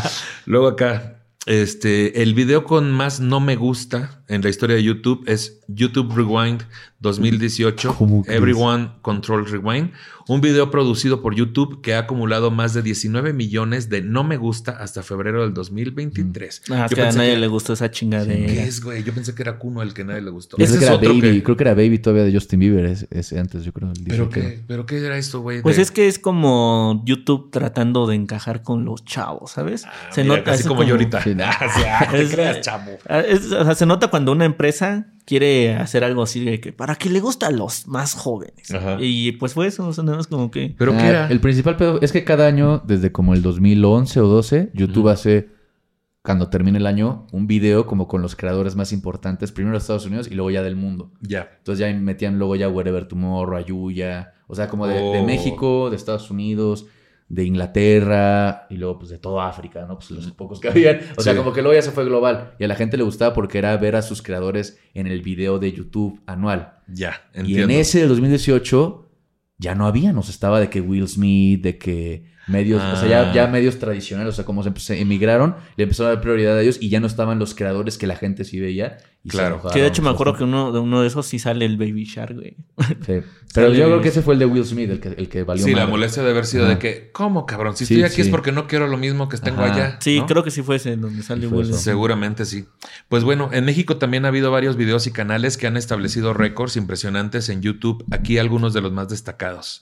[0.46, 5.22] Luego acá, este, el video con más no me gusta en la historia de YouTube
[5.26, 6.62] es YouTube Rewind
[7.00, 7.94] 2018.
[7.96, 8.36] ¿Cómo crees?
[8.38, 9.90] Everyone Control Rewind.
[10.28, 14.36] Un video producido por YouTube que ha acumulado más de 19 millones de no me
[14.36, 16.62] gusta hasta febrero del 2023.
[16.70, 18.34] Ah, es Yo que a nadie que- le gustó esa chingadera.
[18.46, 19.04] ¿Qué es, güey?
[19.04, 20.56] Yo pensé que era Kuno el que nadie le gustó.
[20.58, 22.58] Ese creo que es era otro Baby, que- creo que era Baby todavía de Justin
[22.60, 23.92] Bieber, es, es antes, yo creo.
[24.04, 24.30] ¿Pero 18.
[24.30, 25.62] qué, ¿Pero qué era esto, güey?
[25.62, 29.84] Pues De- es que es como YouTube tratando de encajar con los chavos, ¿sabes?
[29.84, 31.22] Ah, mira, así es como, yo ahorita.
[31.22, 31.44] Sí, no.
[31.46, 32.98] Ah, sí, ah, te Es- creas, chavo.
[33.08, 36.72] Ah, es- o sea, se nota cuando una empresa quiere hacer algo así de que
[36.72, 38.72] para que le guste a los más jóvenes.
[38.72, 38.96] Ajá.
[39.00, 40.74] Y pues fue eso, o sea, nada más como que.
[40.78, 41.28] ¿Pero Ah, qué era?
[41.28, 45.48] El principal pedo es que cada año, desde como el 2011 o 12, YouTube hace,
[46.22, 50.06] cuando termine el año, un video como con los creadores más importantes, primero de Estados
[50.06, 51.10] Unidos y luego ya del mundo.
[51.20, 51.50] Ya.
[51.58, 55.24] Entonces ya metían luego ya Wherever Tomorrow, Ayuya, o sea, como de, de Oh.
[55.24, 56.86] México, de Estados Unidos,
[57.28, 59.98] de Inglaterra y luego pues de toda África, ¿no?
[59.98, 61.00] Pues los pocos que habían.
[61.16, 63.34] O sea, como que luego ya se fue global y a la gente le gustaba
[63.34, 66.78] porque era ver a sus creadores en el video de YouTube anual.
[66.86, 69.10] Ya, Y en ese del 2018
[69.58, 73.30] ya no había, nos estaba de que Will Smith, de que medios, o sea, ya,
[73.30, 73.32] Ah.
[73.34, 76.62] ya medios tradicionales, o sea, como se, se emigraron, le empezaron a dar prioridad a
[76.62, 79.60] ellos y ya no estaban los creadores que la gente sí veía y Claro.
[79.66, 81.76] se Que de hecho me acuerdo que uno de uno de esos sí sale el
[81.76, 82.56] Baby Shark, güey.
[83.04, 83.14] Sí.
[83.54, 85.64] Pero yo creo que ese fue el de Will Smith, el que, el que valió
[85.64, 86.74] Sí, la molestia de haber sido Ajá.
[86.74, 87.74] de que, ¿cómo cabrón?
[87.76, 89.72] Si Sí, estoy aquí es porque no quiero lo mismo que tengo Ajá.
[89.74, 89.96] allá.
[90.00, 90.26] Sí, ¿no?
[90.26, 91.70] creo que sí fue ese donde sale Will.
[91.70, 91.78] eso.
[91.78, 92.66] Seguramente sí.
[93.08, 96.76] Pues bueno, en México también ha habido varios videos y canales que han establecido récords
[96.76, 98.04] impresionantes en YouTube.
[98.10, 99.80] Aquí algunos de los más destacados.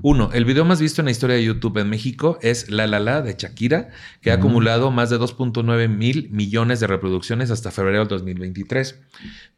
[0.00, 2.98] Uno, el video más visto en la historia de YouTube en México es La La
[3.00, 3.90] La de Shakira,
[4.20, 8.98] que ha acumulado más de 2.9 mil millones de reproducciones hasta febrero del 2023.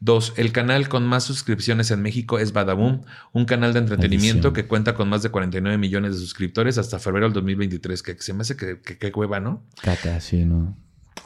[0.01, 4.66] Dos, el canal con más suscripciones en México es Badaboom, un canal de entretenimiento que
[4.66, 8.41] cuenta con más de 49 millones de suscriptores hasta febrero del 2023, que se me
[8.43, 9.62] hace que, que, que hueva, ¿no?
[9.82, 10.76] Caca, sí, ¿no?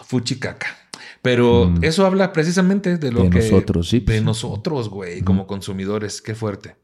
[0.04, 0.68] fuchicaca.
[1.22, 1.84] Pero Mm.
[1.84, 3.38] eso habla precisamente de lo De que.
[3.40, 6.22] nosotros, sí, pues, De nosotros, güey, como consumidores.
[6.22, 6.76] Qué fuerte.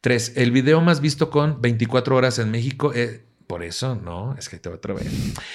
[0.00, 2.92] Tres, el video más visto con 24 horas en México.
[2.94, 5.06] eh, por eso, no, es que ahí te va otra vez.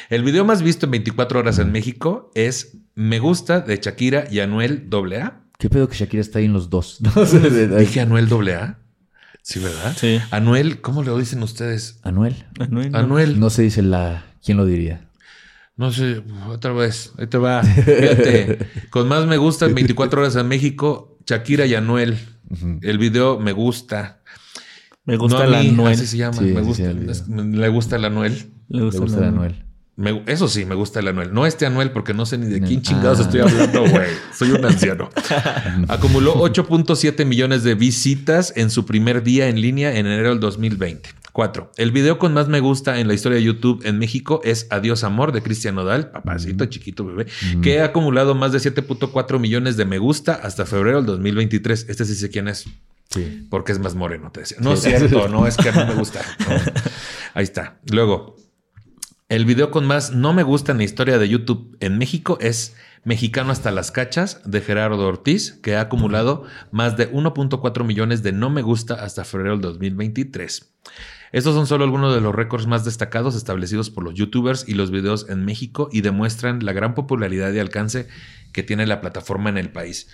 [0.10, 4.40] El video más visto en 24 horas en México es Me Gusta de Shakira y
[4.40, 5.42] Anuel AA.
[5.60, 7.00] ¿Qué pedo que Shakira está ahí en los dos?
[7.16, 8.80] No sé, de- de- Dije Anuel AA.
[9.44, 9.96] Sí, ¿verdad?
[9.96, 10.20] Sí.
[10.32, 12.00] Anuel, ¿cómo le dicen ustedes?
[12.02, 12.46] Anuel.
[12.60, 12.92] Anuel.
[12.92, 12.98] ¿no?
[12.98, 13.40] Anuel.
[13.40, 14.26] No se dice la...
[14.44, 15.08] ¿Quién lo diría?
[15.76, 17.64] No sé, otra vez, ahí te va.
[17.64, 22.18] Fíjate, con más me gusta en 24 horas en México, Shakira y Anuel.
[22.82, 24.22] El video me gusta.
[25.06, 25.94] Me gusta no mí, Anuel.
[25.94, 26.38] Así se llama.
[26.38, 28.52] Sí, me gusta, sí, le gusta el Anuel.
[28.70, 29.28] Le Le gusta, el el Anuel.
[29.52, 29.66] Anuel.
[29.96, 31.34] Me- eso sí, me gusta el Anuel.
[31.34, 32.68] No este Anuel, porque no sé ni de No.
[32.68, 33.24] quién chingados Ah.
[33.24, 34.08] estoy hablando, güey.
[34.36, 35.10] Soy un anciano.
[35.88, 41.10] Acumuló 8.7 millones de visitas en su primer día en línea en enero del 2020.
[41.34, 41.72] 4.
[41.78, 45.04] El video con más me gusta en la historia de YouTube en México es Adiós
[45.04, 47.26] Amor de Cristian Nodal, papacito chiquito bebé,
[47.62, 51.88] que ha acumulado más de 7.4 millones de me gusta hasta febrero del 2023.
[51.90, 52.66] Este sí sé quién es.
[53.10, 53.48] Sí.
[53.50, 54.58] Porque es más moreno, te decía.
[54.62, 54.90] No Sí.
[54.90, 56.22] es cierto, no es que a mí me gusta.
[56.48, 56.56] No.
[57.34, 57.80] Ahí está.
[57.92, 58.36] Luego,
[59.28, 62.76] el video con más no me gusta en la historia de YouTube en México es
[63.06, 68.32] Mexicano hasta las cachas de Gerardo Ortiz, que ha acumulado más de 1.4 millones de
[68.32, 70.70] no me gusta hasta febrero del 2023.
[71.34, 74.92] Estos son solo algunos de los récords más destacados establecidos por los youtubers y los
[74.92, 78.08] videos en México y demuestran la gran popularidad y alcance
[78.54, 80.10] que tiene la plataforma en el país.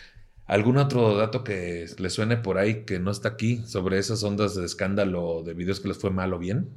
[0.45, 4.55] ¿Algún otro dato que le suene por ahí que no está aquí sobre esas ondas
[4.55, 6.69] de escándalo de videos que les fue mal o bien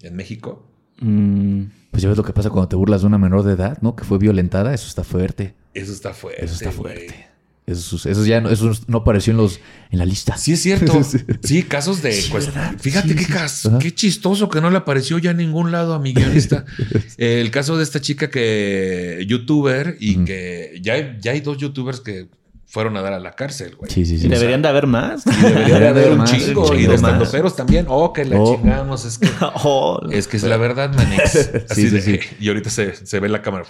[0.00, 0.70] en México?
[1.00, 3.78] Mm, Pues ya ves lo que pasa cuando te burlas de una menor de edad,
[3.82, 3.96] ¿no?
[3.96, 4.72] Que fue violentada.
[4.72, 5.54] Eso está fuerte.
[5.74, 6.44] Eso está fuerte.
[6.44, 7.29] Eso está fuerte.
[7.70, 9.60] Eso, eso ya no, eso no apareció en los
[9.90, 10.36] en la lista.
[10.36, 11.00] Sí, es cierto.
[11.42, 12.12] Sí, casos de.
[12.12, 12.48] Sí, pues,
[12.80, 13.32] fíjate Sí, qué, sí.
[13.32, 13.78] cas- Ajá.
[13.78, 16.64] qué chistoso que no le apareció ya en ningún lado a mi guionista.
[17.18, 19.24] El caso de esta chica que.
[19.28, 22.28] youtuber y que ya hay, ya hay dos youtubers que
[22.66, 23.90] fueron a dar a la cárcel, güey.
[23.90, 24.26] Sí, sí, sí.
[24.26, 25.24] y deberían de haber más.
[25.26, 26.72] Y debería de haber un más, chingo.
[26.76, 27.86] y de estandoperos también.
[27.88, 28.54] Oh, que la Oh.
[28.56, 29.04] chingamos.
[29.04, 29.28] Es que.
[29.64, 31.34] Oh, Es que es la verdad, Manix.
[31.68, 32.20] Así Sí, sí, de- sí.
[32.40, 33.64] Y ahorita se, se ve la cámara.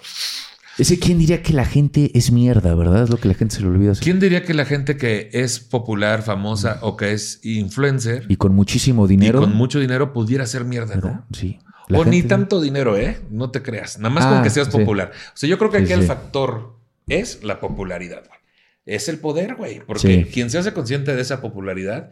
[0.81, 3.05] Ese quién diría que la gente es mierda, ¿verdad?
[3.05, 3.93] Es lo que la gente se le olvida.
[3.93, 4.03] hacer.
[4.05, 8.55] ¿Quién diría que la gente que es popular, famosa o que es influencer Y con
[8.55, 9.41] muchísimo y dinero.
[9.41, 11.13] con mucho dinero pudiera ser mierda, ¿verdad?
[11.29, 11.37] ¿no?
[11.37, 11.59] Sí.
[11.93, 13.19] O ni tanto dinero, ¿eh?
[13.31, 13.99] No te creas.
[13.99, 14.79] Nada más Ah, con que seas sí.
[14.79, 15.11] popular.
[15.35, 16.07] O sea, yo creo que Sí, aquí el sí.
[16.07, 16.77] factor
[17.09, 18.39] es la popularidad, güey.
[18.87, 19.81] Es el poder, güey.
[19.87, 20.31] Porque Sí.
[20.33, 22.11] quien se hace consciente de esa popularidad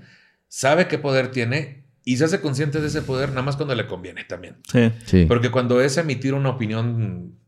[0.49, 3.87] sabe qué poder tiene y se hace consciente de ese poder nada más cuando le
[3.87, 4.57] conviene también.
[4.71, 4.91] sí.
[5.07, 5.25] Sí.
[5.27, 7.39] Porque cuando es emitir una opinión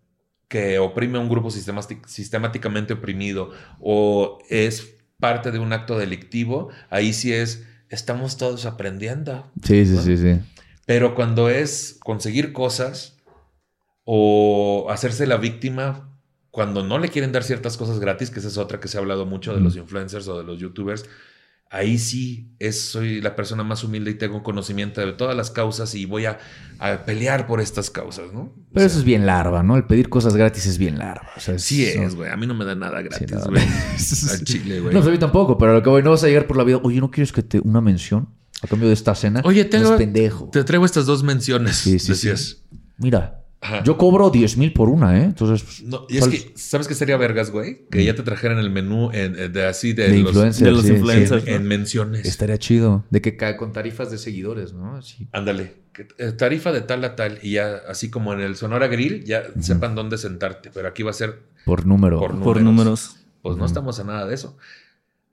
[0.50, 6.70] que oprime a un grupo sistemátic- sistemáticamente oprimido o es parte de un acto delictivo,
[6.90, 9.48] ahí sí es, estamos todos aprendiendo.
[9.62, 10.40] Sí, sí, sí, sí.
[10.86, 13.16] Pero cuando es conseguir cosas
[14.04, 16.18] o hacerse la víctima,
[16.50, 19.00] cuando no le quieren dar ciertas cosas gratis, que esa es otra que se ha
[19.00, 21.04] hablado mucho de los influencers o de los youtubers,
[21.70, 25.94] ahí sí es, soy la persona más humilde y tengo conocimiento de todas las causas
[25.94, 26.38] y voy a,
[26.80, 28.52] a pelear por estas causas, ¿no?
[28.74, 29.76] Pero O eso es bien larva, ¿no?
[29.76, 31.28] El pedir cosas gratis es bien larva.
[31.36, 32.30] O sea, Sí es, güey.
[32.30, 33.44] A mí no me da nada gratis, no.
[34.32, 34.92] Al chile, güey.
[34.94, 36.64] No, a mí tampoco, pero a lo que voy, no vas a llegar por la
[36.64, 36.80] vida.
[36.82, 38.28] Oye, ¿no quieres que te una mención
[38.62, 39.40] a cambio de esta cena?
[39.44, 40.50] Oye, No tengo- es pendejo.
[40.50, 42.62] Te traigo estas dos menciones, Sí, sí, decías.
[42.98, 43.82] Mira, Ajá.
[43.84, 45.24] yo cobro 10 mil por una, ¿eh?
[45.24, 47.86] Entonces, pues, No, y es ¿cuál- que, ¿sabes qué sería vergas, güey?
[47.90, 50.66] Que ya te trajeran el menú en- en- de así de, de los, influencer.
[50.66, 51.46] de los sí, influencers.
[51.46, 52.24] en, en menciones.
[52.26, 53.04] Estaría chido.
[53.10, 54.96] De que cae con tarifas de seguidores, ¿no?
[54.96, 55.28] Así.
[55.32, 55.74] Ándale.
[56.18, 57.38] eh, Tarifa de tal a tal.
[57.42, 60.70] Y ya, así como en el Sonora Grill, ya sepan dónde sentarte.
[60.72, 62.18] Pero aquí va a ser, Por número.
[62.18, 62.44] Por número.
[62.52, 63.16] Por números.
[63.42, 64.56] pues no estamos a nada de eso.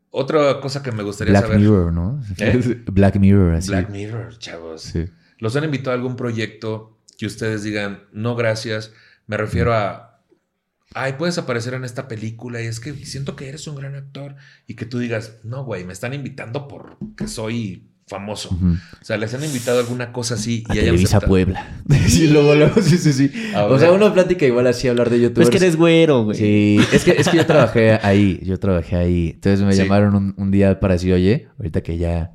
[0.10, 1.60] Otra cosa que me gustaría Black saber.
[1.60, 2.22] Mirror, ¿no?
[2.40, 2.84] ¿Eh?
[2.92, 3.70] Black Mirror, así.
[3.70, 4.82] Black Mirror, chavos.
[4.82, 5.06] Sí.
[5.40, 8.94] ¿Los han invitado a algún proyecto que ustedes digan, no, gracias?
[9.26, 10.22] Me refiero a,
[10.94, 14.36] ay, puedes aparecer en esta película y es que siento que eres un gran actor
[14.68, 18.58] y que tú digas, no, güey, me están invitando porque soy famoso.
[19.02, 21.30] O sea, les han invitado a alguna cosa así A y hayan Televisa aceptado.
[21.30, 21.82] Puebla.
[22.08, 23.32] sí, luego, luego, sí, sí,
[23.68, 25.50] O sea, uno plática igual así hablar de Pues youtubers.
[25.50, 26.38] que eres güero, güey.
[26.38, 29.32] Sí, es que, es que yo trabajé ahí, yo trabajé ahí.
[29.34, 29.80] Entonces me Sí.
[29.84, 32.32] llamaron un, un día para decir, oye, ahorita que ya,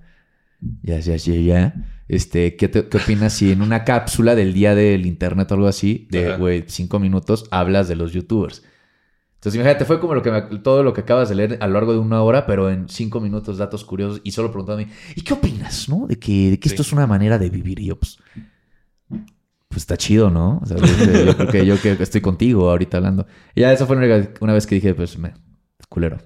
[0.82, 1.74] ya, ya, ya, ya,
[2.12, 5.66] este, ¿qué, te- qué opinas si en una cápsula del día del internet o algo
[5.66, 8.62] así, de, güey, cinco minutos, hablas de los youtubers?
[9.36, 11.74] Entonces, imagínate, fue como lo que me- todo lo que acabas de leer a lo
[11.74, 15.34] largo de una hora, pero en cinco minutos, datos curiosos, y solo preguntándome, ¿y qué
[15.34, 16.06] opinas, no?
[16.06, 17.80] De que, de que esto es una manera de vivir.
[17.80, 18.18] Y yo, pues,
[19.08, 20.60] pues está chido, ¿no?
[20.62, 23.26] O sea, yo, yo creo que yo que estoy contigo ahorita hablando.
[23.54, 25.32] Y ya esa fue una, una vez que dije, pues, me,
[25.88, 26.18] culero.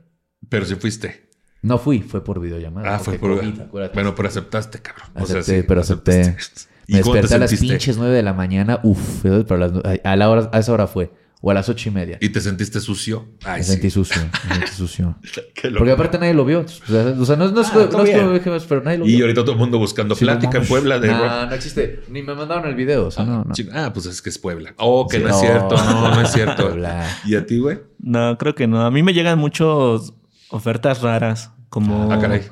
[0.48, 1.25] Pero si fuiste.
[1.66, 2.94] No fui, fue por videollamada.
[2.94, 3.38] Ah, fue por.
[3.38, 3.94] COVID, acuérdate.
[3.94, 5.08] Bueno, pero aceptaste, cabrón.
[5.14, 6.20] O sea, Acepté, sí, pero acepté.
[6.20, 6.60] aceptaste.
[6.86, 8.78] me ¿Y desperté a las pinches nueve de la mañana.
[8.84, 9.72] Uf, pero las,
[10.04, 11.10] a, la hora, a esa hora fue.
[11.42, 12.16] O a las ocho y media.
[12.20, 13.26] ¿Y te sentiste sucio?
[13.44, 13.72] Ay, me sí.
[13.72, 15.16] sentí sucio, me sentí sucio.
[15.76, 16.60] Porque aparte nadie lo vio.
[16.60, 19.08] O sea, o sea, no, no es, Ah, no es dije, pero nadie lo Y
[19.16, 19.24] vio.
[19.26, 20.66] ahorita todo el mundo buscando Sí, no plática en.
[20.66, 21.08] Puebla de.
[21.08, 22.00] No, no existe.
[22.08, 23.06] Ni me mandaron el video.
[23.06, 23.52] O sea, no, no.
[23.74, 24.72] Ah, pues es que es Puebla.
[24.78, 25.76] Oh, que Sí, no, es cierto.
[25.76, 26.62] No, no es cierto.
[26.68, 27.06] Puebla.
[27.26, 27.80] ¿Y a ti, güey?
[27.98, 28.84] No, creo que no.
[28.84, 30.14] A mí me llegan muchos
[30.48, 31.52] ofertas raras.
[31.68, 32.10] Como.
[32.12, 32.42] Ah, caray.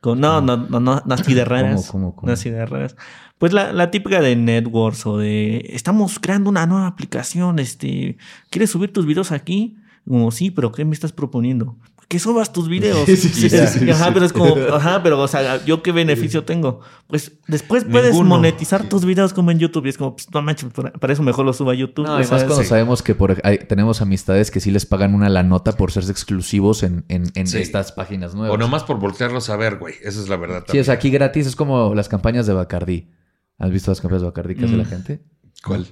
[0.00, 1.86] como- no, no, no, no, no así de raras.
[1.90, 2.26] ¿Cómo, cómo, cómo?
[2.28, 2.96] No así de raras.
[3.38, 7.58] Pues la, la típica de networks o de estamos creando una nueva aplicación.
[7.58, 8.16] Este,
[8.50, 9.76] ¿quieres subir tus videos aquí?
[10.06, 11.76] Como sí, pero ¿qué me estás proponiendo?
[12.08, 12.98] Que subas tus videos.
[13.06, 14.10] Sí, sí, sí, Y- sí, sí, ajá, sí.
[14.14, 16.80] pero es como, ajá, pero o sea, ¿yo qué beneficio tengo?
[17.06, 18.30] Pues después puedes Ninguno.
[18.30, 19.86] monetizar tus videos como en YouTube.
[19.86, 22.06] Y es como, pues no manches, para eso mejor lo suba a YouTube.
[22.06, 22.68] No, o y sea, más cuando sí.
[22.68, 26.04] sabemos que por, hay- tenemos amistades que sí les pagan una la nota por ser
[26.04, 27.58] exclusivos en, en, en Sí.
[27.58, 28.54] estas páginas nuevas.
[28.54, 29.94] O nomás por voltearlos a ver, güey.
[30.02, 30.64] Esa es la verdad.
[30.70, 31.46] Sí, es aquí gratis.
[31.46, 33.10] Es como las campañas de Bacardí.
[33.58, 34.78] ¿Has visto las campañas de Bacardí que hace Mm.
[34.78, 35.22] la gente?
[35.64, 35.86] ¿Cuál?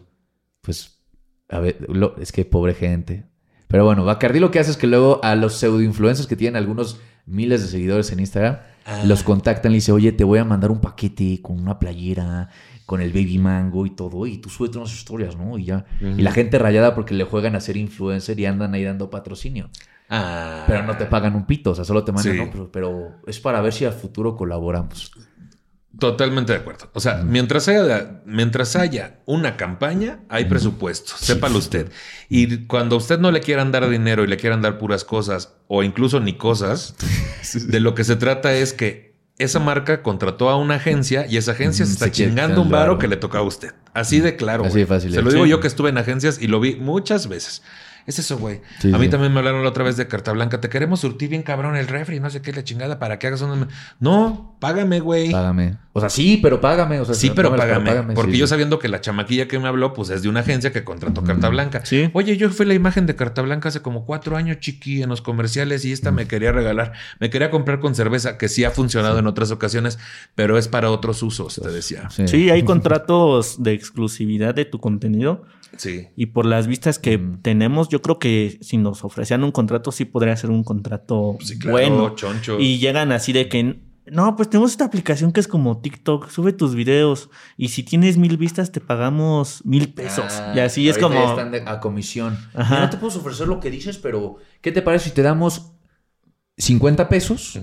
[0.60, 0.98] Pues,
[1.48, 3.26] a ver, lo- es que pobre gente.
[3.73, 6.55] Pero bueno, Bacardí lo que hace es que luego a los pseudo influencers que tienen
[6.57, 9.03] algunos miles de seguidores en Instagram, Ah.
[9.07, 12.49] los contactan y le dicen, oye, te voy a mandar un paquete con una playera,
[12.85, 15.57] con el baby mango y todo, y tú súbete unas historias, ¿no?
[15.57, 15.85] Y ya.
[16.01, 19.70] Y la gente rayada porque le juegan a ser influencer y andan ahí dando patrocinio.
[20.11, 20.65] Ah.
[20.66, 22.39] Pero no te pagan un pito, o sea, solo te mandan, Sí.
[22.39, 22.51] ¿no?
[22.51, 25.12] Pero, pero es para ver si al futuro colaboramos.
[25.98, 26.90] Totalmente de acuerdo.
[26.94, 31.12] O sea, mientras haya, mientras haya una campaña, hay presupuesto.
[31.16, 31.90] Sépalo usted.
[32.28, 35.55] Y cuando a usted no le quieran dar dinero y le quieran dar puras cosas,
[35.69, 36.97] o incluso ni cosas,
[37.69, 41.52] de lo que se trata es que esa marca contrató a una agencia y esa
[41.52, 43.73] agencia se está se chingando un varo que le toca a usted.
[43.93, 44.64] Así de claro.
[44.64, 47.28] Así de fácil, Se lo digo yo que estuve en agencias y lo vi muchas
[47.28, 47.62] veces.
[48.07, 48.61] Es eso, güey.
[48.81, 49.11] Sí, a mí sí.
[49.11, 50.61] también me hablaron la otra vez de Carta Blanca.
[50.61, 53.43] Te queremos surtir bien cabrón el refri, no sé qué, la chingada, para que hagas
[53.43, 53.69] una...
[54.01, 55.31] No, págame, güey.
[55.31, 55.77] Págame.
[55.93, 57.01] O sea, sí, pero págame.
[57.01, 58.15] O sea, Sí, no pero págame.
[58.15, 60.73] Porque sí, yo sabiendo que la chamaquilla que me habló, pues es de una agencia
[60.73, 61.85] que contrató Carta Blanca.
[61.85, 62.11] Sí.
[62.15, 65.20] Oye, yo fui la imagen de Carta Blanca hace como cuatro años, chiqui, en los
[65.23, 66.93] comerciales, y esta me quería regalar.
[67.20, 69.99] Me quería comprar con cerveza, que sí ha funcionado en otras ocasiones,
[70.35, 72.09] pero es para otros usos, te decía.
[72.11, 72.27] Sí.
[72.27, 75.45] Sí, hay contratos de exclusividad de tu contenido
[75.77, 76.09] Sí.
[76.16, 77.43] y por las vistas que Mm.
[77.43, 81.59] tenemos, yo creo que si nos ofrecían un contrato, sí podría ser un contrato Sí,
[81.59, 82.15] claro, bueno.
[82.15, 82.59] choncho.
[82.61, 86.53] Y llegan así de que, no, pues tenemos esta aplicación que es como TikTok, sube
[86.53, 90.24] tus videos y si tienes mil vistas te pagamos mil pesos.
[90.40, 91.15] Ah, y así es como...
[91.31, 92.36] están de- a comisión.
[92.55, 92.74] Ajá.
[92.77, 95.73] Ya No te puedo ofrecer lo que dices, pero ¿qué te parece si te damos
[96.59, 97.59] 50 pesos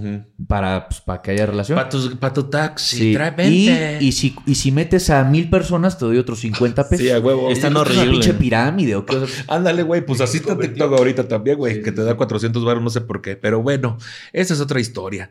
[0.47, 1.75] para, pues, para que haya relación?
[1.75, 3.13] Para tu, pa' tu taxi, Sí.
[3.13, 3.97] trae Y, 20.
[4.01, 7.05] y si, y si metes a mil personas, te doy otros 50 pesos.
[7.05, 7.51] Sí, a huevo.
[7.51, 8.11] Están ¿Es una horrible.
[8.11, 9.15] pinche pirámide o qué?
[9.17, 12.11] O sea, Ándale, güey, pues así está TikTok ahorita también, güey, Sí, que te da
[12.11, 12.17] sí.
[12.17, 13.35] 400 baros, no sé por qué.
[13.35, 13.97] Pero bueno,
[14.33, 15.29] esa es otra historia.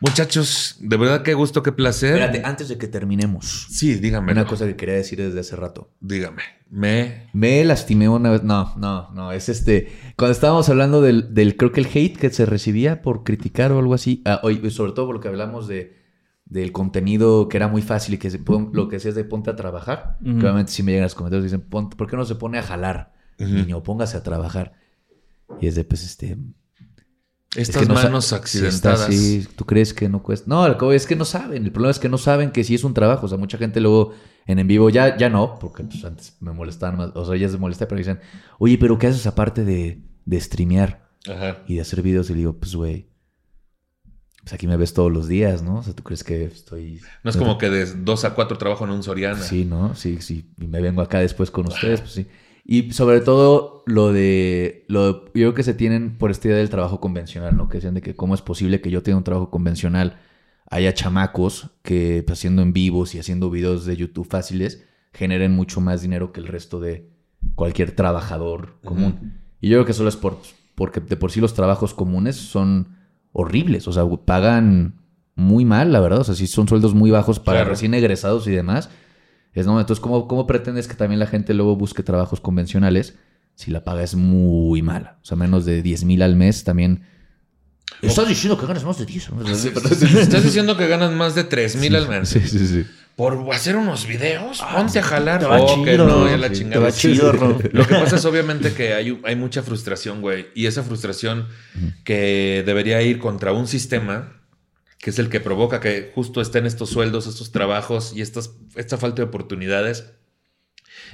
[0.00, 2.14] Muchachos, de verdad qué gusto, qué placer.
[2.18, 3.66] Espérate, antes de que terminemos.
[3.70, 4.32] Sí, dígame.
[4.32, 5.90] Una cosa que quería decir desde hace rato.
[6.00, 6.42] Dígame.
[6.70, 7.28] Me.
[7.32, 8.42] Me lastimé una vez.
[8.42, 9.32] No, no, no.
[9.32, 9.90] Es este.
[10.16, 13.78] Cuando estábamos hablando del, del creo que el hate que se recibía por criticar o
[13.78, 14.22] algo así.
[14.26, 16.02] ah, oye, sobre todo por lo que hablamos de
[16.46, 19.50] del contenido que era muy fácil y que se pon- lo que decías de ponte
[19.50, 20.18] a trabajar.
[20.22, 22.58] Que obviamente si me llegan los comentarios y dicen, ponte, ¿por qué no se pone
[22.58, 23.14] a jalar?
[23.38, 24.74] Niño, póngase a trabajar.
[25.60, 26.36] Y es de, pues, este.
[27.56, 29.08] es Estas que no manos si accidentadas.
[29.08, 30.46] así, ¿Tú crees que no cuesta?
[30.48, 31.64] No, es que no saben.
[31.64, 33.26] El problema es que no saben que sí es un trabajo.
[33.26, 34.12] O sea, mucha gente luego
[34.46, 37.10] en en vivo ya, ya no, porque pues, antes me molestaban más.
[37.14, 38.20] O sea, ya se molesta, pero dicen,
[38.58, 41.58] oye, pero ¿qué haces aparte de, de streamear Ajá.
[41.66, 42.28] y de hacer videos?
[42.30, 43.08] Y le digo, pues, güey,
[44.42, 45.76] pues aquí me ves todos los días, ¿no?
[45.78, 47.00] O sea, ¿tú crees que estoy.
[47.22, 49.40] No es como que de dos a cuatro trabajo en un Soriana.
[49.40, 49.94] Sí, ¿no?
[49.94, 50.50] Sí, sí.
[50.60, 52.26] Y me vengo acá después con ustedes, pues sí.
[52.66, 56.56] Y sobre todo lo de, lo de- yo creo que se tienen por esta idea
[56.58, 57.68] del trabajo convencional, ¿no?
[57.68, 60.18] Que decían de que cómo es posible que yo tenga un trabajo convencional,
[60.70, 65.80] haya chamacos que pues, haciendo en vivos y haciendo videos de YouTube fáciles generen mucho
[65.80, 67.08] más dinero que el resto de
[67.54, 69.34] cualquier trabajador común.
[69.60, 70.38] Y yo creo que solo es por,
[70.74, 72.96] porque de por sí los trabajos comunes son
[73.32, 74.94] horribles, o sea, pagan
[75.36, 76.20] muy mal, la verdad.
[76.20, 77.70] O sea, sí son sueldos muy bajos para Claro.
[77.70, 78.90] recién egresados y demás.
[79.52, 83.16] Es, no, entonces, ¿cómo, ¿cómo pretendes que también la gente luego busque trabajos convencionales
[83.54, 85.18] si la paga es muy mala?
[85.22, 87.02] O sea, menos de 10 mil al mes también.
[88.06, 89.30] Estás diciendo que ganas más de 10.
[89.32, 89.48] ¿no?
[89.48, 92.28] Estás diciendo que ganas más de 3 mil al mes.
[92.28, 92.84] Sí, sí, sí.
[93.16, 95.38] Por hacer unos videos, ponte a jalar.
[95.40, 96.90] te va Oh, que chido, no, ya la sí, chingada.
[97.72, 100.48] Lo que pasa es obviamente que hay, hay mucha frustración, güey.
[100.54, 101.46] Y esa frustración
[102.02, 104.40] que debería ir contra un sistema
[105.04, 108.96] que es el que provoca que justo estén estos sueldos, estos trabajos y estas, esta
[108.96, 110.12] falta de oportunidades.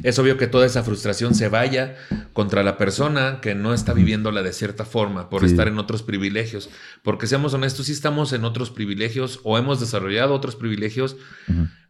[0.03, 1.97] Es obvio que toda esa frustración se vaya
[2.33, 5.47] contra la persona que no está viviéndola de cierta forma por Sí.
[5.49, 6.71] estar en otros privilegios.
[7.03, 11.17] Porque seamos honestos, sí estamos en otros privilegios o hemos desarrollado otros privilegios,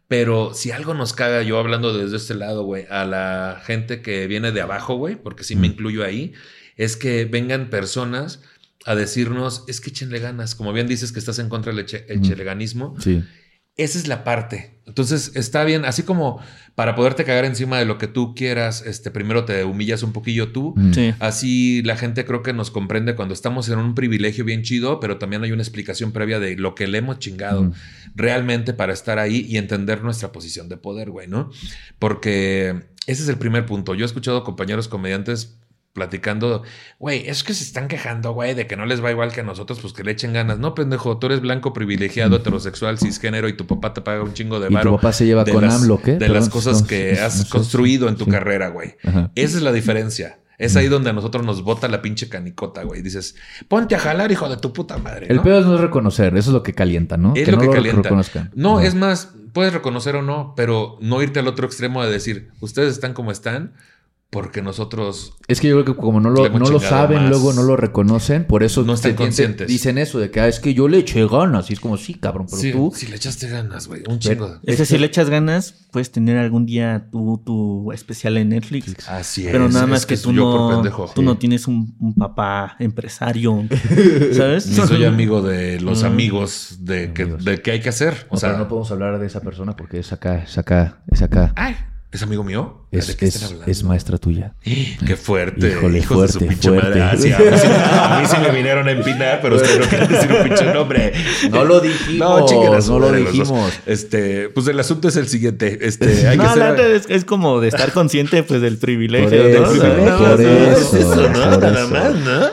[0.07, 4.27] pero si algo nos caga, yo hablando desde este lado, güey, a la gente que
[4.27, 6.33] viene de abajo, güey, porque sí me incluyo ahí,
[6.75, 8.41] es que vengan personas
[8.85, 10.55] a decirnos, es que échenle ganas.
[10.55, 12.03] Como bien dices que estás en contra del eche-
[12.99, 13.23] Sí.
[13.81, 14.71] Esa es la parte.
[14.87, 16.41] Entonces está bien, así como
[16.75, 20.51] para poderte cagar encima de lo que tú quieras, este, primero te humillas un poquillo
[20.51, 20.73] tú.
[20.75, 20.93] Mm.
[20.93, 21.13] Sí.
[21.19, 25.17] Así la gente creo que nos comprende cuando estamos en un privilegio bien chido, pero
[25.17, 27.73] también hay una explicación previa de lo que le hemos chingado Mm.
[28.15, 31.51] realmente para estar ahí y entender nuestra posición de poder, güey, ¿no?
[31.99, 33.95] Porque ese es el primer punto.
[33.95, 35.57] Yo he escuchado compañeros comediantes
[35.93, 36.63] platicando,
[36.99, 39.43] güey, es que se están quejando, güey, de que no les va igual que a
[39.43, 40.57] nosotros, pues que le echen ganas.
[40.59, 44.59] No, pendejo, tú eres blanco, privilegiado, heterosexual, cisgénero y tu papá te paga un chingo
[44.59, 44.95] de ¿Y tu varo.
[44.95, 46.13] papá se lleva con las- AMLO, qué?
[46.13, 48.31] De Perdón, las cosas no, que no, has no construido en tu Sí.
[48.31, 48.95] carrera, güey.
[49.35, 50.37] Esa es la diferencia.
[50.57, 53.01] Es ahí donde a nosotros nos bota la pinche canicota, güey.
[53.01, 53.35] Dices,
[53.67, 55.25] ponte a jalar, hijo de tu puta madre.
[55.27, 55.43] El ¿no?
[55.43, 57.33] peor es no reconocer, eso es lo que calienta, ¿no?
[57.35, 58.01] Es que lo no que lo calienta.
[58.03, 58.51] reconozcan.
[58.53, 62.51] No, es más, puedes reconocer o no, pero no irte al otro extremo de decir,
[62.59, 63.73] ustedes están como están,
[64.31, 67.29] porque nosotros Es que yo creo que como no lo, no lo saben, más.
[67.29, 69.67] luego no lo reconocen, por eso No están te- te- conscientes.
[69.67, 71.69] dicen eso de que ah, es que yo le eché ganas.
[71.69, 72.93] Y es como, sí, cabrón, pero sí, tú.
[72.95, 74.57] si le echaste ganas, güey, un chingo.
[74.63, 79.07] Es que si le echas ganas, puedes tener algún día tu, tu especial en Netflix.
[79.09, 79.51] Así es.
[79.51, 81.11] Pero nada más es que, tú, no, pendejo.
[81.13, 83.67] tú no tienes un, un papá empresario,
[84.31, 84.67] ¿sabes?
[84.67, 86.05] Ni soy amigo de los Mm.
[86.05, 88.25] amigos de que, de qué hay que hacer.
[88.29, 91.01] O No, sea, pero no podemos hablar de esa persona porque es acá, es acá,
[91.11, 91.51] es acá.
[91.57, 91.75] ay,
[92.11, 92.85] ¿es amigo mío?
[92.91, 93.71] Es, ¿De qué están es, hablando?
[93.71, 94.53] es maestra tuya.
[94.63, 95.69] Qué fuerte.
[95.69, 96.99] Híjole, hijos de su fuerte, pinche fuerte.
[96.99, 97.01] madre.
[97.03, 99.85] Ah, sí, a, mí sí, a mí sí me vinieron a empinar, pero ustedes no
[99.85, 101.13] quieren decir un pinche nombre.
[101.49, 102.51] No lo dijimos.
[102.51, 103.73] No, no lo dijimos.
[103.85, 105.79] Este, pues el asunto es el siguiente.
[105.81, 109.39] Este, hay No, que ser- es, es como de estar consciente pues del privilegio, Por
[109.39, 109.71] ¿no?
[109.71, 110.71] eso, por ¿no?
[110.71, 111.49] Es eso, ¿no?
[111.51, 111.89] por Nada eso.
[111.89, 112.45] más, ¿no?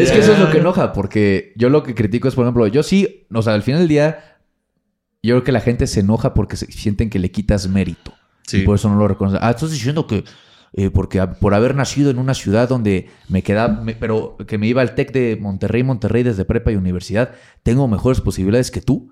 [0.00, 2.66] Es que eso es lo que enoja, porque yo lo que critico es, por ejemplo,
[2.66, 4.38] yo sí, o sea, al final del día,
[5.22, 8.14] yo creo que la gente se enoja porque se sienten que le quitas mérito.
[8.50, 9.40] Y por eso no lo reconocen.
[9.42, 10.24] Ah, estás diciendo que
[10.74, 14.80] eh, porque por haber nacido en una ciudad donde me quedaba, pero que me iba
[14.80, 17.32] al TEC de Monterrey, Monterrey desde prepa y universidad,
[17.62, 19.11] tengo mejores posibilidades que tú.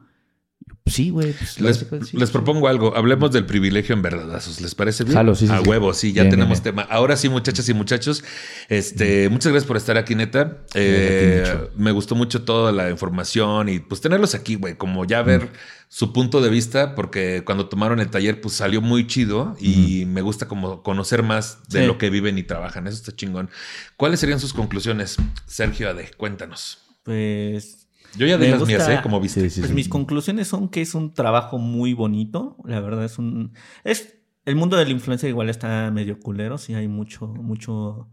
[0.87, 1.33] Sí, güey.
[1.33, 2.33] pues, Les, la- sí, les sí.
[2.33, 2.97] propongo algo.
[2.97, 4.61] Hablemos del privilegio en verdadazos.
[4.61, 5.15] ¿Les parece bien?
[5.17, 5.69] Jalo, sí, sí, A sí.
[5.69, 6.83] huevo, sí, ya Bien, tenemos bien, tema.
[6.83, 8.25] Ahora sí, muchachas y muchachos,
[8.69, 10.59] este, muchas gracias por estar aquí, neta.
[10.75, 11.45] Eh,
[11.77, 15.51] me gustó mucho toda la información y pues tenerlos aquí, güey, como ya ver
[15.89, 20.23] su punto de vista, porque cuando tomaron el taller, pues salió muy chido y me
[20.23, 21.87] gusta como conocer más de Sí.
[21.87, 22.87] lo que viven y trabajan.
[22.87, 23.49] Eso está chingón.
[23.97, 25.17] ¿Cuáles serían sus conclusiones?
[25.47, 26.79] Sergio Ade, cuéntanos.
[27.03, 27.80] Pues
[28.17, 29.01] Yo ya di las mías, ¿eh?
[29.03, 29.41] Como viste.
[29.43, 29.75] Sí, sí, Pues sí.
[29.75, 32.57] mis conclusiones son que es un trabajo muy bonito.
[32.65, 33.53] La verdad es un.
[33.85, 34.17] Es.
[34.47, 36.57] El mundo del influencer igual está medio culero.
[36.59, 38.09] Sí, hay mucho, mucho,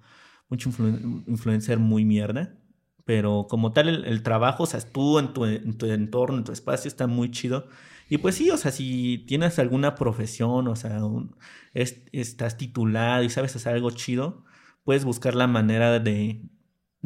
[0.50, 2.54] mucho influen- influencer muy mierda.
[3.06, 6.44] Pero como tal, el, el trabajo, o sea, tú en tu, en tu entorno, en
[6.44, 7.68] tu espacio, está muy chido.
[8.10, 11.36] Y pues sí, o sea, si tienes alguna profesión, o sea, un-
[11.74, 14.44] es- estás titulado y sabes hacer algo chido,
[14.84, 16.42] puedes buscar la manera de,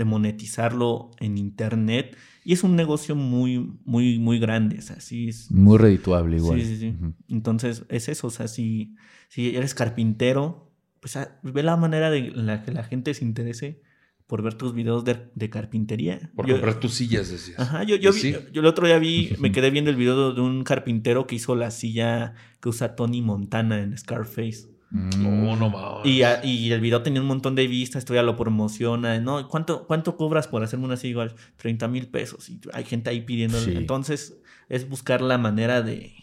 [0.02, 2.18] de monetizarlo en internet.
[2.44, 4.80] Y es un negocio muy, muy, muy grande.
[4.80, 5.52] O sea, sí es.
[5.52, 6.60] Muy redituable igual.
[6.60, 6.96] Sí, sí, sí.
[7.30, 8.28] Entonces, es eso.
[8.28, 8.96] O sea, si,
[9.30, 13.82] si eres carpintero, pues ah, ve la manera de la que la gente se interese
[14.26, 16.32] por ver tus videos de, de carpintería.
[16.36, 17.60] Por Yo- comprar tus sillas, decías.
[17.60, 18.36] Ajá, yo, yo, vi- Sí.
[18.54, 21.54] yo el otro día vi, me quedé viendo el video de un carpintero que hizo
[21.56, 24.70] la silla que usa Tony Montana en Scarface.
[24.92, 26.06] No, no mames.
[26.06, 29.20] Y, a- y el video tenía un montón de vistas, todavía lo promociona.
[29.20, 29.48] ¿no?
[29.48, 31.36] ¿Cuánto, ¿Cuánto cobras por hacerme una silla igual?
[31.58, 32.50] 30 mil pesos.
[32.50, 33.58] Y hay gente ahí pidiendo.
[33.60, 33.74] Sí.
[33.76, 34.38] Entonces,
[34.70, 36.14] es buscar la manera de,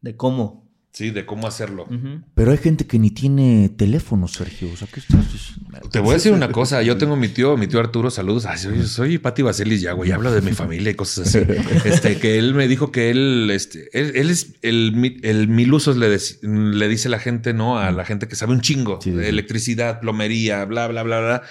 [0.00, 0.65] de cómo.
[0.96, 1.86] Sí, de cómo hacerlo.
[2.34, 4.72] Pero hay gente que ni tiene teléfono, Sergio.
[4.72, 5.78] O sea, ¿qué estás diciendo?
[5.90, 6.82] Te voy a decir una cosa.
[6.82, 8.46] Yo tengo mi tío, mi tío Arturo, saludos.
[8.46, 10.10] Ay, soy, soy Pati Vaselis ya, güey.
[10.10, 11.40] Hablo de mi familia y cosas así.
[11.84, 15.98] Este, que él me dijo que él, este, él, él es el, el mil usos
[15.98, 17.78] le, le dice la gente, ¿no?
[17.78, 19.28] A la gente que sabe un chingo Sí, sí, de sí.
[19.28, 21.42] electricidad, plomería, bla, bla, bla, bla.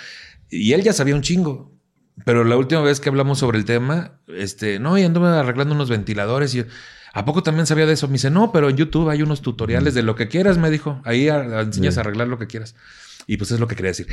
[0.50, 1.72] Y él ya sabía un chingo.
[2.26, 5.92] Pero la última vez que hablamos sobre el tema, este, no, y anduve arreglando unos
[5.92, 6.64] ventiladores y yo,
[7.16, 8.08] ¿a poco también sabía de eso?
[8.08, 11.02] Me dice, no, pero en YouTube hay unos tutoriales de lo que quieras, me dijo.
[11.06, 12.76] Ahí a- enseñas a arreglar lo que quieras.
[13.26, 14.08] Y pues es lo que quería decir.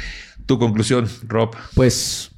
[0.47, 1.55] Tu conclusión, Rob.
[1.74, 2.31] Pues.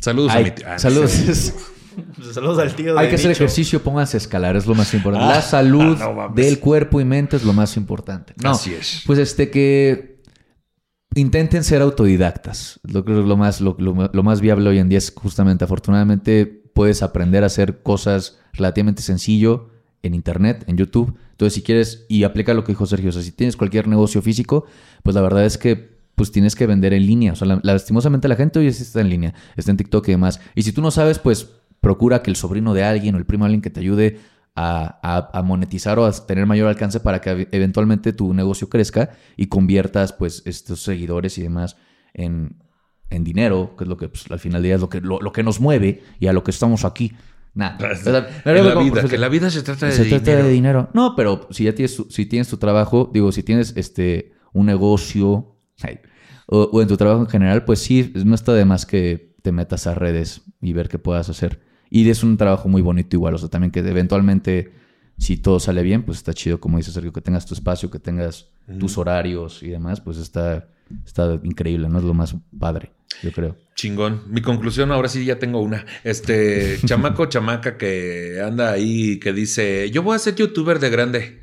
[0.00, 0.74] Saludos a mi tía.
[0.74, 1.10] Ah, saludos.
[2.32, 2.98] Saludos al tío.
[2.98, 5.26] Hay que hacer ejercicio, pónganse a escalar, es lo más importante.
[5.26, 6.36] Ah, la salud no mames.
[6.36, 8.32] del cuerpo y mente es lo más importante.
[8.42, 9.02] No, Así es.
[9.04, 10.22] Pues este que
[11.14, 12.80] intenten ser autodidactas.
[12.84, 17.42] Lo más, lo, lo- lo más viable hoy en día es justamente, afortunadamente, puedes aprender
[17.42, 19.70] a hacer cosas relativamente sencillo
[20.02, 21.14] en internet, en YouTube.
[21.32, 24.20] Entonces, si quieres, y aplica lo que dijo Sergio, o sea, si tienes cualquier negocio
[24.22, 24.64] físico,
[25.02, 27.32] pues la verdad es que pues tienes que vender en línea.
[27.32, 30.40] O sea, la- lastimosamente la gente hoy está en línea, está en TikTok y demás.
[30.54, 31.48] Y si tú no sabes, pues
[31.80, 34.20] procura que el sobrino de alguien o el primo de alguien que te ayude
[34.54, 38.68] a, a- a monetizar o a tener mayor alcance para que ev- eventualmente tu negocio
[38.68, 41.76] crezca y conviertas pues estos seguidores y demás
[42.12, 42.56] en,
[43.14, 45.20] en dinero, que es lo que pues, al final del día es lo que, lo,
[45.20, 47.12] lo que nos mueve y a lo que estamos aquí.
[48.54, 50.22] Vida, profesor- que la vida se trata de se dinero.
[50.22, 50.88] trata de dinero.
[50.94, 54.66] No, pero si ya tienes tu, si tienes tu trabajo, digo, si tienes este un
[54.66, 55.54] negocio
[56.46, 59.52] o, o en tu trabajo en general, pues sí, no está de más que te
[59.52, 61.60] metas a redes y ver qué puedas hacer.
[61.90, 64.72] Y es un trabajo muy bonito igual, o sea, también que eventualmente,
[65.18, 67.98] si todo sale bien, pues está chido, como dice Sergio, que tengas tu espacio, que
[67.98, 68.48] tengas
[68.78, 70.68] tus horarios y demás, pues está,
[71.04, 71.98] está increíble, ¿no?
[71.98, 73.56] Es lo más padre, yo creo.
[73.74, 74.22] Chingón.
[74.28, 75.86] Mi conclusión, ahora sí ya tengo una.
[76.04, 81.40] Este chamaco, chamaca que anda ahí, que dice, yo voy a ser youtuber de grande.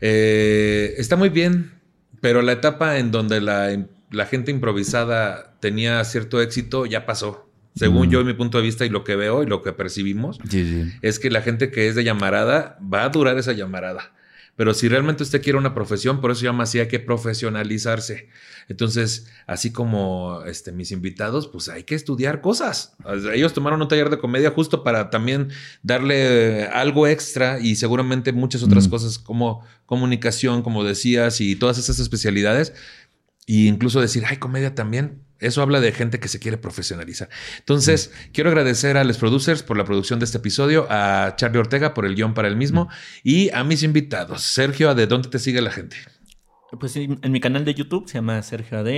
[0.00, 1.72] Eh, está muy bien,
[2.20, 3.76] pero la etapa en donde la,
[4.10, 7.44] la gente improvisada tenía cierto éxito ya pasó.
[7.74, 8.10] Según Mm.
[8.10, 10.64] yo, y mi punto de vista y lo que veo y lo que percibimos, Sí,
[10.64, 10.92] sí.
[11.02, 14.12] es que la gente que es de llamarada va a durar esa llamarada.
[14.58, 18.28] Pero si realmente usted quiere una profesión, por eso llama así, hay que profesionalizarse.
[18.68, 22.96] Entonces, así como este, mis invitados, pues hay que estudiar cosas.
[23.32, 25.50] Ellos tomaron un taller de comedia justo para también
[25.84, 28.90] darle algo extra y seguramente muchas otras Mm.
[28.90, 32.74] cosas como comunicación, como decías, y todas esas especialidades.
[33.46, 35.22] Y incluso decir, ay, comedia también.
[35.40, 37.28] Eso habla de gente que se quiere profesionalizar.
[37.58, 41.94] Entonces, quiero agradecer a los producers por la producción de este episodio, a Charlie Ortega
[41.94, 42.88] por el guion para el mismo
[43.22, 44.42] y a mis invitados.
[44.42, 45.96] Sergio, ¿de dónde te sigue la gente?
[46.78, 48.88] Pues sí, en mi canal de YouTube se llama Sergio AD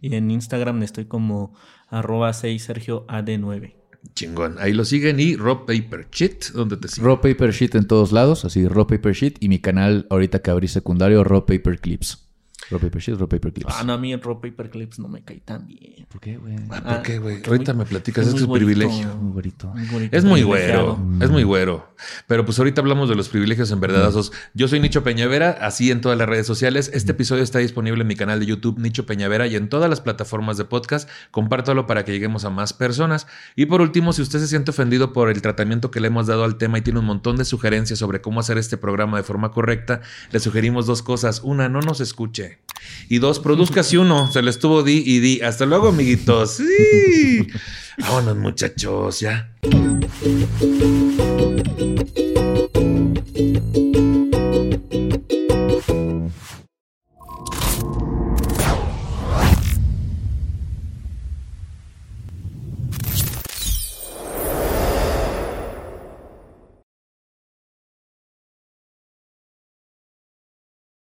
[0.00, 1.54] y en Instagram estoy como
[1.88, 3.74] arroba 6 Sergio AD9.
[4.14, 4.56] Chingón.
[4.58, 7.06] Ahí lo siguen y Rob Paper Shit, ¿dónde te siguen?
[7.06, 10.68] Raw Paper Sheet en todos lados, así Raw Paper y mi canal ahorita que abrí
[10.68, 12.29] secundario, Raw Paper Clips.
[12.70, 13.74] Raw Paper Sheet, Raw Paper Clips.
[13.76, 16.06] Ah, no, a mí el Raw Paper Clips no me cae tan bien.
[16.10, 16.56] ¿Por qué, güey?
[16.70, 17.42] Ah, ¿Por qué, güey?
[17.46, 19.14] Ahorita muy- me platicas, es muy tu privilegio.
[19.16, 19.68] Muy bonito.
[19.74, 21.94] Muy bonito, Es muy güero, es muy güero.
[22.26, 24.32] Pero pues ahorita hablamos de los privilegios en verdadazos.
[24.54, 26.90] Yo soy Nicho Peñavera, así en todas las redes sociales.
[26.94, 30.00] Este episodio está disponible en mi canal de YouTube, Nicho Peñavera, y en todas las
[30.00, 31.08] plataformas de podcast.
[31.30, 33.26] Compártalo para que lleguemos a más personas.
[33.56, 36.44] Y por último, si usted se siente ofendido por el tratamiento que le hemos dado
[36.44, 39.50] al tema y tiene un montón de sugerencias sobre cómo hacer este programa de forma
[39.50, 40.00] correcta,
[40.32, 41.40] le sugerimos dos cosas.
[41.42, 42.59] Una, no nos escuche.
[43.08, 44.30] Y dos, produzcas y uno.
[44.30, 45.40] Se lo estuvo di y di.
[45.40, 46.58] Hasta luego, amiguitos.
[46.58, 47.46] Sí.
[47.98, 49.50] Vámonos, muchachos, ya.